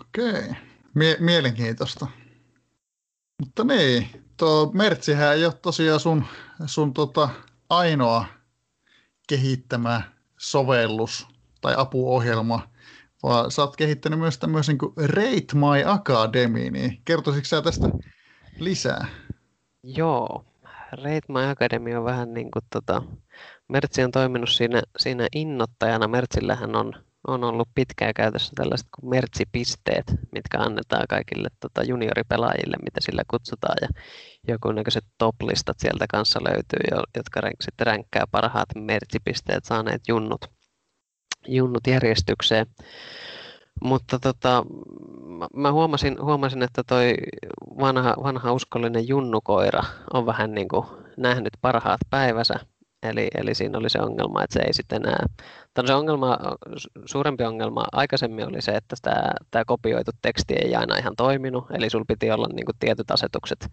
[0.01, 0.43] Okei,
[0.95, 2.07] Mie- mielenkiintoista.
[3.41, 6.25] Mutta niin, tuo Mertsihän ei ole tosiaan sun,
[6.67, 7.29] sun tota
[7.71, 8.25] ainoa
[9.29, 10.03] kehittämä
[10.39, 11.29] sovellus
[11.61, 12.69] tai apuohjelma,
[13.23, 17.89] vaan sä oot kehittänyt myös tämmöisen kuin Rate My Academy, niin kertoisitko sä tästä
[18.59, 19.07] lisää?
[19.83, 20.45] Joo,
[20.93, 23.03] Rate My Academy on vähän niin kuin tota,
[23.69, 26.09] Mertsi on toiminut siinä, siinä innoittajana.
[26.09, 26.93] Mertsillähän on,
[27.29, 33.77] on ollut pitkään käytössä tällaiset kuin mertsipisteet, mitkä annetaan kaikille tota, junioripelaajille, mitä sillä kutsutaan.
[33.83, 33.89] Ja
[34.49, 40.45] joku näköiset top-listat sieltä kanssa löytyy, jotka sitten ränkkää parhaat mertsipisteet saaneet junnut,
[41.49, 42.67] junnut järjestykseen.
[43.85, 44.65] Mutta tota,
[45.55, 47.15] mä huomasin, huomasin, että toi
[47.81, 52.55] vanha, vanha uskollinen junnukoira on vähän niin kuin nähnyt parhaat päivänsä.
[53.03, 55.27] Eli, eli siinä oli se ongelma, että se ei sitten enää...
[55.87, 56.39] se ongelma,
[57.07, 61.65] suurempi ongelma aikaisemmin oli se, että tämä, tämä kopioitu teksti ei aina ihan toiminut.
[61.71, 63.69] Eli sulla piti olla niin kuin tietyt asetukset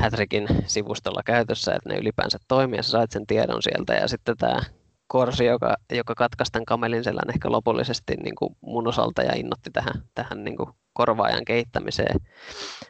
[0.00, 3.94] Hätrikin sivustolla käytössä, että ne ylipäänsä toimii ja sä sait sen tiedon sieltä.
[3.94, 4.60] Ja sitten tämä
[5.06, 9.70] korsi, joka, joka katkaisi tämän kamelin selän ehkä lopullisesti niin kuin mun osalta ja innotti
[9.70, 12.16] tähän, tähän niin kuin korvaajan kehittämiseen,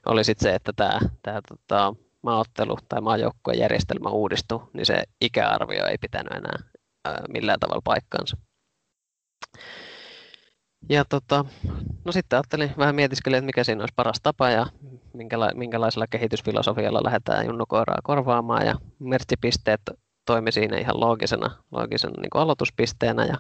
[0.07, 5.87] oli sitten se, että tämä, tämä tota, maaottelu tai maajoukkueen järjestelmä uudistui, niin se ikäarvio
[5.87, 6.59] ei pitänyt enää
[7.05, 8.37] ää, millään tavalla paikkaansa.
[10.89, 11.45] Ja tota,
[12.05, 14.66] no sitten ajattelin, vähän mietiskelin, että mikä siinä olisi paras tapa ja
[15.14, 18.66] minkäla- minkälaisella kehitysfilosofialla lähdetään junnukoiraa korvaamaan.
[18.66, 19.81] Ja mertsipisteet
[20.27, 23.37] toimi siinä ihan loogisena, loogisena niin kuin aloituspisteenä ja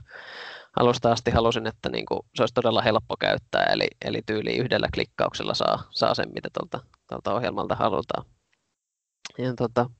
[0.76, 4.88] alusta asti halusin, että niin kuin, se olisi todella helppo käyttää, eli, eli tyyli yhdellä
[4.94, 8.24] klikkauksella saa, saa sen, mitä tuolta, tuolta ohjelmalta halutaan.
[9.38, 9.90] Ja tota,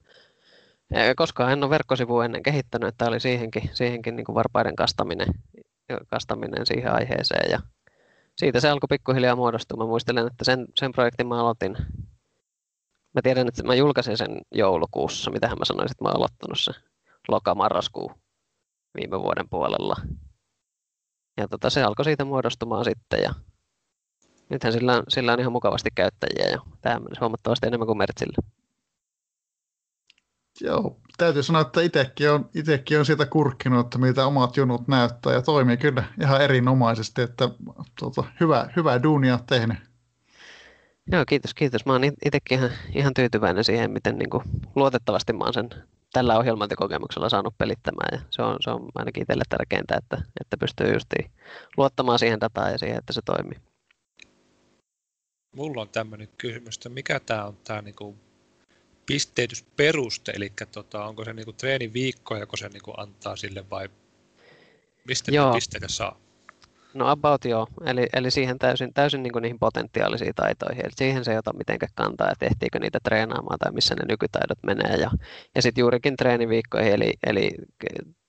[1.16, 5.29] koska en ole verkkosivua ennen kehittänyt, että oli siihenkin, siihenkin niin kuin varpaiden kastaminen,
[6.07, 7.51] kastaminen siihen aiheeseen.
[7.51, 7.61] Ja
[8.37, 9.85] siitä se alkoi pikkuhiljaa muodostua.
[9.85, 11.77] Mä muistelen, että sen, sen projektin mä aloitin
[13.14, 15.31] Mä tiedän, että mä julkaisin sen joulukuussa.
[15.31, 16.73] Mitähän mä sanoisin, että mä oon aloittanut se
[17.29, 18.12] loka-marraskuu
[18.95, 19.97] viime vuoden puolella.
[21.37, 23.35] Ja tota, se alkoi siitä muodostumaan sitten ja
[24.49, 28.37] nythän sillä, sillä on ihan mukavasti käyttäjiä ja tämä on huomattavasti enemmän kuin Mertsillä.
[30.61, 35.32] Joo, täytyy sanoa, että itsekin on, itekin on siitä kurkkinut, että mitä omat junut näyttää
[35.32, 37.50] ja toimii kyllä ihan erinomaisesti, että
[37.98, 39.78] tuota, hyvä, hyvä duunia tehnyt.
[41.12, 41.86] Joo, kiitos, kiitos.
[41.86, 44.44] Mä oon itsekin ihan, ihan tyytyväinen siihen, miten niin kuin,
[44.74, 45.68] luotettavasti mä oon sen
[46.12, 48.09] tällä ohjelmointikokemuksella saanut pelittämään.
[48.12, 51.09] Ja se, on, se on ainakin itselle tärkeintä, että, että pystyy just
[51.76, 53.59] luottamaan siihen dataan ja siihen, että se toimii.
[55.57, 58.16] Mulla on tämmöinen kysymys, että mikä tämä on tämä niinku
[59.07, 63.88] pisteytysperuste, eli tota, onko se niinku treeniviikko, joko se niinku antaa sille vai
[65.05, 65.55] mistä Joo.
[65.55, 66.16] pisteitä saa?
[66.94, 71.24] No about joo, eli, eli siihen täysin, täysin niin kuin niihin potentiaalisiin taitoihin, eli siihen
[71.24, 75.11] se ei ota mitenkään kantaa, että ehtiikö niitä treenaamaan tai missä ne nykytaidot menee, ja,
[75.55, 77.50] ja sitten juurikin treeniviikkoihin, eli, eli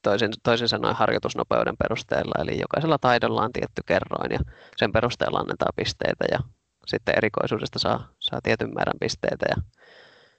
[0.03, 4.39] toisin, toisin sanoen harjoitusnopeuden perusteella, eli jokaisella taidolla on tietty kerroin, ja
[4.77, 6.39] sen perusteella annetaan pisteitä, ja
[6.87, 9.55] sitten erikoisuudesta saa, saa tietyn määrän pisteitä, ja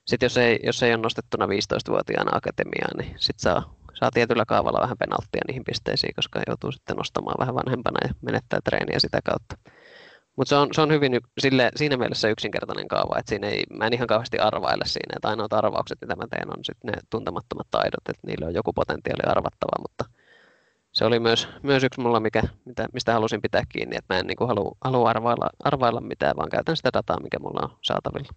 [0.06, 4.82] sitten jos ei, jos ei ole nostettuna 15-vuotiaana akatemiaan, niin sitten saa saa tietyllä kaavalla
[4.82, 9.56] vähän penalttia niihin pisteisiin, koska joutuu sitten nostamaan vähän vanhempana ja menettää treeniä sitä kautta.
[10.36, 13.86] Mutta se on, se on hyvin sille, siinä mielessä yksinkertainen kaava, että siinä ei, mä
[13.86, 17.66] en ihan kauheasti arvaile siinä, että ainoat arvaukset, mitä mä teen, on sitten ne tuntemattomat
[17.70, 20.04] taidot, että niillä on joku potentiaali arvattava, mutta
[20.92, 24.26] se oli myös, myös yksi mulla, mikä, mitä, mistä halusin pitää kiinni, että mä en
[24.26, 28.32] niin halua, halua arvailla, arvailla mitään, vaan käytän sitä dataa, mikä mulla on saatavilla.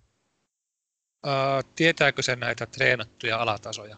[1.26, 3.98] Uh, tietääkö se näitä treenattuja alatasoja?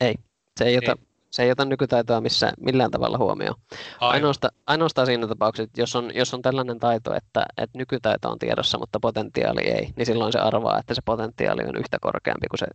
[0.00, 0.14] Ei.
[0.58, 0.96] Se ei, ota,
[1.30, 3.60] se ei ota nykytaitoa missä, millään tavalla huomioon.
[4.00, 8.38] Ainoastaan, ainoastaan siinä tapauksessa, että jos on, jos on tällainen taito, että, että nykytaito on
[8.38, 12.58] tiedossa, mutta potentiaali ei, niin silloin se arvaa, että se potentiaali on yhtä korkeampi kuin
[12.58, 12.66] se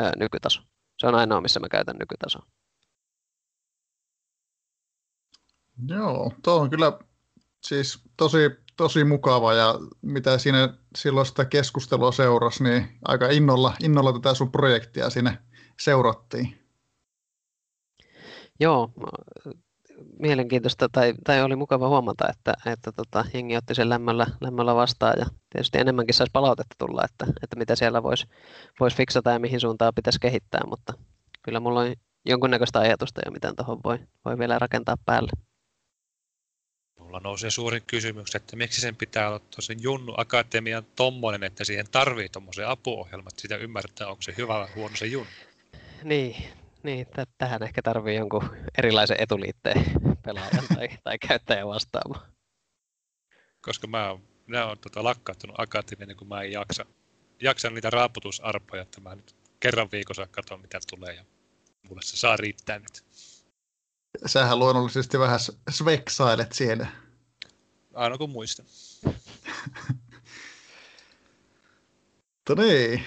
[0.00, 0.62] ö, nykytaso.
[0.98, 2.46] Se on ainoa, missä mä käytän nykytasoa.
[5.88, 6.98] Joo, tuo on kyllä
[7.62, 8.38] siis tosi,
[8.76, 14.52] tosi mukava ja mitä siinä silloin sitä keskustelua seurasi, niin aika innolla, innolla tätä sun
[14.52, 15.38] projektia sinne
[15.80, 16.58] seurattiin.
[18.60, 18.90] Joo,
[20.18, 25.14] mielenkiintoista tai, tai oli mukava huomata, että, että tota, jengi otti sen lämmöllä, lämmöllä vastaan
[25.18, 28.26] ja tietysti enemmänkin saisi palautetta tulla, että, että mitä siellä voisi
[28.80, 30.92] vois fiksata ja mihin suuntaan pitäisi kehittää, mutta
[31.42, 31.94] kyllä mulla on
[32.26, 35.30] jonkunnäköistä ajatusta jo, miten tuohon voi, voi vielä rakentaa päälle.
[37.16, 41.86] Mulla nousee suurin kysymys, että miksi sen pitää olla tosi Junnu Akatemian tommonen, että siihen
[41.90, 45.30] tarvii tuommoisen apuohjelmat, sitä ymmärtää, onko se hyvä vai huono se Junnu.
[46.02, 46.36] Niin,
[46.82, 49.84] niin, t- tähän ehkä tarvii jonkun erilaisen etuliitteen
[50.24, 52.26] pelaajan tai, tai käyttäjän vastaava.
[53.60, 56.86] Koska mä oon, mä oon tota, lakkauttanut akatemia, niin kun mä en jaksa,
[57.42, 61.24] jaksa niitä raaputusarpoja, että mä nyt kerran viikossa katson, mitä tulee ja
[61.88, 63.04] mulle se saa riittää nyt.
[64.26, 65.40] Sähän luonnollisesti vähän
[65.70, 67.05] sveksailet siellä.
[67.96, 68.66] Aina kun muistan.
[72.48, 73.02] Mutta niin,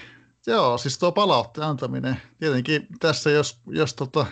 [0.46, 2.16] Joo, siis tuo palautteen antaminen.
[2.38, 4.26] Tietenkin tässä, jos, jos tota,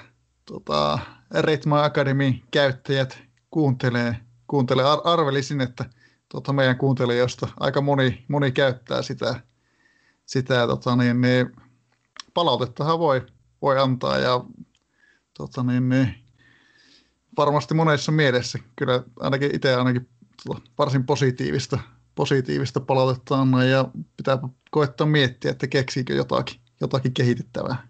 [0.45, 0.99] tota,
[1.41, 3.19] Ritma Academy käyttäjät
[3.51, 5.85] kuuntelee, kuuntelee ar- arvelisin, että
[6.29, 9.41] tota, meidän kuuntelijoista aika moni, moni käyttää sitä,
[10.27, 11.57] sitä tota, niin, niin,
[12.35, 13.27] palautettahan voi,
[13.63, 14.45] voi antaa ja
[15.39, 16.15] tota, niin, niin,
[17.37, 20.09] varmasti monessa mielessä kyllä ainakin itse ainakin
[20.78, 21.78] varsin positiivista,
[22.14, 23.84] positiivista palautetta anna ja
[24.16, 24.39] pitää
[24.70, 27.89] koettaa miettiä, että keksiikö jotakin, jotakin kehitettävää.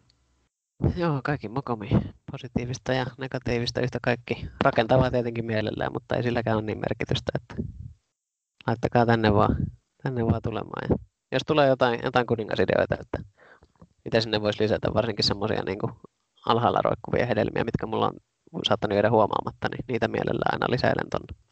[0.97, 1.89] Joo, kaikki mokomi.
[2.33, 4.49] Positiivista ja negatiivista yhtä kaikki.
[4.65, 7.73] Rakentavaa tietenkin mielellään, mutta ei silläkään ole niin merkitystä, että
[8.67, 9.57] laittakaa tänne vaan,
[10.03, 10.87] tänne vaan tulemaan.
[10.91, 10.97] Ja
[11.33, 13.19] jos tulee jotain, jotain kuningasideoita, että
[14.05, 15.79] miten sinne voisi lisätä, varsinkin semmoisia niin
[16.47, 18.07] alhaalla roikkuvia hedelmiä, mitkä mulla
[18.53, 21.48] on saattanut jäädä huomaamatta, niin niitä mielellään aina lisäilen tonne.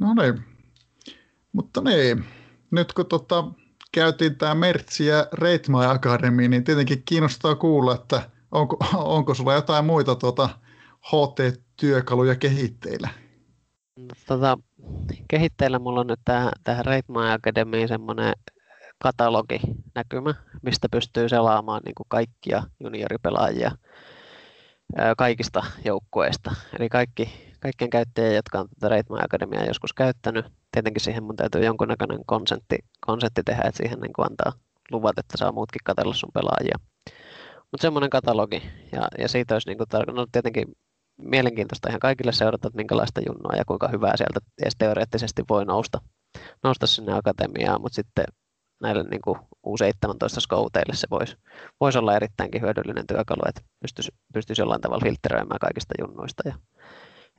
[0.00, 0.44] No niin,
[1.52, 2.24] mutta niin,
[2.70, 3.44] nyt kun tota,
[3.92, 8.76] käytiin tämä Mertsi ja Reitma Academy, niin tietenkin kiinnostaa kuulla, että onko,
[9.16, 10.48] onko sulla jotain muita tuota,
[11.06, 13.08] HT-työkaluja kehitteillä?
[14.26, 14.58] Tota,
[15.28, 18.32] kehitteillä mulla on nyt tähän, tähän Reitma Academyin semmoinen
[19.02, 19.60] katalogi
[19.94, 23.70] näkymä, mistä pystyy selaamaan niin kuin kaikkia junioripelaajia
[25.16, 26.54] kaikista joukkueista.
[26.78, 31.64] Eli kaikki, kaikkien käyttäjien, jotka on tätä Reitma Akademiaa joskus käyttänyt, tietenkin siihen mun täytyy
[31.64, 34.52] jonkunnäköinen konsentti, konsentti tehdä, että siihen niin antaa
[34.90, 36.78] luvat, että saa muutkin katsella sun pelaajia.
[37.70, 40.64] Mutta semmoinen katalogi, ja, ja siitä olisi niin kuin, no tietenkin
[41.16, 46.00] mielenkiintoista ihan kaikille seurata, että minkälaista junnoa ja kuinka hyvää sieltä edes teoreettisesti voi nousta,
[46.62, 48.24] nousta sinne akatemiaan, mutta sitten
[48.80, 51.36] näille niin kuin U17 skouteille se voisi,
[51.80, 56.54] voisi olla erittäinkin hyödyllinen työkalu, että pystyisi, pystyisi jollain tavalla filtteröimään kaikista junnuista ja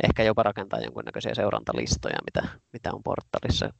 [0.04, 3.74] ehkä jopa rakentaa jonkunnäköisiä seurantalistoja, mitä, mitä on portaalissa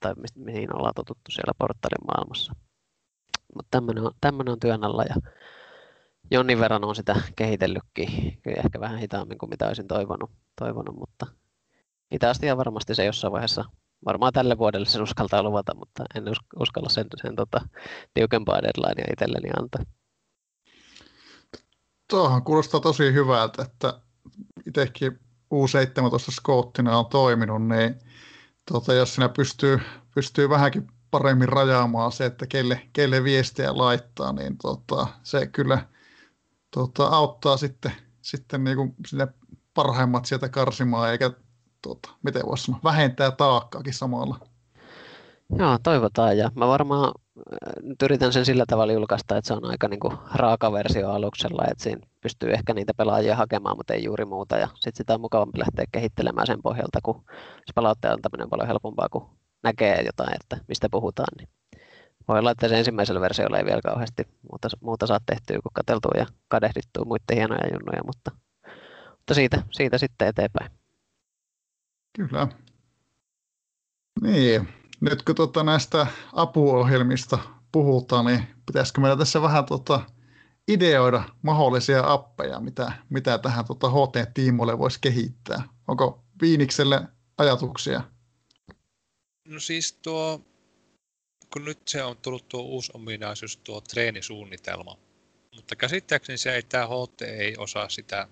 [0.00, 2.52] tai mihin ollaan totuttu siellä portaalin maailmassa.
[3.54, 3.68] Mutta
[4.20, 5.14] tämmöinen on, on työn alla ja
[6.30, 11.26] jonnin verran on sitä kehitellytkin, kyllä ehkä vähän hitaammin kuin mitä olisin toivonut, toivonut mutta
[12.12, 13.64] hitaasti ja varmasti se jossain vaiheessa
[14.04, 16.24] varmaan tälle vuodelle sen uskaltaa luvata, mutta en
[16.60, 17.68] uskalla sen, sen tota,
[18.14, 19.82] tiukempaa deadlinea itselleni antaa.
[22.10, 24.00] Tuohan kuulostaa tosi hyvältä, että
[24.66, 25.23] itsekin
[25.54, 27.94] U17 skouttina on toiminut, niin
[28.72, 29.80] tota, jos sinä pystyy,
[30.14, 35.86] pystyy vähänkin paremmin rajaamaan se, että kelle, kelle viestiä laittaa, niin tota, se kyllä
[36.70, 37.92] tota, auttaa sitten,
[38.22, 39.28] sitten niin kuin sinne
[39.74, 41.30] parhaimmat sieltä karsimaan, eikä
[41.82, 44.38] tota, miten voisi sanoa, vähentää taakkaakin samalla.
[45.58, 46.38] Joo, toivotaan.
[46.38, 47.14] Ja mä varmaan
[47.82, 51.64] nyt yritän sen sillä tavalla julkaista, että se on aika niin kuin raaka versio aluksella,
[51.70, 54.56] että siinä pystyy ehkä niitä pelaajia hakemaan, mutta ei juuri muuta.
[54.56, 57.24] Ja sitten sitä on mukavampi lähteä kehittelemään sen pohjalta, kun
[57.66, 59.28] se palautteen antaminen paljon helpompaa, kun
[59.62, 61.28] näkee jotain, että mistä puhutaan.
[61.38, 61.48] Niin
[62.28, 66.12] voi olla, että se ensimmäisellä versiolla ei vielä kauheasti muuta, muuta saa tehtyä, kun katseltua
[66.16, 68.30] ja kadehdittua muiden hienoja junnoja, mutta,
[69.08, 70.70] mutta siitä, siitä sitten eteenpäin.
[72.16, 72.48] Kyllä.
[74.22, 74.68] Niin,
[75.04, 77.38] nyt kun tuota näistä apuohjelmista
[77.72, 80.00] puhutaan, niin pitäisikö meillä tässä vähän tuota
[80.68, 85.62] ideoida mahdollisia appeja, mitä, mitä tähän tuota HT-tiimoille voisi kehittää?
[85.88, 87.00] Onko Viinikselle
[87.38, 88.02] ajatuksia?
[89.48, 90.40] No siis tuo,
[91.52, 94.98] kun nyt se on tullut tuo uusi ominaisuus, tuo treenisuunnitelma,
[95.54, 98.28] mutta käsittääkseni se ei, tämä HT ei osaa sitä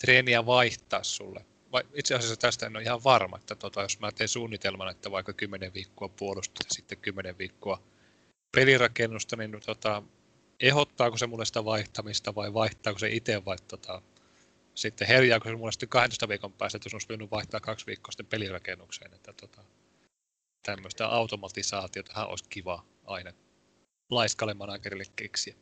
[0.00, 1.44] treeniä vaihtaa sulle
[1.78, 5.10] vai, itse asiassa tästä en ole ihan varma, että tota, jos mä teen suunnitelman, että
[5.10, 7.82] vaikka 10 viikkoa puolustusta ja sitten 10 viikkoa
[8.56, 10.02] pelirakennusta, niin tota,
[10.60, 14.02] ehdottaako se mulle sitä vaihtamista vai vaihtaako se itse vai tota,
[14.74, 18.26] sitten herjaako se mulle sitten 12 viikon päästä, että jos olisi vaihtaa kaksi viikkoa sitten
[18.26, 19.64] pelirakennukseen, että tota,
[20.62, 23.32] tämmöistä automatisaatiota olisi kiva aina
[24.10, 25.54] laiskalle managerille keksiä.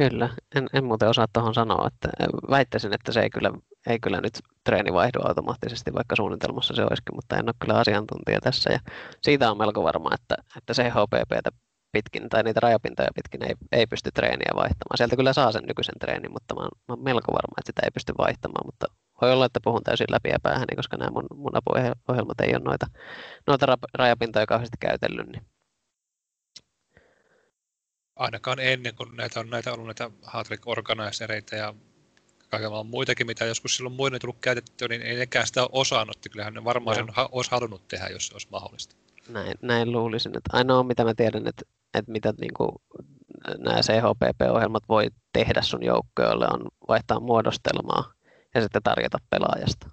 [0.00, 2.08] Kyllä, en, en muuten osaa tuohon sanoa, että
[2.50, 3.52] väittäisin, että se ei kyllä,
[3.86, 4.32] ei kyllä nyt
[4.64, 8.72] treeni vaihdu automaattisesti, vaikka suunnitelmassa se olisikin, mutta en ole kyllä asiantuntija tässä.
[8.72, 8.78] Ja
[9.22, 11.50] siitä on melko varma, että, että se HPPtä
[11.92, 14.96] pitkin tai niitä rajapintoja pitkin ei, ei pysty treeniä vaihtamaan.
[14.96, 17.90] Sieltä kyllä saa sen nykyisen treenin, mutta mä, mä olen melko varma, että sitä ei
[17.90, 18.86] pysty vaihtamaan, mutta
[19.20, 22.64] voi olla, että puhun täysin läpi ja päähän, koska nämä mun, mun apuohjelmat ei ole
[22.64, 22.86] noita,
[23.46, 25.42] noita rajapintoja kauheasti käytellyt, niin
[28.20, 31.74] ainakaan ennen kuin näitä on näitä ollut näitä Hatrick organisereita ja
[32.48, 36.18] kaikenlailla muitakin, mitä joskus silloin muiden tullut käytettyä, niin ei nekään sitä osannut.
[36.30, 37.06] Kyllähän ne varmaan Joo.
[37.06, 38.96] sen ha- olisi halunnut tehdä, jos se olisi mahdollista.
[39.28, 40.36] Näin, näin luulisin.
[40.36, 41.62] Että ainoa, mitä mä tiedän, että,
[41.94, 42.70] että mitä niin kuin,
[43.58, 48.12] nämä CHPP-ohjelmat voi tehdä sun joukkoille, on vaihtaa muodostelmaa
[48.54, 49.90] ja sitten tarjota pelaajasta.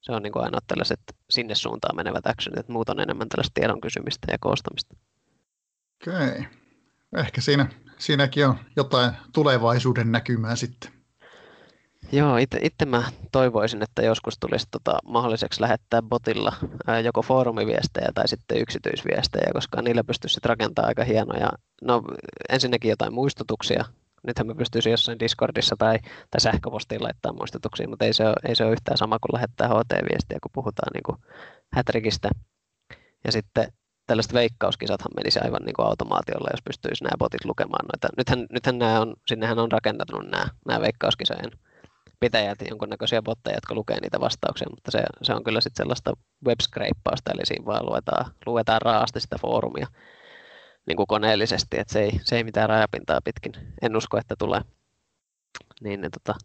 [0.00, 1.00] Se on niin kuin ainoa tällaiset
[1.30, 4.96] sinne suuntaan menevät actionit, että muut on enemmän tällaista tiedon kysymistä ja koostamista.
[6.02, 6.28] Okei.
[6.28, 6.65] Okay.
[7.16, 7.66] Ehkä siinä,
[7.98, 10.92] siinäkin on jotain tulevaisuuden näkymää sitten.
[12.12, 13.02] Joo, itse mä
[13.32, 16.52] toivoisin, että joskus tulisi tota, mahdolliseksi lähettää botilla
[16.86, 21.48] ää, joko foorumiviestejä tai sitten yksityisviestejä, koska niillä pystyisi rakentamaan aika hienoja,
[21.82, 22.02] no
[22.48, 23.84] ensinnäkin jotain muistutuksia,
[24.26, 25.98] nythän mä pystyisin jossain Discordissa tai,
[26.30, 29.68] tai sähköpostiin laittaa muistutuksia, mutta ei se, ole, ei se ole yhtään sama kuin lähettää
[29.68, 31.16] HT-viestiä, kun puhutaan niin kuin
[31.72, 32.28] Hätrikistä.
[33.24, 33.72] Ja sitten
[34.06, 38.08] tällaiset veikkauskisathan menisi aivan niin kuin automaatiolla, jos pystyisi nämä botit lukemaan noita.
[38.16, 41.50] Nythän, nythän nämä on, sinnehän on rakentanut nämä, nämä veikkauskisojen
[42.20, 46.12] pitäjät, jonkunnäköisiä botteja, jotka lukee niitä vastauksia, mutta se, se on kyllä sitten sellaista
[46.46, 49.86] webscrapausta, eli siinä vaan luetaan, luetaan raasti sitä foorumia
[50.86, 53.52] niin kuin koneellisesti, että se ei, se ei mitään rajapintaa pitkin,
[53.82, 54.60] en usko, että tulee.
[55.80, 56.38] Niin ne, tota,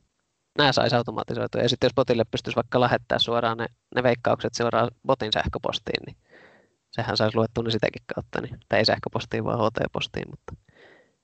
[0.57, 1.61] nämä saisi automatisoitua.
[1.61, 6.17] Ja sitten jos botille pystyisi vaikka lähettää suoraan ne, ne veikkaukset suoraan botin sähköpostiin, niin
[6.91, 8.41] sehän saisi luettua ne sitäkin kautta.
[8.41, 10.29] Niin, tai ei sähköpostiin, vaan HT-postiin.
[10.29, 10.53] Mutta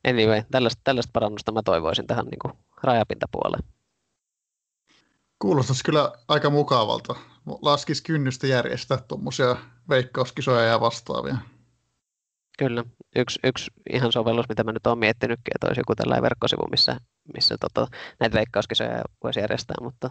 [0.07, 2.53] anyway, tällaista, tällaista parannusta mä toivoisin tähän niin kuin
[2.83, 3.63] rajapintapuoleen.
[5.39, 7.15] Kuulostaisi kyllä aika mukavalta.
[7.61, 9.55] Laskisi kynnystä järjestää tuommoisia
[9.89, 11.37] veikkauskisoja ja vastaavia.
[12.57, 12.83] Kyllä.
[13.15, 16.97] Yksi, yksi ihan sovellus, mitä mä nyt olen miettinytkin, että olisi joku tällainen verkkosivu, missä,
[17.33, 17.87] missä tota,
[18.19, 20.09] näitä veikkauskisoja voisi järjestää, mutta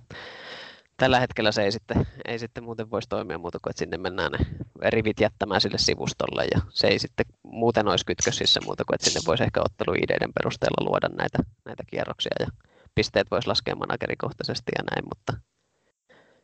[0.96, 4.32] tällä hetkellä se ei sitten, ei sitten muuten voisi toimia muuta kuin, että sinne mennään
[4.32, 4.46] ne
[4.90, 9.20] rivit jättämään sille sivustolle ja se ei sitten muuten olisi kytkösissä muuta kuin, että sinne
[9.26, 12.46] voisi ehkä otteluideiden perusteella luoda näitä, näitä kierroksia ja
[12.94, 15.32] pisteet voisi laskea managerikohtaisesti ja näin, mutta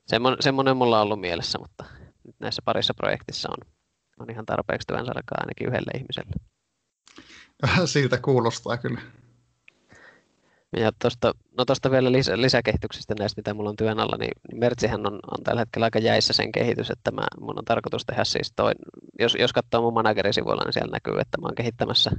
[0.07, 1.85] semmoinen, semmoinen mulla on ollut mielessä, mutta
[2.25, 3.73] nyt näissä parissa projektissa on,
[4.19, 6.33] on ihan tarpeeksi työnsarkaa ainakin yhdelle ihmiselle.
[7.87, 9.01] Siltä kuulostaa kyllä.
[10.77, 14.61] Ja tuosta, no tuosta vielä lisä, lisäkehityksestä näistä, mitä mulla on työn alla, niin, niin
[14.61, 18.25] Mertsihän on, on tällä hetkellä aika jäissä sen kehitys, että mä, mun on tarkoitus tehdä
[18.25, 18.73] siis toi,
[19.19, 22.11] jos, jos katsoo mun managerisivuilla, niin siellä näkyy, että mä oon kehittämässä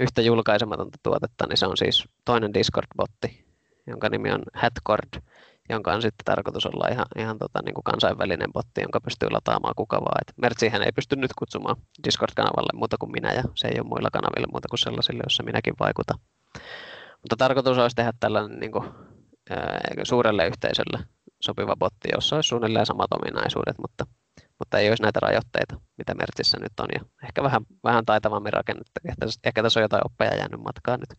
[0.00, 3.44] yhtä julkaisematonta tuotetta, niin se on siis toinen Discord-botti,
[3.86, 5.22] jonka nimi on Hatcord,
[5.68, 9.74] jonka on sitten tarkoitus olla ihan, ihan tota, niin kuin kansainvälinen botti, jonka pystyy lataamaan
[9.76, 10.20] kuka vaan.
[10.20, 14.10] Et Mertsihän ei pysty nyt kutsumaan Discord-kanavalle muuta kuin minä, ja se ei ole muilla
[14.12, 16.18] kanavilla muuta kuin sellaisille, joissa minäkin vaikutan.
[17.22, 18.84] Mutta tarkoitus olisi tehdä tällainen niin kuin,
[20.02, 20.98] suurelle yhteisölle
[21.40, 24.06] sopiva botti, jossa olisi suunnilleen samat ominaisuudet, mutta,
[24.58, 28.92] mutta ei olisi näitä rajoitteita, mitä Mertsissä nyt on, ja ehkä vähän, vähän taitavammin rakennettu.
[29.08, 31.18] Ehkä, ehkä tässä on jotain oppeja jäänyt matkaa nyt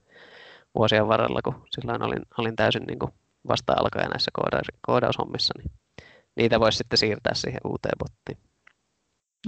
[0.76, 3.12] vuosien varrella, kun silloin olin, olin täysin niin kuin
[3.47, 5.72] vasta alkaja näissä koodaus, koodaushommissa, niin
[6.36, 8.38] niitä voisi sitten siirtää siihen uuteen bottiin.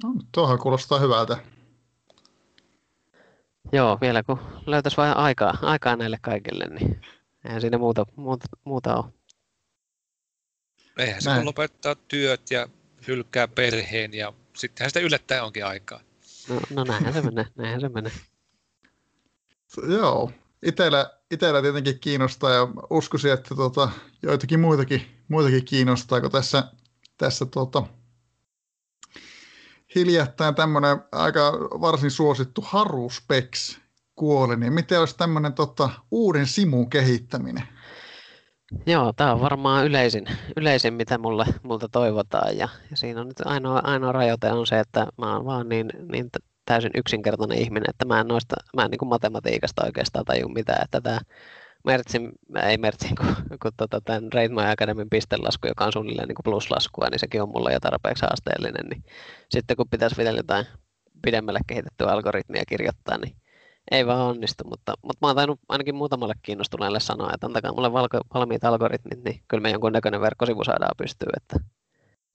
[0.04, 1.38] No, tuohon kuulostaa hyvältä.
[3.72, 7.02] Joo, vielä kun löytäisi vain aikaa, aikaa näille kaikille, niin
[7.46, 9.14] eihän siinä muuta, muuta, muuta ole.
[10.98, 12.68] Eihän se kun lopettaa työt ja
[13.08, 16.00] hylkää perheen ja sittenhän sitä yllättäen onkin aikaa.
[16.50, 18.12] No, no näinhän se menee, näinhän se menee.
[19.88, 20.32] Joo,
[20.66, 23.90] itellä, itellä tietenkin kiinnostaa ja uskoisin, että tota,
[24.24, 26.64] joitakin muitakin, muitakin kiinnostaa, kun tässä,
[27.18, 27.84] tässä tota,
[29.96, 33.80] hiljattain tämmöinen aika varsin suosittu Haru Specs
[34.16, 37.64] kuoli, niin miten olisi tämmöinen tota, uuden simun kehittäminen?
[38.86, 40.26] Joo, tämä on varmaan yleisin,
[40.58, 44.80] yleisin mitä mulle, multa toivotaan ja, ja siinä on nyt ainoa, ainoa rajoite on se,
[44.80, 46.30] että mä oon vaan niin, niin
[46.66, 51.02] täysin yksinkertainen ihminen, että mä en, noista, mä en niin matematiikasta oikeastaan taju mitään, että
[51.02, 51.20] tämä
[51.86, 52.32] Mertsin,
[52.64, 56.44] ei Mertsin, kun, kun tota, tämän Rate My Academyn pistelasku, joka on suunnilleen niin kuin
[56.44, 59.04] pluslaskua, niin sekin on mulla jo tarpeeksi haasteellinen, niin
[59.50, 60.66] sitten kun pitäisi vielä jotain
[61.22, 63.36] pidemmälle kehitettyä algoritmia kirjoittaa, niin
[63.92, 67.94] ei vaan onnistu, mutta, mutta mä oon tainnut ainakin muutamalle kiinnostuneelle sanoa, että antakaa mulle
[67.94, 71.56] valko, valmiit algoritmit, niin kyllä me jonkun näköinen verkkosivu saadaan pystyyn, että,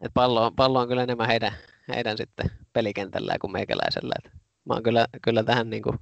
[0.00, 1.52] että pallo, on, pallo on kyllä enemmän heidän,
[1.94, 4.14] heidän sitten pelikentällä kuin meikäläisellä.
[4.18, 5.98] Että mä oon kyllä, kyllä tähän niin kuin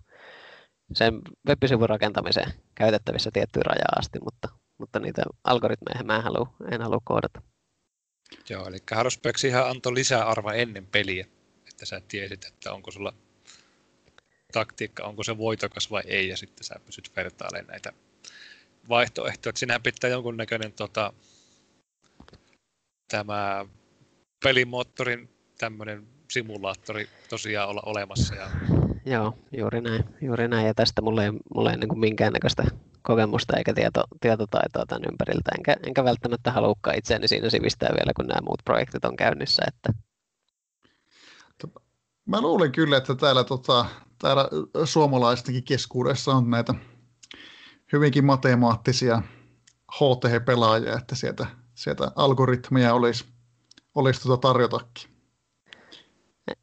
[0.92, 1.14] sen
[1.48, 7.00] web-sivun rakentamiseen käytettävissä tiettyyn rajaan asti, mutta, mutta niitä algoritmeja mä en halua, en halua
[7.04, 7.42] koodata.
[8.48, 11.26] Joo, eli Haruspeksihan antoi lisäarva ennen peliä,
[11.68, 13.12] että sä tiesit, että onko sulla
[14.52, 17.92] taktiikka, onko se voitokas vai ei, ja sitten sä pysyt vertailemaan näitä
[18.88, 19.48] vaihtoehtoja.
[19.48, 21.12] Että sinähän pitää jonkunnäköinen tota,
[23.08, 23.66] tämä
[24.44, 25.28] pelimoottorin
[25.58, 28.34] tämmöinen simulaattori tosiaan olla olemassa.
[28.34, 28.50] Ja...
[29.06, 30.66] Joo, juuri näin, juuri näin.
[30.66, 32.64] Ja tästä mulla ei, mulla ei niin minkäännäköistä
[33.02, 38.26] kokemusta eikä tieto, tietotaitoa tämän ympäriltä, enkä, enkä välttämättä halukkaan itseäni siinä sivistää vielä, kun
[38.26, 39.62] nämä muut projektit on käynnissä.
[39.68, 39.92] Että...
[42.26, 43.86] Mä luulen kyllä, että täällä, tota,
[44.18, 44.48] täällä
[44.84, 46.74] suomalaistenkin keskuudessa on näitä
[47.92, 49.22] hyvinkin matemaattisia
[49.92, 53.24] HTH-pelaajia, että sieltä, sieltä algoritmeja olisi,
[53.94, 55.10] olisi tuota tarjotakin.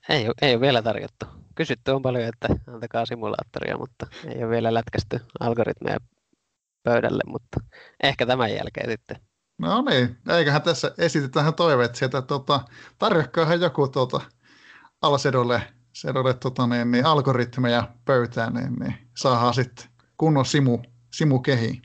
[0.10, 1.41] Ei, ei ole vielä tarjottu.
[1.62, 5.98] Kysytty on paljon, että antakaa simulaattoria, mutta ei ole vielä lätkästy algoritmeja
[6.84, 7.60] pöydälle, mutta
[8.04, 9.18] ehkä tämän jälkeen sitten.
[9.58, 12.60] No niin, eiköhän tässä esitetä toiveet sieltä, että tota,
[12.98, 14.22] tarjokkaahan joku tuota,
[15.02, 15.62] Alsedolle
[15.94, 19.86] sedolle tota, niin, niin, algoritmeja pöytään, niin, niin saadaan sitten
[20.18, 20.80] kunnon simu,
[21.14, 21.82] simu kehiin.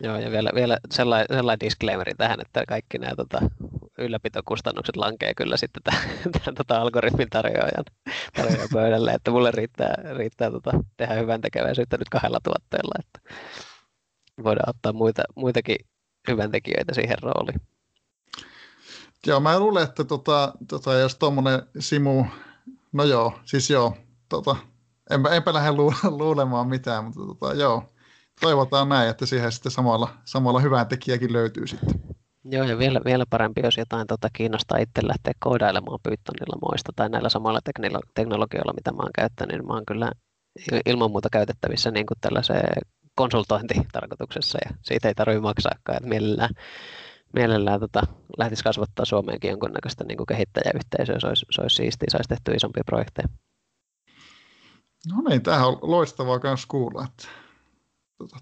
[0.00, 3.40] Joo, ja vielä, vielä sellainen, sellainen disclaimeri tähän, että kaikki nämä tota,
[4.00, 6.02] ylläpitokustannukset lankee kyllä sitten tämän,
[6.38, 7.84] tämän tota, algoritmin tarjoajan,
[8.36, 13.34] tarjoajan pöydälle, että mulle riittää, riittää tota, tehdä hyvän tekeväisyyttä nyt kahdella tuotteella, että
[14.42, 15.76] voidaan ottaa muita, muitakin
[16.28, 17.60] hyvän tekijöitä siihen rooliin.
[19.26, 22.24] Joo, mä luulen, että tota, tota, jos tuommoinen Simu,
[22.92, 23.96] no joo, siis joo,
[24.28, 24.56] tota,
[25.10, 25.70] enpä, enpä lähde
[26.10, 27.92] luulemaan mitään, mutta tota, joo,
[28.40, 32.19] toivotaan näin, että siihen sitten samalla, samalla hyvän tekijäkin löytyy sitten.
[32.44, 37.08] Joo, ja vielä, vielä parempi, jos jotain tota, kiinnostaa itse lähteä koodailemaan Pythonilla moista tai
[37.08, 37.60] näillä samalla
[38.14, 40.12] teknologioilla, mitä mä oon käyttänyt, niin mä oon kyllä
[40.86, 42.18] ilman muuta käytettävissä niin kuin
[43.14, 46.50] konsultointitarkoituksessa ja siitä ei tarvitse maksaakaan, että mielellään,
[47.32, 48.02] mielellään tota,
[48.38, 52.82] lähtisi kasvattaa Suomeenkin jonkunnäköistä niin kuin kehittäjäyhteisöä, se olisi, se olisi siistiä, saisi tehty isompia
[52.86, 53.28] projekteja.
[55.08, 57.39] No niin, tämähän on loistavaa myös kuulla, että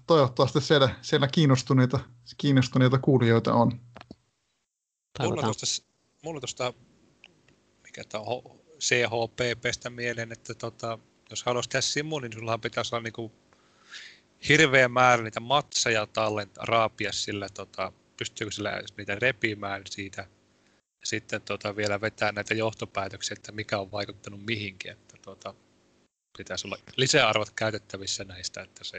[0.07, 1.99] toivottavasti siellä, siellä kiinnostuneita,
[2.37, 3.79] kiinnostuneita kuulijoita on.
[5.19, 5.65] Mulla tuosta,
[6.23, 6.73] mulla tuosta
[7.83, 10.99] mikä tämä on, CHPPstä mieleen, että tota,
[11.29, 13.31] jos haluaisi tehdä simu, niin sulla pitäisi olla niinku
[14.49, 20.21] hirveä määrä niitä matseja tallent, raapia sillä, tota, pystyykö sillä niitä repimään siitä.
[21.01, 24.91] Ja sitten tota, vielä vetää näitä johtopäätöksiä, että mikä on vaikuttanut mihinkin.
[24.91, 25.53] Että, tota,
[26.37, 28.97] pitäisi olla lisäarvot käytettävissä näistä, että se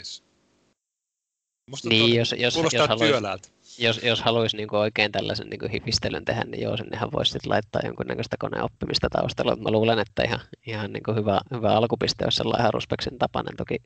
[1.70, 6.44] Musta niin, jos, jos, jos, haluaisi, jos, jos haluaisi niin oikein tällaisen niin hifistelyn tehdä,
[6.44, 9.56] niin joo, sinnehän voisi sitten laittaa jonkunnäköistä koneoppimista taustalla.
[9.56, 13.56] Mä luulen, että ihan, ihan niin hyvä, hyvä alkupiste olisi sellainen ihan Ruspeksin tapainen.
[13.56, 13.76] Toki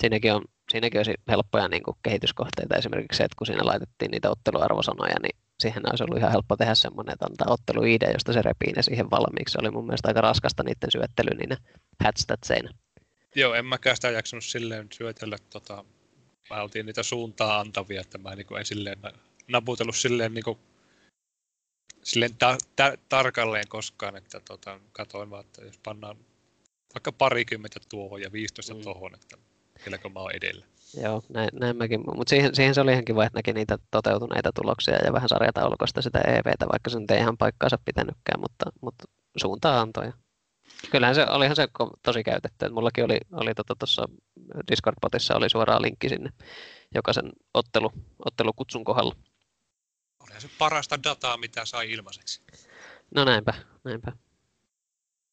[0.00, 2.76] siinäkin, on, siinäkin olisi helppoja niin kehityskohteita.
[2.76, 6.74] Esimerkiksi se, että kun siinä laitettiin niitä otteluarvosanoja, niin siihen olisi ollut ihan helppo tehdä
[6.74, 9.52] semmoinen, että antaa ottelu ID, josta se repii ne siihen valmiiksi.
[9.52, 11.56] Se oli mun mielestä aika raskasta niiden syöttely niin
[12.04, 12.70] hatstatseina.
[13.34, 15.84] Joo, en mäkään sitä jaksanut silleen syötellä tota,
[16.50, 18.98] mä oltiin niitä suuntaa antavia, että mä niin en silleen
[19.48, 20.58] naputellut silleen, niin kuin,
[22.02, 26.16] silleen ta- ta- tarkalleen koskaan, että tota, katoin vaan, että jos pannaan
[26.94, 28.80] vaikka parikymmentä tuohon ja 15 mm.
[28.80, 29.36] tuohon, että
[29.86, 30.66] vieläkö mä oon edellä.
[31.02, 32.00] Joo, näin, näin mäkin.
[32.16, 36.02] Mutta siihen, siihen se oli ihan kiva, että näki niitä toteutuneita tuloksia ja vähän sarjataulukosta
[36.02, 39.04] sitä EVtä, vaikka se nyt ei ihan paikkaansa pitänytkään, mutta, mutta
[39.36, 40.12] suuntaa antoi.
[40.90, 41.68] Kyllähän se olihan se
[42.02, 42.66] tosi käytetty.
[42.66, 44.14] Et mullakin oli, oli tuossa tota,
[44.70, 46.32] Discord-potissa oli suoraan linkki sinne
[46.94, 47.92] jokaisen ottelu,
[48.26, 49.16] ottelukutsun kohdalla.
[50.20, 52.42] Olihan se parasta dataa, mitä sai ilmaiseksi.
[53.14, 53.54] No näinpä,
[53.84, 54.12] näinpä.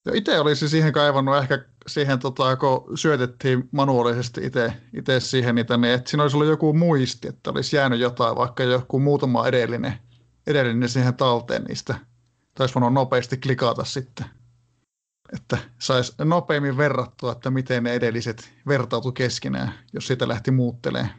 [0.05, 4.41] Ja itse olisi siihen kaivannut ehkä siihen, tota, kun syötettiin manuaalisesti
[4.93, 8.63] itse siihen niitä, niin että siinä olisi ollut joku muisti, että olisi jäänyt jotain, vaikka
[8.63, 9.93] joku muutama edellinen,
[10.47, 11.95] edellinen siihen talteen niistä.
[12.55, 14.25] Tai voinut nopeasti klikata sitten
[15.33, 21.09] että saisi nopeammin verrattua, että miten ne edelliset vertautu keskenään, jos sitä lähti muuttelee.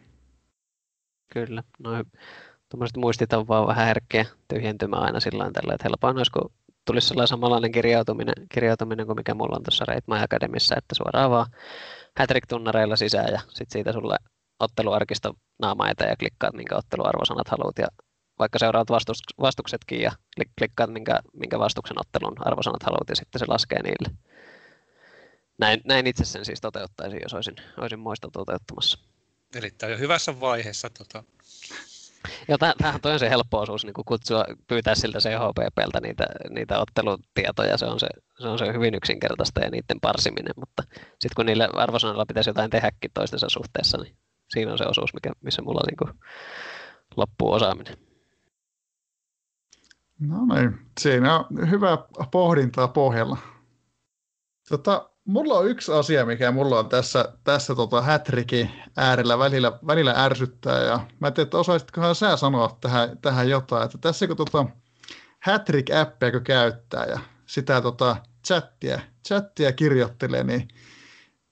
[1.33, 1.91] Kyllä, no
[2.69, 6.53] tuommoiset muistit on vaan vähän herkkiä tyhjentymään aina sillä tällä, että helpoin olisi, kun
[6.87, 11.47] tulisi sellainen samanlainen kirjautuminen, kirjautuminen kuin mikä mulla on tuossa Reitma Akademissa, että suoraan vaan
[12.19, 14.17] Hattrick-tunnareilla sisään ja sitten siitä sulle
[14.61, 17.87] otteluarkisto naama eteen ja klikkaat, minkä otteluarvosanat haluat ja
[18.39, 18.89] vaikka seuraavat
[19.41, 20.13] vastuksetkin ja
[20.59, 24.19] klikkaat, minkä, minkä vastuksen ottelun arvosanat haluat ja sitten se laskee niille.
[25.59, 28.99] Näin, näin itse sen siis toteuttaisin, jos olisin, olisin muista toteuttamassa.
[29.55, 30.91] Eli tämä on jo hyvässä vaiheessa.
[30.91, 31.25] Tota...
[32.49, 37.79] Joo, tämähän on se helppo osuus niin kutsua, pyytää siltä CHPPltä niitä, niitä ottelutietoja.
[37.79, 38.07] Se on se,
[38.39, 42.71] se on se hyvin yksinkertaista ja niiden parsiminen, mutta sitten kun niille arvosanoilla pitäisi jotain
[42.71, 44.17] tehdäkin toistensa suhteessa, niin
[44.51, 46.13] siinä on se osuus, mikä, missä mulla niin kuin
[47.17, 48.06] loppuu osaaminen.
[50.21, 51.99] No niin, siinä on hyvä
[52.31, 53.37] pohdintaa pohjalla.
[54.69, 60.15] Tota, mulla on yksi asia, mikä mulla on tässä, tässä tota Hätrikin äärellä välillä, välillä
[60.17, 60.83] ärsyttää.
[60.83, 63.85] Ja mä en tiedä, että osaisitkohan sä sanoa tähän, tähän jotain.
[63.85, 64.67] Että tässä kun tota
[65.47, 70.69] Hattrick-appia kun käyttää ja sitä tota chattia, chattia kirjoittelee, niin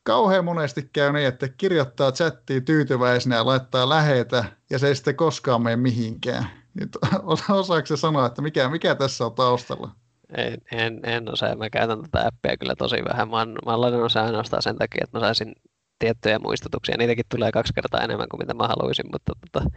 [0.03, 5.17] kauhean monesti käy niin, että kirjoittaa chattiin tyytyväisenä ja laittaa lähetä ja se ei sitten
[5.17, 6.64] koskaan mene mihinkään.
[6.81, 6.99] Nyt
[7.47, 9.91] osaako se sanoa, että mikä, mikä tässä on taustalla?
[10.37, 11.57] En, en, en osaa.
[11.57, 13.31] Mä käytän tätä appia kyllä tosi vähän.
[13.31, 15.53] Mä oon, mä ladannut se ainoastaan sen takia, että mä saisin
[15.99, 16.97] tiettyjä muistutuksia.
[16.99, 19.71] Niitäkin tulee kaksi kertaa enemmän kuin mitä mä haluaisin, mutta tota,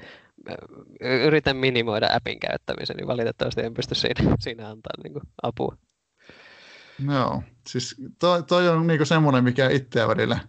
[1.25, 5.77] yritän minimoida appin käyttämisen, niin valitettavasti en pysty siinä, siinä antaa niin kuin, apua.
[7.11, 10.39] Joo, siis toi, toi on niinku semmoinen, mikä itseä välillä,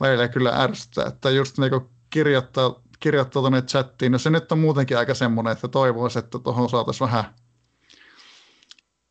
[0.00, 4.98] välillä kyllä ärsyttää, että just niinku kirjoittaa, kirjoittaa tuonne chattiin, no se nyt on muutenkin
[4.98, 7.24] aika semmoinen, että toivoisi, että tuohon saataisiin vähän,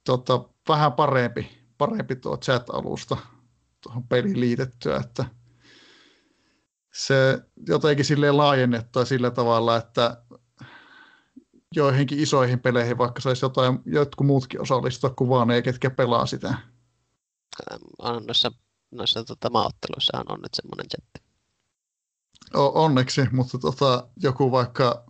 [0.06, 3.18] tota, vähän parempi, parempi tuo chat-alusta
[3.82, 5.26] tuohon peliin liitettyä, että
[6.94, 10.24] se jotenkin silleen laajennettua sillä tavalla, että
[11.76, 16.58] joihinkin isoihin peleihin, vaikka saisi jotain, jotkut muutkin osallistua kuin vaan ne, ketkä pelaa sitä.
[18.28, 18.52] Noissa,
[18.92, 21.23] noissa tota, maaotteluissa on nyt semmoinen chatti.
[22.54, 25.06] O- onneksi, mutta tota, joku vaikka...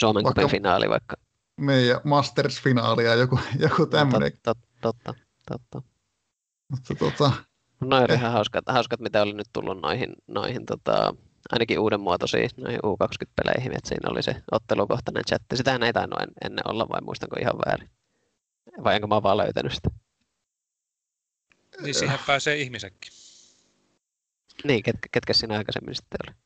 [0.00, 1.16] Suomen vaikka, finaali vaikka.
[1.60, 4.32] Niin, ja Masters-finaali ja joku, joku tämmöinen.
[4.32, 5.14] No, totta, totta,
[5.48, 5.82] totta.
[6.68, 7.32] Mutta tota...
[7.80, 8.18] No eh.
[8.18, 11.14] ihan hauskat, hauskat, mitä oli nyt tullut noihin, noihin tota,
[11.52, 15.56] ainakin uuden muotoisiin noihin U20-peleihin, että siinä oli se ottelukohtainen chatti.
[15.56, 17.90] Sitähän ei tainnut ennen olla, vai muistanko ihan väärin?
[18.84, 19.90] Vai enkä mä vaan löytänyt sitä?
[21.82, 23.12] Niin siihen pääsee ihmisetkin.
[24.64, 26.36] Niin, ketkä, ketkä siinä aikaisemmin sitten oli?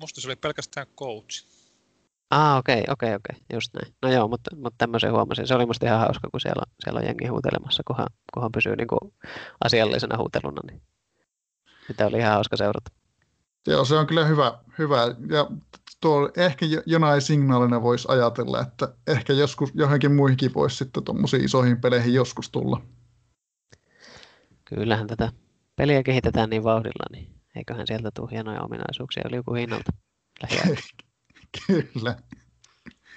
[0.00, 1.44] Musta se oli pelkästään coach.
[2.30, 3.56] Ah, okei, okay, okei, okay, okei, okay.
[3.56, 3.94] just näin.
[4.02, 5.46] No joo, mutta, mutta tämmöisen huomasin.
[5.46, 8.88] Se oli musta ihan hauska, kun siellä, siellä on jengi huutelemassa, kunhan, kunhan pysyy niin
[8.88, 9.14] kuin
[9.64, 10.82] asiallisena huuteluna, niin
[11.86, 12.90] sitä oli ihan hauska seurata.
[13.66, 14.58] Joo, se on kyllä hyvä.
[14.78, 15.02] hyvä.
[15.30, 15.46] Ja
[16.00, 21.80] tuo ehkä jonain signaalina voisi ajatella, että ehkä joskus johonkin muihinkin voisi sitten tuommoisiin isoihin
[21.80, 22.80] peleihin joskus tulla.
[24.64, 25.32] Kyllähän tätä
[25.76, 29.92] peliä kehitetään niin vauhdilla, niin eiköhän sieltä tule hienoja ominaisuuksia oli joku hinnalta.
[31.66, 32.16] Kyllä.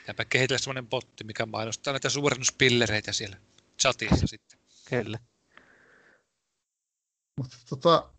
[0.08, 3.38] Jääpä kehitellä semmoinen botti, mikä mainostaa näitä suurennuspillereitä siellä
[3.82, 4.60] chatissa sitten.
[4.90, 5.20] Kyllä.
[7.38, 8.10] Mutta tota,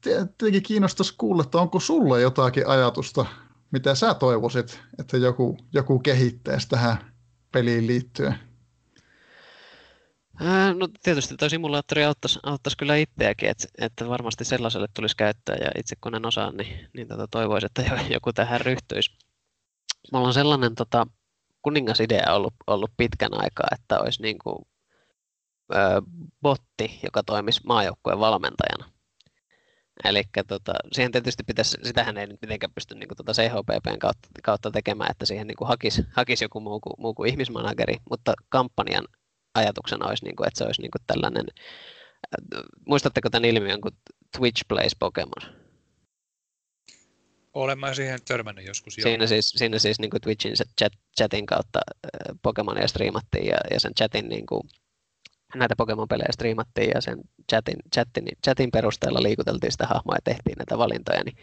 [0.00, 3.26] tietenkin kiinnostaisi kuulla, että onko sulla jotakin ajatusta,
[3.70, 7.14] mitä sä toivoisit, että joku, joku kehittäisi tähän
[7.52, 8.49] peliin liittyen?
[10.74, 15.70] No tietysti tuo simulaattori auttaisi, auttaisi kyllä itseäkin, että, että varmasti sellaiselle tulisi käyttää ja
[15.78, 19.10] itse kun en osaa, niin, niin tota toivoisin, että joku tähän ryhtyisi.
[20.12, 21.06] Mulla on sellainen tota,
[21.62, 24.56] kuningasidea ollut, ollut pitkän aikaa, että olisi niin kuin,
[25.74, 26.02] ö,
[26.42, 28.92] botti, joka toimisi maajoukkueen valmentajana.
[30.04, 34.70] Eli tota, siihen tietysti pitäisi, sitähän ei nyt mitenkään pysty niin tuota CHPPn kautta, kautta
[34.70, 39.04] tekemään, että siihen niin hakisi, hakisi joku muu kuin, muu kuin ihmismanageri, mutta kampanjan
[39.54, 41.46] ajatuksena olisi, niin kuin, että se olisi niin kuin tällainen,
[42.86, 43.94] muistatteko tämän ilmiön kuin
[44.38, 45.60] Twitch Plays Pokemon?
[47.54, 48.98] Olen mä siihen törmännyt joskus.
[48.98, 49.02] Jo.
[49.02, 51.80] Siinä siis, siinä siis niin kuin Twitchin chat, chatin kautta
[52.42, 54.62] Pokemonia striimattiin ja, ja sen chatin niin kuin,
[55.54, 57.18] näitä Pokemon-pelejä striimattiin ja sen
[57.50, 61.36] chatin, chatin, chatin perusteella liikuteltiin sitä hahmoa ja tehtiin näitä valintoja, niin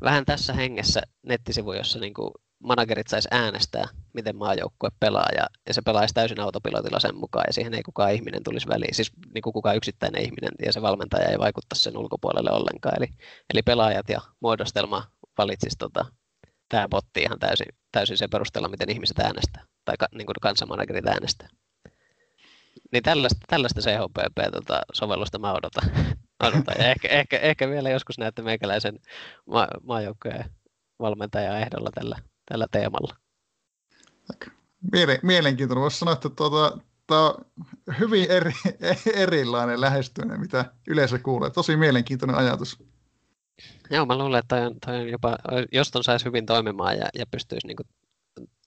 [0.00, 5.74] vähän tässä hengessä nettisivu, jossa niin kuin managerit saisi äänestää, miten maajoukkue pelaa, ja, ja
[5.74, 9.42] se pelaisi täysin autopilotilla sen mukaan, ja siihen ei kukaan ihminen tulisi väliin, siis niin
[9.42, 12.96] kuin kukaan yksittäinen ihminen, ja se valmentaja ei vaikuttaisi sen ulkopuolelle ollenkaan.
[12.96, 13.06] Eli,
[13.54, 15.04] eli pelaajat ja muodostelma
[15.38, 16.04] valitsisi tota,
[16.68, 21.06] tämä botti ihan täysin, täysin sen perusteella, miten ihmiset äänestää, tai ka, niin kuin kansanmanagerit
[21.06, 21.48] äänestää.
[22.92, 25.90] Niin tällaista, tällaista CHPP-sovellusta tota, mä odotan.
[26.46, 26.74] odotan.
[26.78, 28.98] Ja ehkä, ehkä, ehkä, vielä joskus näette meikäläisen
[29.46, 30.44] ma- maajoukkojen
[30.98, 32.18] valmentajan ehdolla tällä,
[32.48, 33.16] tällä teemalla.
[34.96, 35.82] Miele- mielenkiintoinen.
[35.82, 37.34] Voisi sanoa, että tuota, tämä on
[37.98, 38.52] hyvin eri,
[39.24, 41.50] erilainen lähestyminen, mitä yleensä kuulee.
[41.50, 42.78] Tosi mielenkiintoinen ajatus.
[43.90, 45.38] Joo, mä luulen, että toi on, toi on jopa,
[45.72, 47.76] jos ton saisi hyvin toimimaan ja, ja pystyisi niin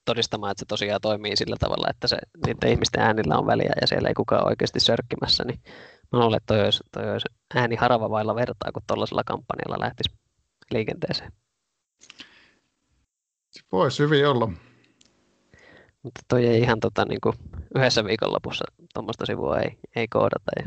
[0.06, 3.88] todistamaan, että se tosiaan toimii sillä tavalla, että se, niiden ihmisten äänillä on väliä ja
[3.88, 5.60] siellä ei kukaan oikeasti sörkkimässä, niin
[6.12, 10.10] mä luulen, että toi olisi, toi olisi ääni harava vailla vertaa, kun tuollaisella kampanjalla lähtisi
[10.72, 11.32] liikenteeseen.
[13.72, 14.52] Voisi hyvin olla.
[16.04, 17.36] Mutta toi ei ihan tota, niin kuin
[17.76, 20.52] yhdessä viikonlopussa tuommoista sivua ei, ei koodata.
[20.60, 20.66] Ja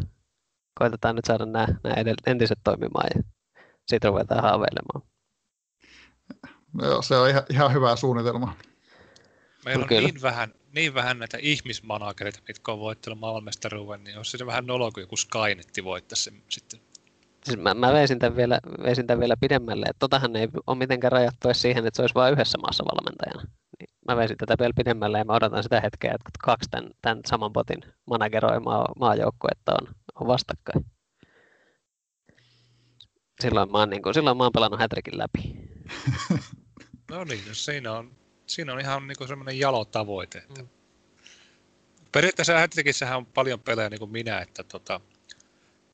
[0.79, 1.97] koitetaan nyt saada nämä, nämä
[2.27, 3.23] entiset toimimaan ja
[3.87, 5.03] siitä ruvetaan haaveilemaan.
[6.83, 8.57] Joo, se on ihan, ihan hyvä suunnitelma.
[9.65, 14.47] Meillä on niin vähän, niin vähän näitä ihmismanagereita, mitkä on voittanut maailmanmestaruuden, niin olisi se
[14.47, 16.81] vähän nolo, kun joku Skynetti voittaisi sen sitten.
[17.45, 21.13] Siis mä, mä veisin, tämän vielä, veisin tämän vielä pidemmälle, että totahan ei ole mitenkään
[21.13, 23.43] rajattu edes siihen, että se olisi vain yhdessä maassa valmentajana.
[23.79, 27.21] Niin mä veisin tätä vielä pidemmälle ja mä odotan sitä hetkeä, että kaksi tämän, tämän
[27.27, 30.87] saman botin manageroimaa maajoukkuetta on, on vastakkain.
[33.41, 35.57] Silloin mä oon, niin kuin, silloin mä oon pelannut Hätrikin läpi.
[37.11, 38.11] no niin, jos siinä on
[38.47, 40.39] siinä on ihan niin semmoinen jalo tavoite.
[40.39, 40.69] Että mm.
[42.13, 45.01] Periaatteessa Hätrikissähän on paljon pelejä niin kuin minä, että tota,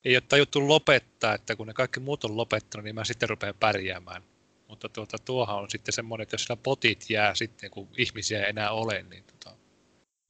[0.05, 3.55] ei ole tajuttu lopettaa, että kun ne kaikki muut on lopettanut, niin mä sitten rupean
[3.61, 4.23] pärjäämään.
[4.69, 8.51] Mutta tuota, tuohan on sitten semmoinen, että jos siellä potit jää sitten, kun ihmisiä ei
[8.51, 9.57] enää ole, niin tota,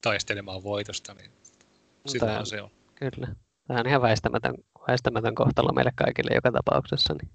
[0.01, 1.31] taistelemaan voitosta, niin
[2.07, 2.71] Silloin se on.
[2.95, 3.35] Kyllä.
[3.67, 4.55] Tämä on ihan väistämätön,
[4.87, 7.13] väistämätön kohtalo meille kaikille joka tapauksessa.
[7.13, 7.31] Niin.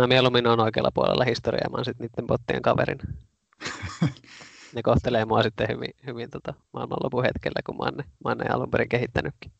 [0.00, 2.98] Mä mieluummin on oikealla puolella historiaa, mä oon sitten niiden bottien kaverin.
[4.74, 8.38] ne kohtelee mua sitten hyvin, hyvin tota, maailmanlopun hetkellä, kun mä oon ne, mä oon
[8.38, 9.52] ne alun perin kehittänytkin.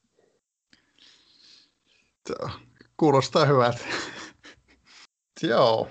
[2.97, 3.85] Kuulostaa hyvältä.
[5.43, 5.89] Joo.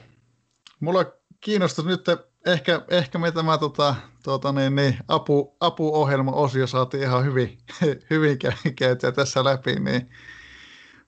[0.80, 1.06] Mulla
[1.42, 2.06] kiinnostus nyt,
[2.46, 7.58] ehkä, ehkä me tämä tota, tota, niin, niin, apu, apuohjelma-osio saatiin ihan hyvin,
[8.10, 8.38] hyvin
[8.76, 10.10] käytyä tässä läpi, niin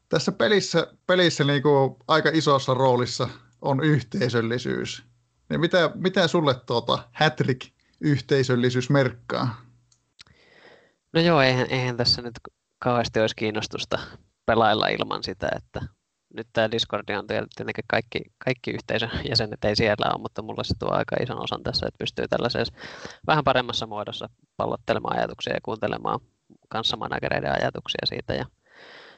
[0.09, 3.29] tässä pelissä, pelissä niin kuin aika isossa roolissa
[3.61, 5.03] on yhteisöllisyys.
[5.49, 7.61] Niin mitä, mitä sulle tuota Hattrick
[8.01, 9.61] yhteisöllisyys merkkaa?
[11.13, 12.33] No joo, eihän, eihän tässä nyt
[12.79, 13.99] kauheasti olisi kiinnostusta
[14.45, 15.81] pelailla ilman sitä, että
[16.33, 20.73] nyt tämä Discord on tietenkin kaikki, kaikki yhteisön jäsenet ei siellä ole, mutta mulla se
[20.79, 22.73] tuo aika ison osan tässä, että pystyy tällaisessa
[23.27, 26.19] vähän paremmassa muodossa pallottelemaan ajatuksia ja kuuntelemaan
[26.69, 28.33] kanssamanagereiden ajatuksia siitä.
[28.33, 28.45] Ja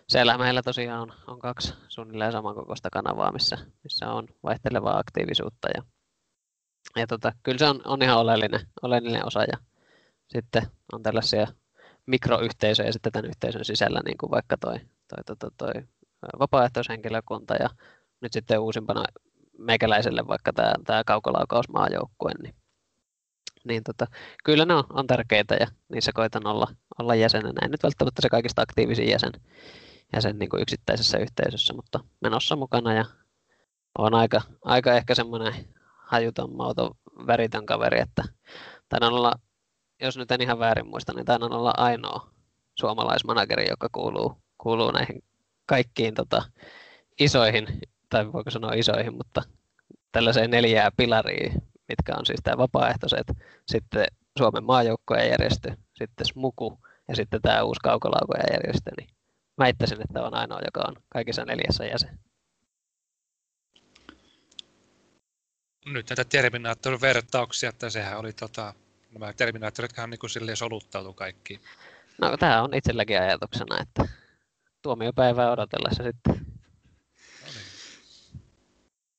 [0.09, 5.83] siellä meillä tosiaan on, on kaksi suunnilleen samankokoista kanavaa, missä, missä on vaihtelevaa aktiivisuutta ja,
[6.95, 9.57] ja tota, kyllä se on, on ihan oleellinen, oleellinen osa ja
[10.27, 10.63] sitten
[10.93, 11.47] on tällaisia
[12.05, 14.79] mikroyhteisöjä sitten tämän yhteisön sisällä, niin kuin vaikka toi,
[15.25, 17.69] toi, toi, toi, toi vapaaehtoishenkilökunta ja
[18.21, 19.03] nyt sitten uusimpana
[19.57, 22.55] meikäläiselle vaikka tämä, tämä kaukolaukausmaajoukkue, niin,
[23.63, 24.07] niin tota,
[24.43, 26.67] kyllä ne on, on tärkeitä ja niissä koitan olla,
[26.99, 27.59] olla jäsenenä.
[27.65, 29.31] En nyt välttämättä se kaikista aktiivisin jäsen,
[30.13, 33.05] jäsen niin kuin yksittäisessä yhteisössä, mutta menossa mukana ja
[33.97, 35.53] on aika, aika ehkä semmoinen
[35.97, 36.91] hajuton, mauton,
[37.27, 38.23] väritön kaveri, että
[38.89, 39.33] taidan olla,
[40.01, 42.29] jos nyt en ihan väärin muista, niin taidan olla ainoa
[42.79, 45.23] suomalaismanageri, joka kuuluu, kuuluu näihin
[45.65, 46.43] kaikkiin tota,
[47.19, 47.67] isoihin,
[48.09, 49.41] tai voiko sanoa isoihin, mutta
[50.11, 51.53] tällaiseen neljää pilariin,
[51.87, 53.27] mitkä on siis tämä vapaaehtoiset,
[53.67, 54.05] sitten
[54.37, 59.09] Suomen maajoukkojen järjestö, sitten SMUKU ja sitten tämä uusi kaukolaukojen järjestö, niin
[59.57, 62.19] väittäisin, että on ainoa, joka on kaikissa neljässä jäsen.
[65.85, 68.73] Nyt näitä Terminaattor-vertauksia, että sehän oli tota,
[69.11, 71.59] nämä Terminaattoritkaan niin kuin silleen soluttautu kaikki.
[72.21, 74.22] No tämä on itselläkin ajatuksena, että
[74.83, 76.33] tuomiopäivää odotellessa sitten.
[76.33, 76.53] Niin.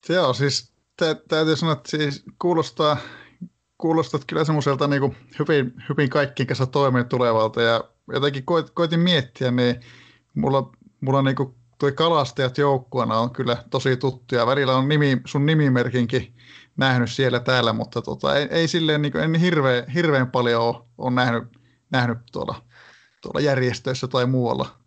[0.09, 2.97] Joo, siis tä, täytyy sanoa, että siis kuulostaa,
[3.77, 9.51] kuulostat kyllä semmoiselta niin hyvin, hyvin kaikkien kanssa toimeen tulevalta ja jotenkin koit, koitin miettiä,
[9.51, 9.79] niin
[10.35, 14.47] mulla, mulla niin kuin toi kalastajat joukkueena on kyllä tosi tuttuja.
[14.47, 16.35] Välillä on nimi, sun nimimerkinkin
[16.77, 20.75] nähnyt siellä täällä, mutta tota, ei, ei silleen niin kuin, en hirveän, hirveän paljon ole,
[20.97, 21.43] ole nähnyt,
[21.91, 22.61] nähnyt tuolla,
[23.21, 24.84] tuolla järjestöissä tai muualla.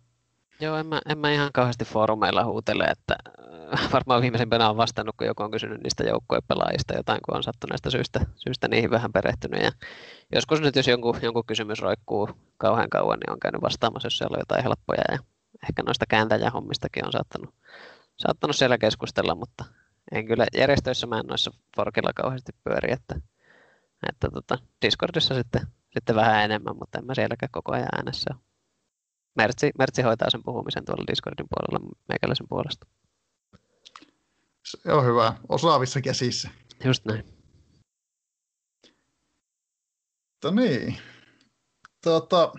[0.61, 3.15] Joo, en mä, en mä ihan kauheasti foorumeilla huutele, että
[3.73, 7.89] äh, varmaan viimeisimpänä on vastannut, kun joku on kysynyt niistä joukkuepelaajista jotain, kun on sattuneesta
[7.89, 9.63] syystä, syystä niihin vähän perehtynyt.
[9.63, 9.71] Ja
[10.35, 14.35] joskus nyt, jos jonkun, jonkun kysymys roikkuu kauhean kauan, niin on käynyt vastaamassa, jos siellä
[14.35, 15.01] on jotain helppoja.
[15.11, 15.17] Ja
[15.69, 17.55] ehkä noista kääntäjähommistakin on saattanut,
[18.17, 19.65] saattanut siellä keskustella, mutta
[20.11, 23.15] en kyllä järjestöissä mä en noissa forkilla kauheasti pyöri, että,
[24.09, 25.61] että tota, Discordissa sitten,
[25.93, 28.48] sitten vähän enemmän, mutta en mä sielläkään koko ajan äänessä ole.
[29.35, 32.87] Mertsi, Mertsi hoitaa sen puhumisen tuolla Discordin puolella meikäläisen puolesta.
[34.65, 35.33] Se on hyvä.
[35.49, 36.49] Osaavissa käsissä.
[36.85, 37.39] Just näin.
[40.31, 40.97] Mutta niin.
[42.03, 42.53] Tota,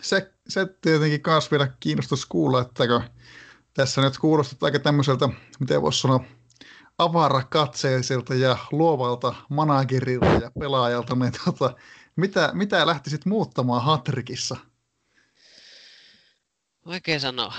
[0.00, 2.84] se, se tietenkin myös vielä kiinnostus kuulla, että
[3.74, 5.28] tässä nyt kuulostaa aika tämmöiseltä,
[5.60, 6.24] miten voisi sanoa,
[6.98, 11.74] avarakatseiselta ja luovalta managerilta ja pelaajalta, niin tota,
[12.16, 14.56] mitä, mitä lähtisit muuttamaan Hatrikissa?
[16.88, 17.54] Vaikea sanoa.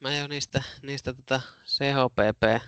[0.00, 2.62] Mä jo niistä, niistä tota CHPP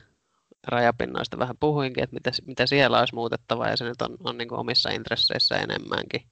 [0.67, 4.55] rajapinnoista vähän puhuinkin, että mitä, mitä siellä olisi muutettava ja se nyt on, on niin
[4.55, 6.31] omissa intresseissä enemmänkin.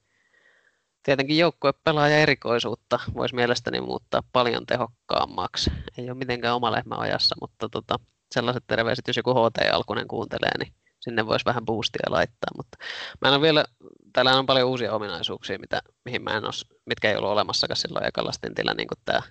[1.03, 5.71] Tietenkin joukkuepelaaja erikoisuutta voisi mielestäni muuttaa paljon tehokkaammaksi.
[5.97, 7.99] Ei ole mitenkään oma lehmä ojassa, mutta tota,
[8.31, 12.51] sellaiset terveiset, jos joku HT-alkunen kuuntelee, niin sinne voisi vähän boostia laittaa.
[12.57, 12.77] Mutta
[13.21, 13.65] mä en ole vielä,
[14.13, 18.07] täällä on paljon uusia ominaisuuksia, mitä, mihin mä en ole, mitkä ei ollut olemassakaan silloin
[18.07, 19.21] ekalla stintillä, niin kuin tämä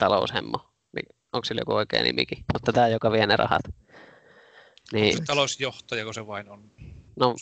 [0.00, 0.70] taloushemmo.
[1.32, 2.44] Onko sillä joku oikea nimikin?
[2.52, 3.62] Mutta tämä, joka vie ne rahat.
[4.92, 6.70] Niin, talousjohtaja, kun se vain on.
[7.16, 7.34] No,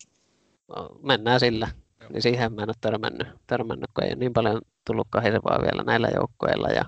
[1.02, 1.68] mennään sillä.
[2.00, 2.10] Joo.
[2.12, 5.82] Niin siihen mä en ole törmännyt, törmännyt, kun ei ole niin paljon tullut kahisevaa vielä
[5.82, 6.68] näillä joukkoilla.
[6.68, 6.84] Ja...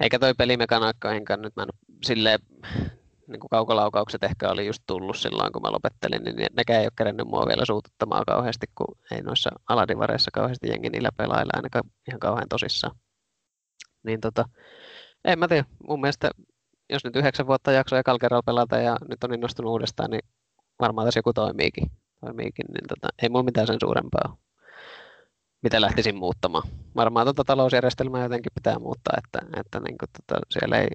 [0.00, 1.68] Eikä toi pelimekanoikkoihinkaan nyt mä en
[2.04, 2.38] silleen,
[3.26, 6.92] niin kuin kaukolaukaukset ehkä oli just tullut silloin, kun mä lopettelin, niin nekään ei ole
[6.98, 12.20] kerennyt mua vielä suututtamaan kauheasti, kun ei noissa aladivareissa kauheasti jengi niillä pelailla ainakaan ihan
[12.20, 12.96] kauhean tosissaan.
[14.06, 14.44] Niin tota,
[15.24, 16.30] en mä tiedä, mun mielestä
[16.90, 20.22] jos nyt yhdeksän vuotta jaksoja Kalkeralla pelata ja nyt on innostunut uudestaan, niin
[20.80, 21.90] varmaan tässä joku toimiikin.
[22.20, 24.36] toimiikin niin tota, ei mulla mitään sen suurempaa
[25.62, 26.68] mitä lähtisin muuttamaan.
[26.96, 30.88] Varmaan tuota talousjärjestelmää jotenkin pitää muuttaa, että, että niin kuin, tota, siellä ei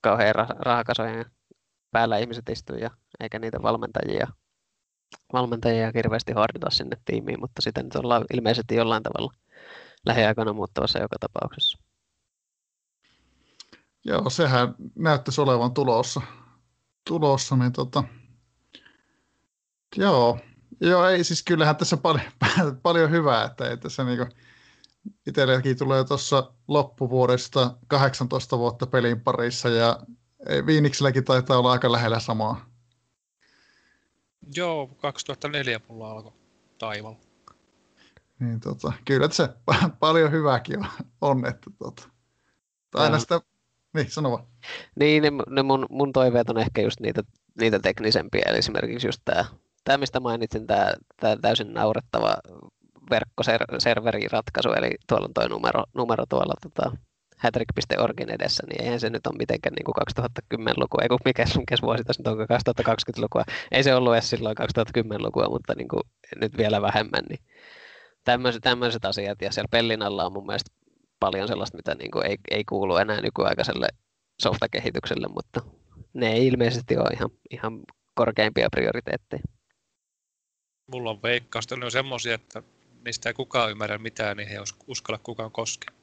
[0.00, 1.24] kauhean rahakasojen
[1.90, 2.90] päällä ihmiset istu ja
[3.20, 4.26] eikä niitä valmentajia,
[5.32, 9.32] valmentajia hirveästi hoideta sinne tiimiin, mutta sitä nyt ollaan ilmeisesti jollain tavalla
[10.06, 11.83] lähiaikoina muuttavassa joka tapauksessa.
[14.04, 16.20] Joo, sehän näyttäisi olevan tulossa.
[17.08, 18.04] tulossa niin tota,
[19.96, 20.38] joo,
[20.80, 22.26] joo, ei siis kyllähän tässä paljon,
[22.82, 24.26] paljon hyvää, että ei tässä niinku,
[25.26, 30.00] itselläkin tulee tuossa loppuvuodesta 18 vuotta pelin parissa ja
[30.66, 32.66] Viiniksilläkin taitaa olla aika lähellä samaa.
[34.56, 36.32] Joo, 2004 mulla alkoi
[36.78, 37.14] taival.
[38.38, 39.48] Niin, tota, kyllä se
[40.00, 40.86] paljon hyvääkin
[41.20, 42.08] on, että tota,
[42.94, 43.40] aina sitä,
[43.96, 44.46] niin sano vaan.
[45.00, 47.22] Niin, ne, ne mun, mun toiveet on ehkä just niitä,
[47.60, 49.44] niitä teknisempiä, eli esimerkiksi just tämä,
[49.84, 52.36] tämä mistä mainitsin, tämä, tämä täysin naurettava
[53.10, 56.96] verkkoserveriratkaisu, eli tuolla on tuo numero, numero tuolla tota,
[57.36, 59.94] hattrick.orgin edessä, niin eihän se nyt ole mitenkään niin kuin
[60.54, 62.46] 2010-lukua, ei kun mikä, mikä vuosi tässä nyt on
[62.86, 63.44] 2020-lukua.
[63.72, 66.02] Ei se ollut edes silloin 2010-lukua, mutta niin kuin
[66.40, 67.24] nyt vielä vähemmän.
[67.28, 67.40] Niin
[68.24, 70.83] tämmöiset, tämmöiset asiat, ja siellä pellin alla on mun mielestä
[71.24, 73.86] paljon sellaista, mitä niin kuin ei, ei kuulu enää nykyaikaiselle
[74.42, 75.60] softakehitykselle, mutta
[76.14, 77.80] ne ei ilmeisesti ole ihan, ihan
[78.14, 79.42] korkeimpia prioriteetteja.
[80.92, 82.62] Mulla on veikkausta, ne on semmoisia, että
[83.04, 85.94] niistä ei kukaan ymmärrä mitään, niin he ei uskalla kukaan koskea.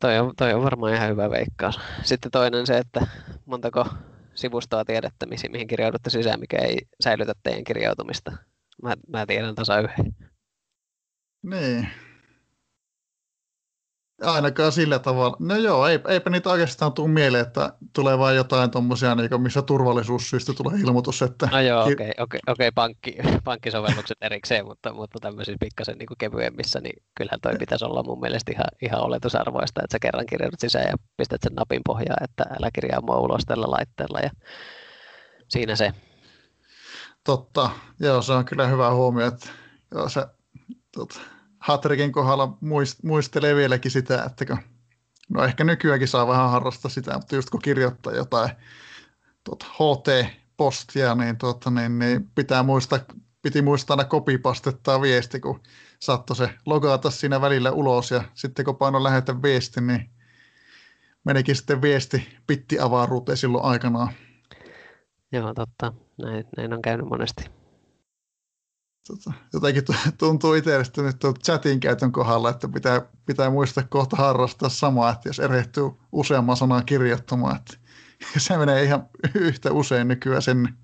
[0.00, 1.80] Toi on, toi on varmaan ihan hyvä veikkaus.
[2.02, 3.06] Sitten toinen se, että
[3.46, 3.86] montako
[4.34, 8.32] sivustoa tiedätte, mihin kirjaudutte sisään, mikä ei säilytä teidän kirjautumista.
[8.82, 10.14] Mä, mä tiedän tasa yhden.
[11.42, 11.88] Niin,
[14.22, 15.36] Ainakaan sillä tavalla.
[15.38, 20.52] No joo, eipä niitä oikeastaan tule mieleen, että tulee vain jotain tuommoisia, niin missä turvallisuussyistä
[20.52, 21.48] tulee ilmoitus, että...
[21.52, 26.80] No joo, okei, okay, okay, okay, pankki, pankkisovellukset erikseen, mutta, mutta tämmöisissä pikkasen niin kevyemmissä,
[26.80, 30.86] niin kyllähän toi pitäisi olla mun mielestä ihan, ihan oletusarvoista, että sä kerran kirjoitut sisään
[30.88, 34.30] ja pistät sen napin pohjaan, että älä kirjaa mua ulos tällä laitteella ja
[35.48, 35.92] siinä se.
[37.24, 37.70] Totta,
[38.00, 39.48] joo, se on kyllä hyvä huomio, että
[39.94, 40.26] joo, se,
[40.94, 41.20] tota,
[41.58, 44.58] Hatrikin kohdalla muist, muistelee vieläkin sitä, että kun,
[45.28, 48.50] no ehkä nykyäänkin saa vähän harrastaa sitä, mutta just kun kirjoittaa jotain
[49.44, 52.98] tuota, HT-postia, niin, tuota, niin, niin pitää muistaa,
[53.42, 55.60] piti muistaa aina kopipastettaa viesti, kun
[56.00, 60.10] saattoi se logata siinä välillä ulos ja sitten kun paino lähetä viesti, niin
[61.24, 64.12] menikin sitten viesti pitti avaruuteen silloin aikanaan.
[65.32, 65.92] Joo, totta.
[66.22, 67.57] Näin, näin on käynyt monesti
[69.08, 69.84] tota, jotenkin
[70.18, 75.28] tuntuu itsellistä nyt tuon chatin käytön kohdalla, että pitää, pitää muistaa kohta harrastaa samaa, että
[75.28, 77.76] jos erehtyy useamman sanan kirjoittamaan, että
[78.38, 80.74] se menee ihan yhtä usein nykyään sen.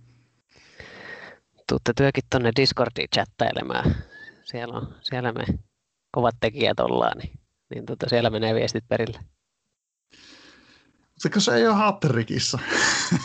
[1.69, 3.95] Tuutte työkin tuonne Discordiin chattailemaan.
[4.45, 5.45] Siellä, on, siellä me
[6.11, 7.41] kovat tekijät ollaan, niin,
[7.75, 9.21] niin tota, siellä menee viestit perille.
[11.25, 12.59] Mutta se ei ole Hatterikissa.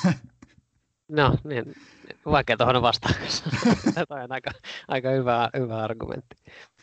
[1.11, 1.76] No, niin,
[2.25, 3.13] vaikea tuohon vastaan.
[4.07, 4.51] Tämä on aika,
[4.87, 6.35] aika hyvä, hyvä argumentti.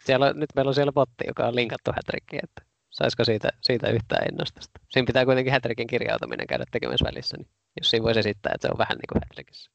[0.04, 4.26] Siellä, nyt meillä on siellä botti, joka on linkattu Hätrikkiin, että saisiko siitä, siitä yhtään
[4.32, 4.80] innostusta.
[4.90, 8.72] Siinä pitää kuitenkin Hätrikin kirjautuminen käydä tekemässä välissä, niin jos siinä voisi esittää, että se
[8.72, 9.70] on vähän niin kuin Hätrikissä.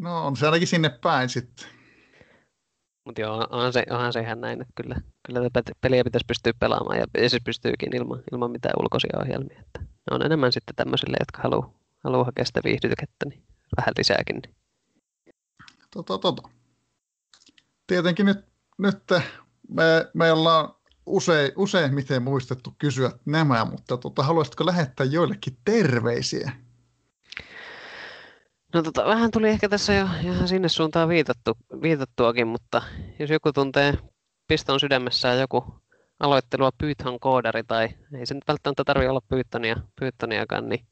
[0.00, 1.66] No on se ainakin sinne päin sitten.
[3.04, 6.52] Mutta joo, onhan se, onhan se ihan näin, että kyllä, kyllä tätä peliä pitäisi pystyä
[6.60, 9.60] pelaamaan, ja se pystyykin ilman, ilman mitään ulkoisia ohjelmia.
[9.60, 11.72] Että ne on enemmän sitten tämmöisille, jotka haluaa
[12.04, 13.42] haluu hakea sitä viihdykettä, niin
[13.76, 14.42] vähän lisääkin.
[15.90, 16.48] Tota, tota.
[17.86, 18.44] Tietenkin nyt,
[18.78, 18.98] nyt
[19.68, 20.74] me, me ollaan
[21.06, 26.52] usein, useimmiten muistettu kysyä nämä, mutta tota, haluaisitko lähettää joillekin terveisiä?
[28.74, 32.82] No tota, vähän tuli ehkä tässä jo ihan sinne suuntaan viitattu, viitattuakin, mutta
[33.18, 33.98] jos joku tuntee
[34.46, 35.64] piston sydämessään joku
[36.20, 37.88] aloittelua Python koodari tai
[38.18, 40.86] ei se nyt välttämättä tarvitse olla Pythonia, Pythoniakaan, niin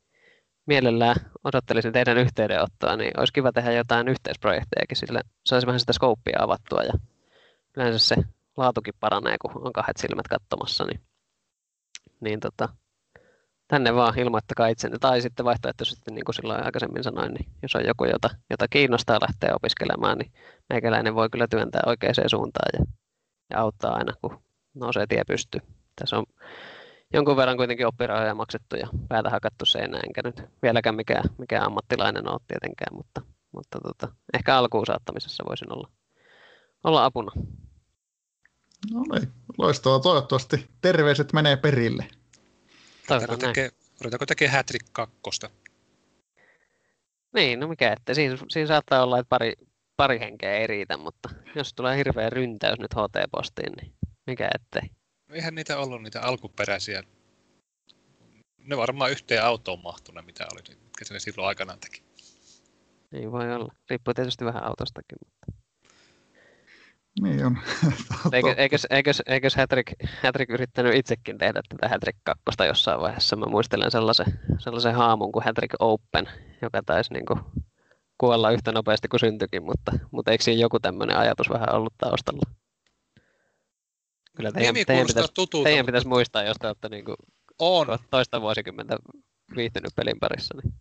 [0.67, 6.39] mielellään odottelisin teidän yhteydenottoa, niin olisi kiva tehdä jotain yhteisprojektejakin, sillä saisi vähän sitä skouppia
[6.43, 6.93] avattua ja
[7.77, 8.17] yleensä se
[8.57, 11.01] laatukin paranee, kun on kahdet silmät katsomassa, niin,
[12.21, 12.69] niin tota,
[13.69, 14.99] tänne vaan ilmoittakaa itsenne.
[15.01, 19.19] Tai sitten vaihtoehtoisesti, niin kuin silloin aikaisemmin sanoin, niin jos on joku, jota, jota kiinnostaa
[19.21, 20.33] lähteä opiskelemaan, niin
[20.69, 22.85] meikäläinen voi kyllä työntää oikeaan suuntaan ja,
[23.51, 24.43] ja auttaa aina, kun
[24.75, 25.61] nousee tie pystyy.
[25.97, 26.25] Tässä on
[27.15, 32.29] jonkun verran kuitenkin oppirahoja maksettu ja päätä hakattu seinään, enkä nyt vieläkään mikään, mikään ammattilainen
[32.29, 33.23] ole tietenkään, mutta,
[33.53, 35.89] mutta tota, ehkä alkuun saattamisessa voisin olla,
[36.85, 37.33] olla apuna.
[38.93, 40.01] No niin, loistavaa.
[40.01, 42.09] Toivottavasti terveiset menee perille.
[43.11, 43.71] Ruvetaanko tekee,
[44.27, 45.17] tekee Hattrick 2?
[47.35, 49.53] Niin, no mikä, että siinä, siinä saattaa olla, että pari,
[49.97, 53.95] pari henkeä ei riitä, mutta jos tulee hirveä ryntäys nyt HT-postiin, niin
[54.27, 55.04] mikä ettei.
[55.35, 57.03] Eihän niitä ollut niitä alkuperäisiä.
[58.59, 62.03] Ne varmaan yhteen autoon mahtuneet, mitä oli, mitkä se silloin aikanaan teki.
[63.13, 63.75] Ei voi olla.
[63.91, 65.19] Riippuu tietysti vähän autostakin.
[65.25, 65.63] Mutta...
[67.23, 67.59] Niin on.
[68.33, 69.93] Eikö, eikös, eikös, eikös Hattrick,
[70.23, 73.37] Hattrick yrittänyt itsekin tehdä tätä Hattrick 2 jossain vaiheessa?
[73.37, 76.29] Mä muistelen sellaisen, sellaisen haamun kuin Hattrick Open,
[76.63, 77.41] joka taisi niin kuin
[78.19, 82.64] kuolla yhtä nopeasti kuin syntyikin, mutta, mutta eikö siinä joku tämmöinen ajatus vähän ollut taustalla?
[84.37, 87.17] Kyllä teidän, teidän, pitäisi, tutulta, teidän pitäisi muistaa, jos te olette niin kuin
[87.59, 87.87] on.
[88.11, 88.97] toista vuosikymmentä
[89.57, 90.55] viihtynyt pelin parissa.
[90.63, 90.75] Niin.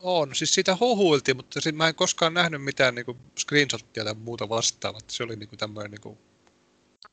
[0.00, 3.06] On, siis siitä huhuiltiin, mutta sit mä en koskaan nähnyt mitään niin
[3.38, 5.00] screenshottia tai muuta vastaavaa.
[5.08, 5.90] Se oli niin tämmöinen...
[5.90, 6.18] Niin kuin...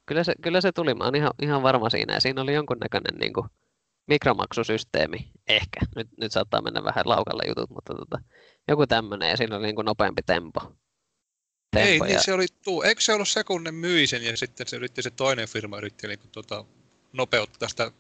[0.05, 2.13] kyllä, se, kyllä se tuli, mä oon ihan, ihan varma siinä.
[2.13, 3.47] Ja siinä oli jonkunnäköinen niin kuin,
[4.07, 5.79] mikromaksusysteemi, ehkä.
[5.95, 8.19] Nyt, nyt saattaa mennä vähän laukalle jutut, mutta tota,
[8.67, 10.59] joku tämmöinen ja siinä oli niin kuin nopeampi tempo.
[11.77, 12.21] Ei, niin ja...
[12.21, 15.01] se oli, tuu, eikö se ollut se, kun ne myi sen ja sitten se yritti
[15.01, 16.65] se toinen firma yritti niin kuin, tota,
[17.13, 17.91] nopeuttaa sitä,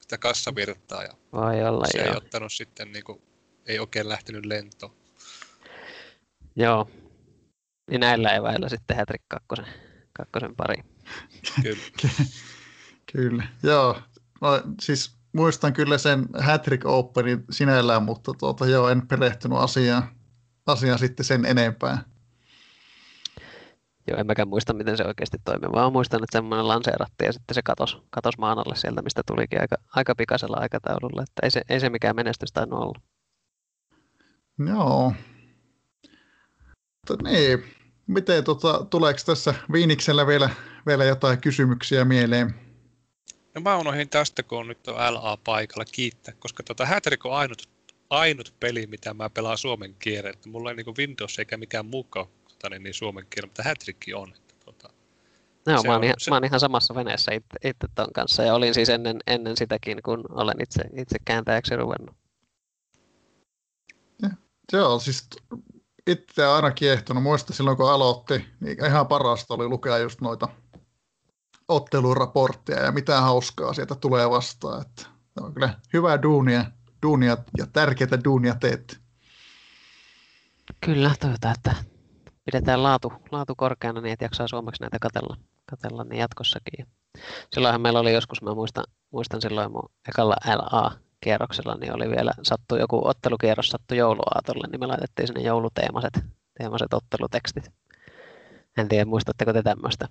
[0.00, 2.06] sitä kassavirtaa ja Voi olla, se joo.
[2.06, 3.22] ei ottanut sitten niin kuin,
[3.66, 4.92] ei oikein lähtenyt lentoon.
[6.56, 6.90] Joo.
[7.90, 9.66] Niin näillä eväillä sitten Hätrik kakkosen,
[10.12, 10.82] kakkosen pari.
[11.62, 11.82] Kyllä.
[13.12, 13.48] kyllä.
[13.62, 14.02] Joo.
[14.40, 20.16] No, siis muistan kyllä sen Hattrick Openin sinällään, mutta tuota, joo, en perehtynyt asiaan,
[20.66, 22.04] asiaan sitten sen enempää.
[24.10, 27.54] Joo, en mäkään muista, miten se oikeasti toimii, vaan muistan, että semmoinen lanseerattiin ja sitten
[27.54, 31.62] se katosi, katos maan alle sieltä, mistä tulikin aika, aika pikaisella aikataululla, että ei se,
[31.68, 33.00] ei se mikään menestys tainnut olla.
[34.68, 35.12] Joo.
[37.08, 37.64] Mutta niin,
[38.06, 40.50] miten tota, tuleeko tässä Viiniksellä vielä,
[40.86, 42.54] vielä jotain kysymyksiä mieleen?
[43.54, 47.68] No mä unohdin tästä, kun nyt on LA paikalla kiittää, koska tota Hattrick on ainut,
[48.10, 50.40] ainut peli, mitä mä pelaan suomen kielellä.
[50.46, 52.26] Mulla ei niin Windows eikä mikään muukaan
[52.62, 54.28] tota, niin, niin suomen kielellä, mutta Hattrick on.
[54.28, 54.88] Että, tota,
[55.66, 56.30] no, mä, oon on, ihan, se...
[56.30, 60.02] mä oon ihan samassa veneessä itse, itse ton kanssa ja olin siis ennen, ennen sitäkin,
[60.04, 62.20] kun olen itse, itse kääntäjäksi ruvennut.
[64.72, 65.28] Joo, siis
[66.06, 67.22] itse aina kiehtonut.
[67.22, 70.48] Muista silloin, kun aloitti, niin ihan parasta oli lukea just noita
[71.68, 74.82] otteluraportteja ja mitä hauskaa sieltä tulee vastaan.
[74.82, 75.06] Että
[75.40, 76.64] on kyllä hyvää duunia,
[77.02, 78.96] duunia ja tärkeitä duunia teette.
[80.80, 81.74] Kyllä, toivotaan, että
[82.52, 85.36] pidetään laatu, laatu korkeana niin, että jaksaa suomeksi näitä katella,
[85.66, 86.86] katella niin jatkossakin.
[87.54, 92.32] Silloinhan meillä oli joskus, mä muistan, muistan silloin mun ekalla LA kierroksella, niin oli vielä
[92.42, 96.12] sattu joku ottelukierros sattu jouluaatolle, niin me laitettiin sinne jouluteemaset
[96.58, 97.70] teemaset ottelutekstit.
[98.78, 100.08] En tiedä, muistatteko te tämmöistä?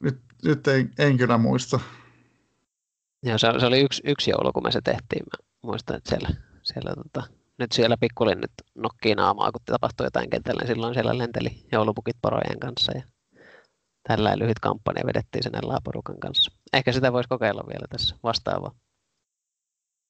[0.00, 1.80] Nyt, nyt en, en kyllä muista.
[3.22, 5.24] Joo, se, se oli yksi, yksi joulu, kun me se tehtiin.
[5.32, 6.28] Mä muistan, että siellä,
[6.62, 11.18] siellä tota, nyt siellä pikkulin nyt nokkii naamaa, kun tapahtui jotain kentällä, niin silloin siellä
[11.18, 12.92] lenteli joulupukit porojen kanssa.
[12.96, 13.02] Ja
[14.08, 15.52] tällä lyhyt kampanja vedettiin sen
[15.84, 16.52] porukan kanssa.
[16.72, 18.74] Ehkä sitä voisi kokeilla vielä tässä vastaavaa.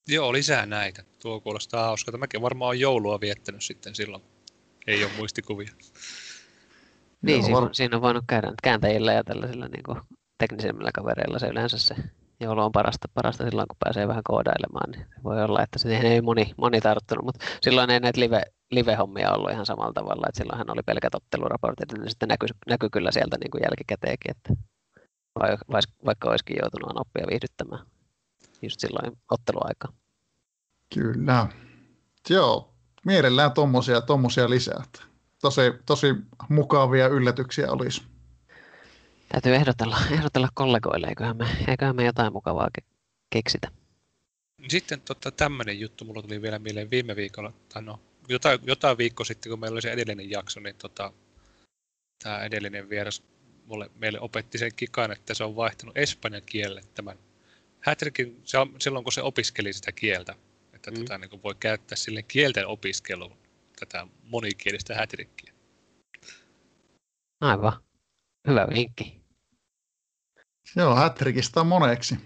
[0.09, 1.05] Joo, lisää näitä.
[1.23, 2.19] Tuo kuulostaa hauskalta.
[2.19, 4.23] Mäkin varmaan olen joulua viettänyt sitten silloin.
[4.87, 5.71] Ei ole muistikuvia.
[7.23, 10.01] Niin, siinä, on, siinä on voinut käydä kääntäjillä ja tällaisilla niin kuin
[10.39, 11.95] teknisemmillä kavereilla se yleensä se
[12.41, 14.91] joulu on parasta, parasta silloin, kun pääsee vähän koodailemaan.
[14.91, 19.33] Niin voi olla, että siihen ei moni, moni tarttunut, mutta silloin ei näitä live, live-hommia
[19.33, 23.13] ollut ihan samalla tavalla, että silloin hän oli pelkät otteluraportit, niin sitten näkyy, näkyy kyllä
[23.13, 24.55] sieltä niin kuin jälkikäteenkin, että
[26.05, 27.87] vaikka olisikin joutunut oppia viihdyttämään
[28.63, 29.93] just silloin otteluaikaa.
[30.95, 31.47] Kyllä.
[32.31, 32.75] Joo,
[33.07, 34.83] mielellään tommosia, tommosia lisää.
[35.41, 36.15] Tosi, tosi
[36.49, 38.03] mukavia yllätyksiä olisi.
[39.29, 42.87] Täytyy ehdotella, ehdotella kollegoille, eiköhän me, eiköhän me jotain mukavaa ke-
[43.31, 43.69] keksitä.
[44.69, 49.25] Sitten tota, tämmöinen juttu mulla tuli vielä mieleen viime viikolla, tai no, jotain, jotain viikko
[49.25, 51.13] sitten, kun meillä oli se edellinen jakso, niin tota,
[52.23, 53.23] tämä edellinen vieras
[53.67, 57.19] mulle, meille opetti sen kikan, että se on vaihtanut espanjan kielelle tämän
[57.81, 58.43] Hätrikin,
[58.79, 60.35] silloin kun se opiskeli sitä kieltä,
[60.73, 60.97] että mm.
[60.97, 63.37] tätä niin voi käyttää sille kielten opiskeluun,
[63.81, 65.53] tätä monikielistä hätrikkiä.
[67.41, 67.73] Aivan.
[68.49, 69.18] Hyvä vinkki.
[70.77, 72.19] Joo, hätrikistä on moneksi.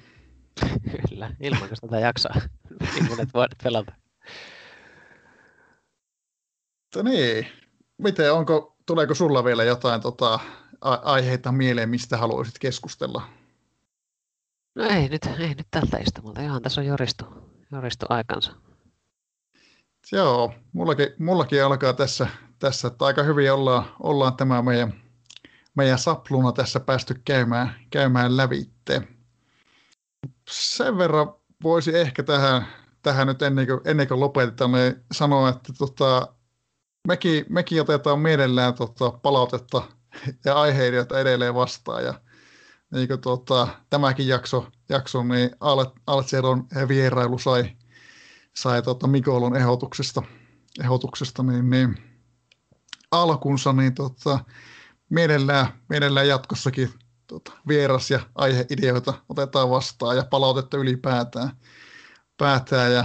[1.08, 2.34] Kyllä, ilman kun tätä jaksaa.
[3.08, 3.92] monet vuodet pelata.
[6.82, 7.46] Mutta niin,
[7.98, 10.40] miten, onko, tuleeko sulla vielä jotain tota,
[10.80, 13.22] aiheita mieleen, mistä haluaisit keskustella?
[14.74, 16.40] No ei nyt, ei nyt tältä istumalta.
[16.40, 17.24] Ihan tässä on joristu,
[17.72, 18.52] joristu aikansa.
[20.12, 22.26] Joo, mullakin, mullakin alkaa tässä,
[22.58, 24.94] tässä että aika hyvin ollaan, ollaan tämä meidän,
[25.76, 29.08] meidän sapluna tässä päästy käymään, käymään lävitte.
[30.50, 32.66] Sen verran voisi ehkä tähän,
[33.02, 36.28] tähän nyt ennen kuin, ennen kuin lopetetaan, niin sanoa, että tota,
[37.08, 39.82] mekin, mekin otetaan mielellään tota, palautetta
[40.44, 42.04] ja aiheilijoita edelleen vastaan.
[42.04, 42.14] Ja
[42.92, 45.50] niin kuin, tota, tämäkin jakso, jakso niin
[46.06, 47.76] Altseron vierailu sai,
[48.56, 50.22] sai tota, Mikolon ehdotuksesta,
[50.80, 51.96] ehdotuksesta niin, niin,
[53.10, 54.38] alkunsa, niin tota,
[55.14, 56.90] mielellään, mielellään jatkossakin
[57.26, 61.50] tota, vieras- ja aiheideoita otetaan vastaan ja palautetta ylipäätään.
[62.36, 63.04] Päätään ja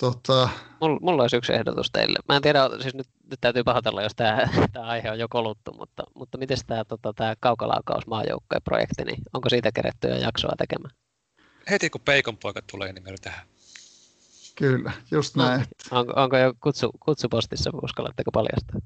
[0.00, 0.48] Tota...
[0.80, 2.18] Mulla, mulla olisi yksi ehdotus teille.
[2.28, 5.72] Mä en tiedä, siis nyt, nyt täytyy pahoitella, jos tämä, tämä aihe on jo koluttu,
[5.72, 10.52] mutta, mutta miten tämä, tota, tämä kaukalaukaus maajoukkojen projekti, niin onko siitä keretty jo jaksoa
[10.58, 10.94] tekemään?
[11.70, 13.46] Heti kun Peikon poika tulee, niin meillä tähän.
[14.54, 15.64] Kyllä, just näin.
[15.90, 18.80] No, onko, onko jo kutsu, kutsupostissa, uskallatteko paljastaa?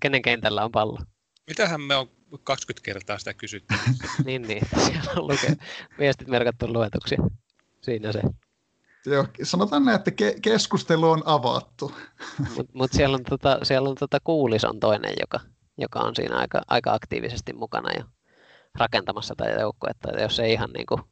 [0.00, 0.98] Kenen kentällä on pallo?
[1.46, 2.08] Mitähän me on
[2.44, 3.74] 20 kertaa sitä kysytty?
[4.24, 4.62] niin, niin.
[4.86, 5.56] Siellä on luke,
[5.98, 7.16] viestit merkattu luetuksi.
[7.80, 8.20] Siinä se.
[9.06, 11.92] Joo, sanotaan näin, että ke- keskustelu on avattu.
[12.56, 15.40] Mutta mut siellä on, tota, siellä on tota Kuulis on toinen, joka,
[15.78, 18.04] joka on siinä aika, aika aktiivisesti mukana jo
[18.74, 20.20] rakentamassa tätä joukkuetta.
[20.20, 21.02] Jos ei ihan niin kuin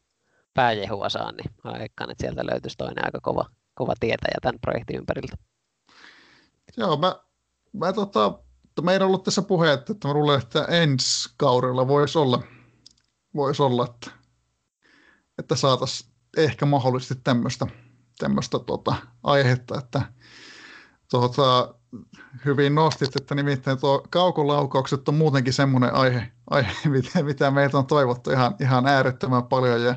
[0.54, 3.44] pääjehua saa, niin aikkaan, että sieltä löytyisi toinen aika kova,
[3.74, 5.36] kova tietäjä tämän projektin ympäriltä.
[6.76, 7.16] Joo, mä,
[7.72, 8.38] mä tota,
[8.82, 12.42] meillä on ollut tässä puhetta, että mä luulen, että ensi kaudella voisi olla,
[13.34, 14.10] voisi olla että,
[15.38, 17.66] että saataisiin ehkä mahdollisesti tämmöistä
[18.18, 20.02] tämmöistä tota, aihetta, että
[21.10, 21.74] tota,
[22.44, 27.86] hyvin nostit, että nimittäin tuo kaukolaukaukset on muutenkin semmoinen aihe, aihe mitä, mitä meiltä on
[27.86, 29.82] toivottu ihan, ihan äärettömän paljon.
[29.82, 29.94] Ja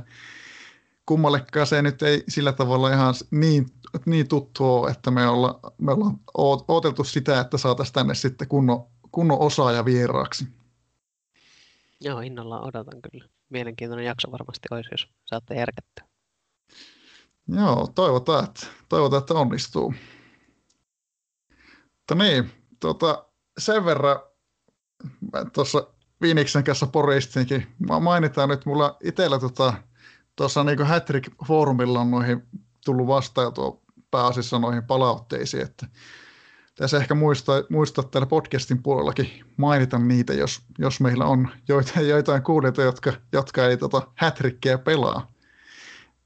[1.07, 3.65] kummallekaan se nyt ei sillä tavalla ihan niin,
[4.05, 6.19] niin tuttu ole, että me ollaan, me ollaan
[6.67, 10.47] odoteltu sitä, että saataisiin tänne sitten kunnon, kunnon osaaja vieraaksi.
[12.01, 13.25] Joo, innolla odotan kyllä.
[13.49, 16.05] Mielenkiintoinen jakso varmasti olisi, jos saatte järkättyä.
[17.47, 19.93] Joo, toivotaan, että, toivotaan, että onnistuu.
[21.97, 23.25] Mutta niin, tuota,
[23.57, 24.19] sen verran
[25.53, 25.87] tuossa
[26.21, 27.67] Viiniksen kanssa poristinkin,
[28.01, 29.39] mainitaan nyt, mulla itsellä
[30.37, 32.43] tuossa niin Hattrick-foorumilla on noihin
[32.85, 33.81] tullut vastaan tuo
[34.11, 35.87] pääasiassa noihin palautteisiin, että
[36.75, 42.43] tässä ehkä muistaa, muistaa täällä podcastin puolellakin mainita niitä, jos, jos meillä on joitain, joitain
[42.43, 45.37] kuulijoita, jotka, jotka ei tota Hattrickia pelaa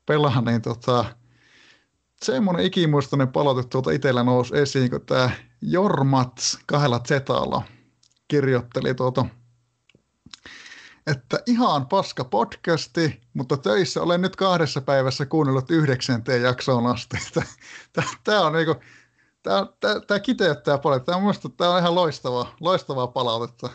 [0.05, 1.05] pelaa, niin tota,
[2.21, 5.29] semmoinen ikimuistoinen palaute tuolta itsellä nousi esiin, kun tämä
[5.61, 7.63] Jormats kahdella zetalla
[8.27, 9.25] kirjoitteli tuota,
[11.07, 17.18] että ihan paska podcasti, mutta töissä olen nyt kahdessa päivässä kuunnellut yhdeksänteen jaksoon asti.
[18.23, 18.76] Tämä on niinku,
[19.44, 21.06] tämä, tämä, tämä kiteyttää paljon.
[21.06, 23.69] Tämä on, tämä on ihan loistavaa, loistavaa palautetta.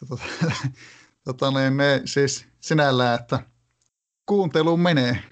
[0.00, 0.22] Tota,
[1.24, 3.38] tota, niin, ne, siis sinällään, että
[4.26, 5.22] kuunteluun menee.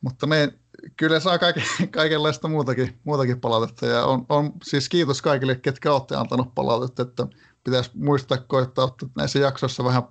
[0.00, 0.52] Mutta ne
[0.96, 3.86] kyllä saa kaiken, kaikenlaista muutakin, muutakin palautetta.
[3.86, 7.26] Ja on, on, siis kiitos kaikille, ketkä olette antanut palautetta, että
[7.68, 10.02] pitäisi muistaa koittaa ottaa näissä jaksoissa vähän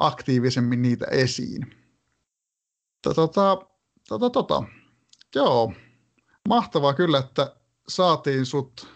[0.00, 1.76] aktiivisemmin niitä esiin.
[3.02, 3.28] Tota,
[4.08, 4.62] tota, tota.
[5.34, 5.72] Joo,
[6.48, 7.56] mahtavaa kyllä, että
[7.88, 8.86] saatiin sut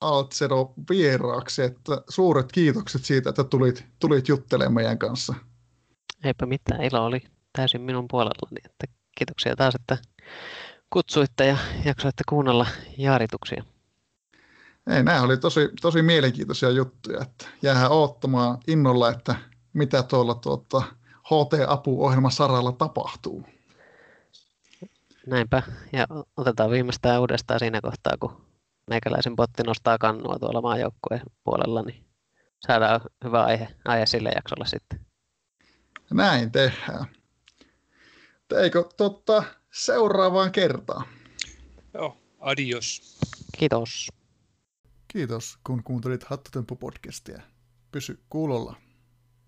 [0.00, 5.34] Altsero vieraaksi, että suuret kiitokset siitä, että tulit, tulit juttelemaan meidän kanssa.
[6.24, 7.22] Eipä mitään, ilo oli
[7.52, 8.86] täysin minun puolellani, että
[9.18, 9.98] kiitoksia taas, että
[10.90, 12.66] kutsuitte ja jaksoitte kuunnella
[12.98, 13.64] jaarituksia.
[14.86, 19.34] Ei, nämä oli tosi, tosi mielenkiintoisia juttuja, että jäähän odottamaan innolla, että
[19.72, 20.82] mitä tuolla tuota,
[21.24, 23.46] HT-apuohjelman saralla tapahtuu.
[25.26, 25.62] Näinpä,
[25.92, 28.44] ja otetaan viimeistään uudestaan siinä kohtaa, kun
[28.90, 32.04] meikäläisen botti nostaa kannua tuolla maajoukkueen puolella, niin
[32.66, 35.00] saadaan hyvä aihe, aihe sille jaksolle sitten.
[36.10, 37.06] Näin tehdään.
[38.56, 41.06] Eikö totta seuraavaan kertaan?
[41.94, 43.18] Joo, adios.
[43.58, 44.08] Kiitos.
[45.12, 47.40] Kiitos, kun kuuntelit Hattutemppu-podcastia.
[47.92, 48.76] Pysy kuulolla.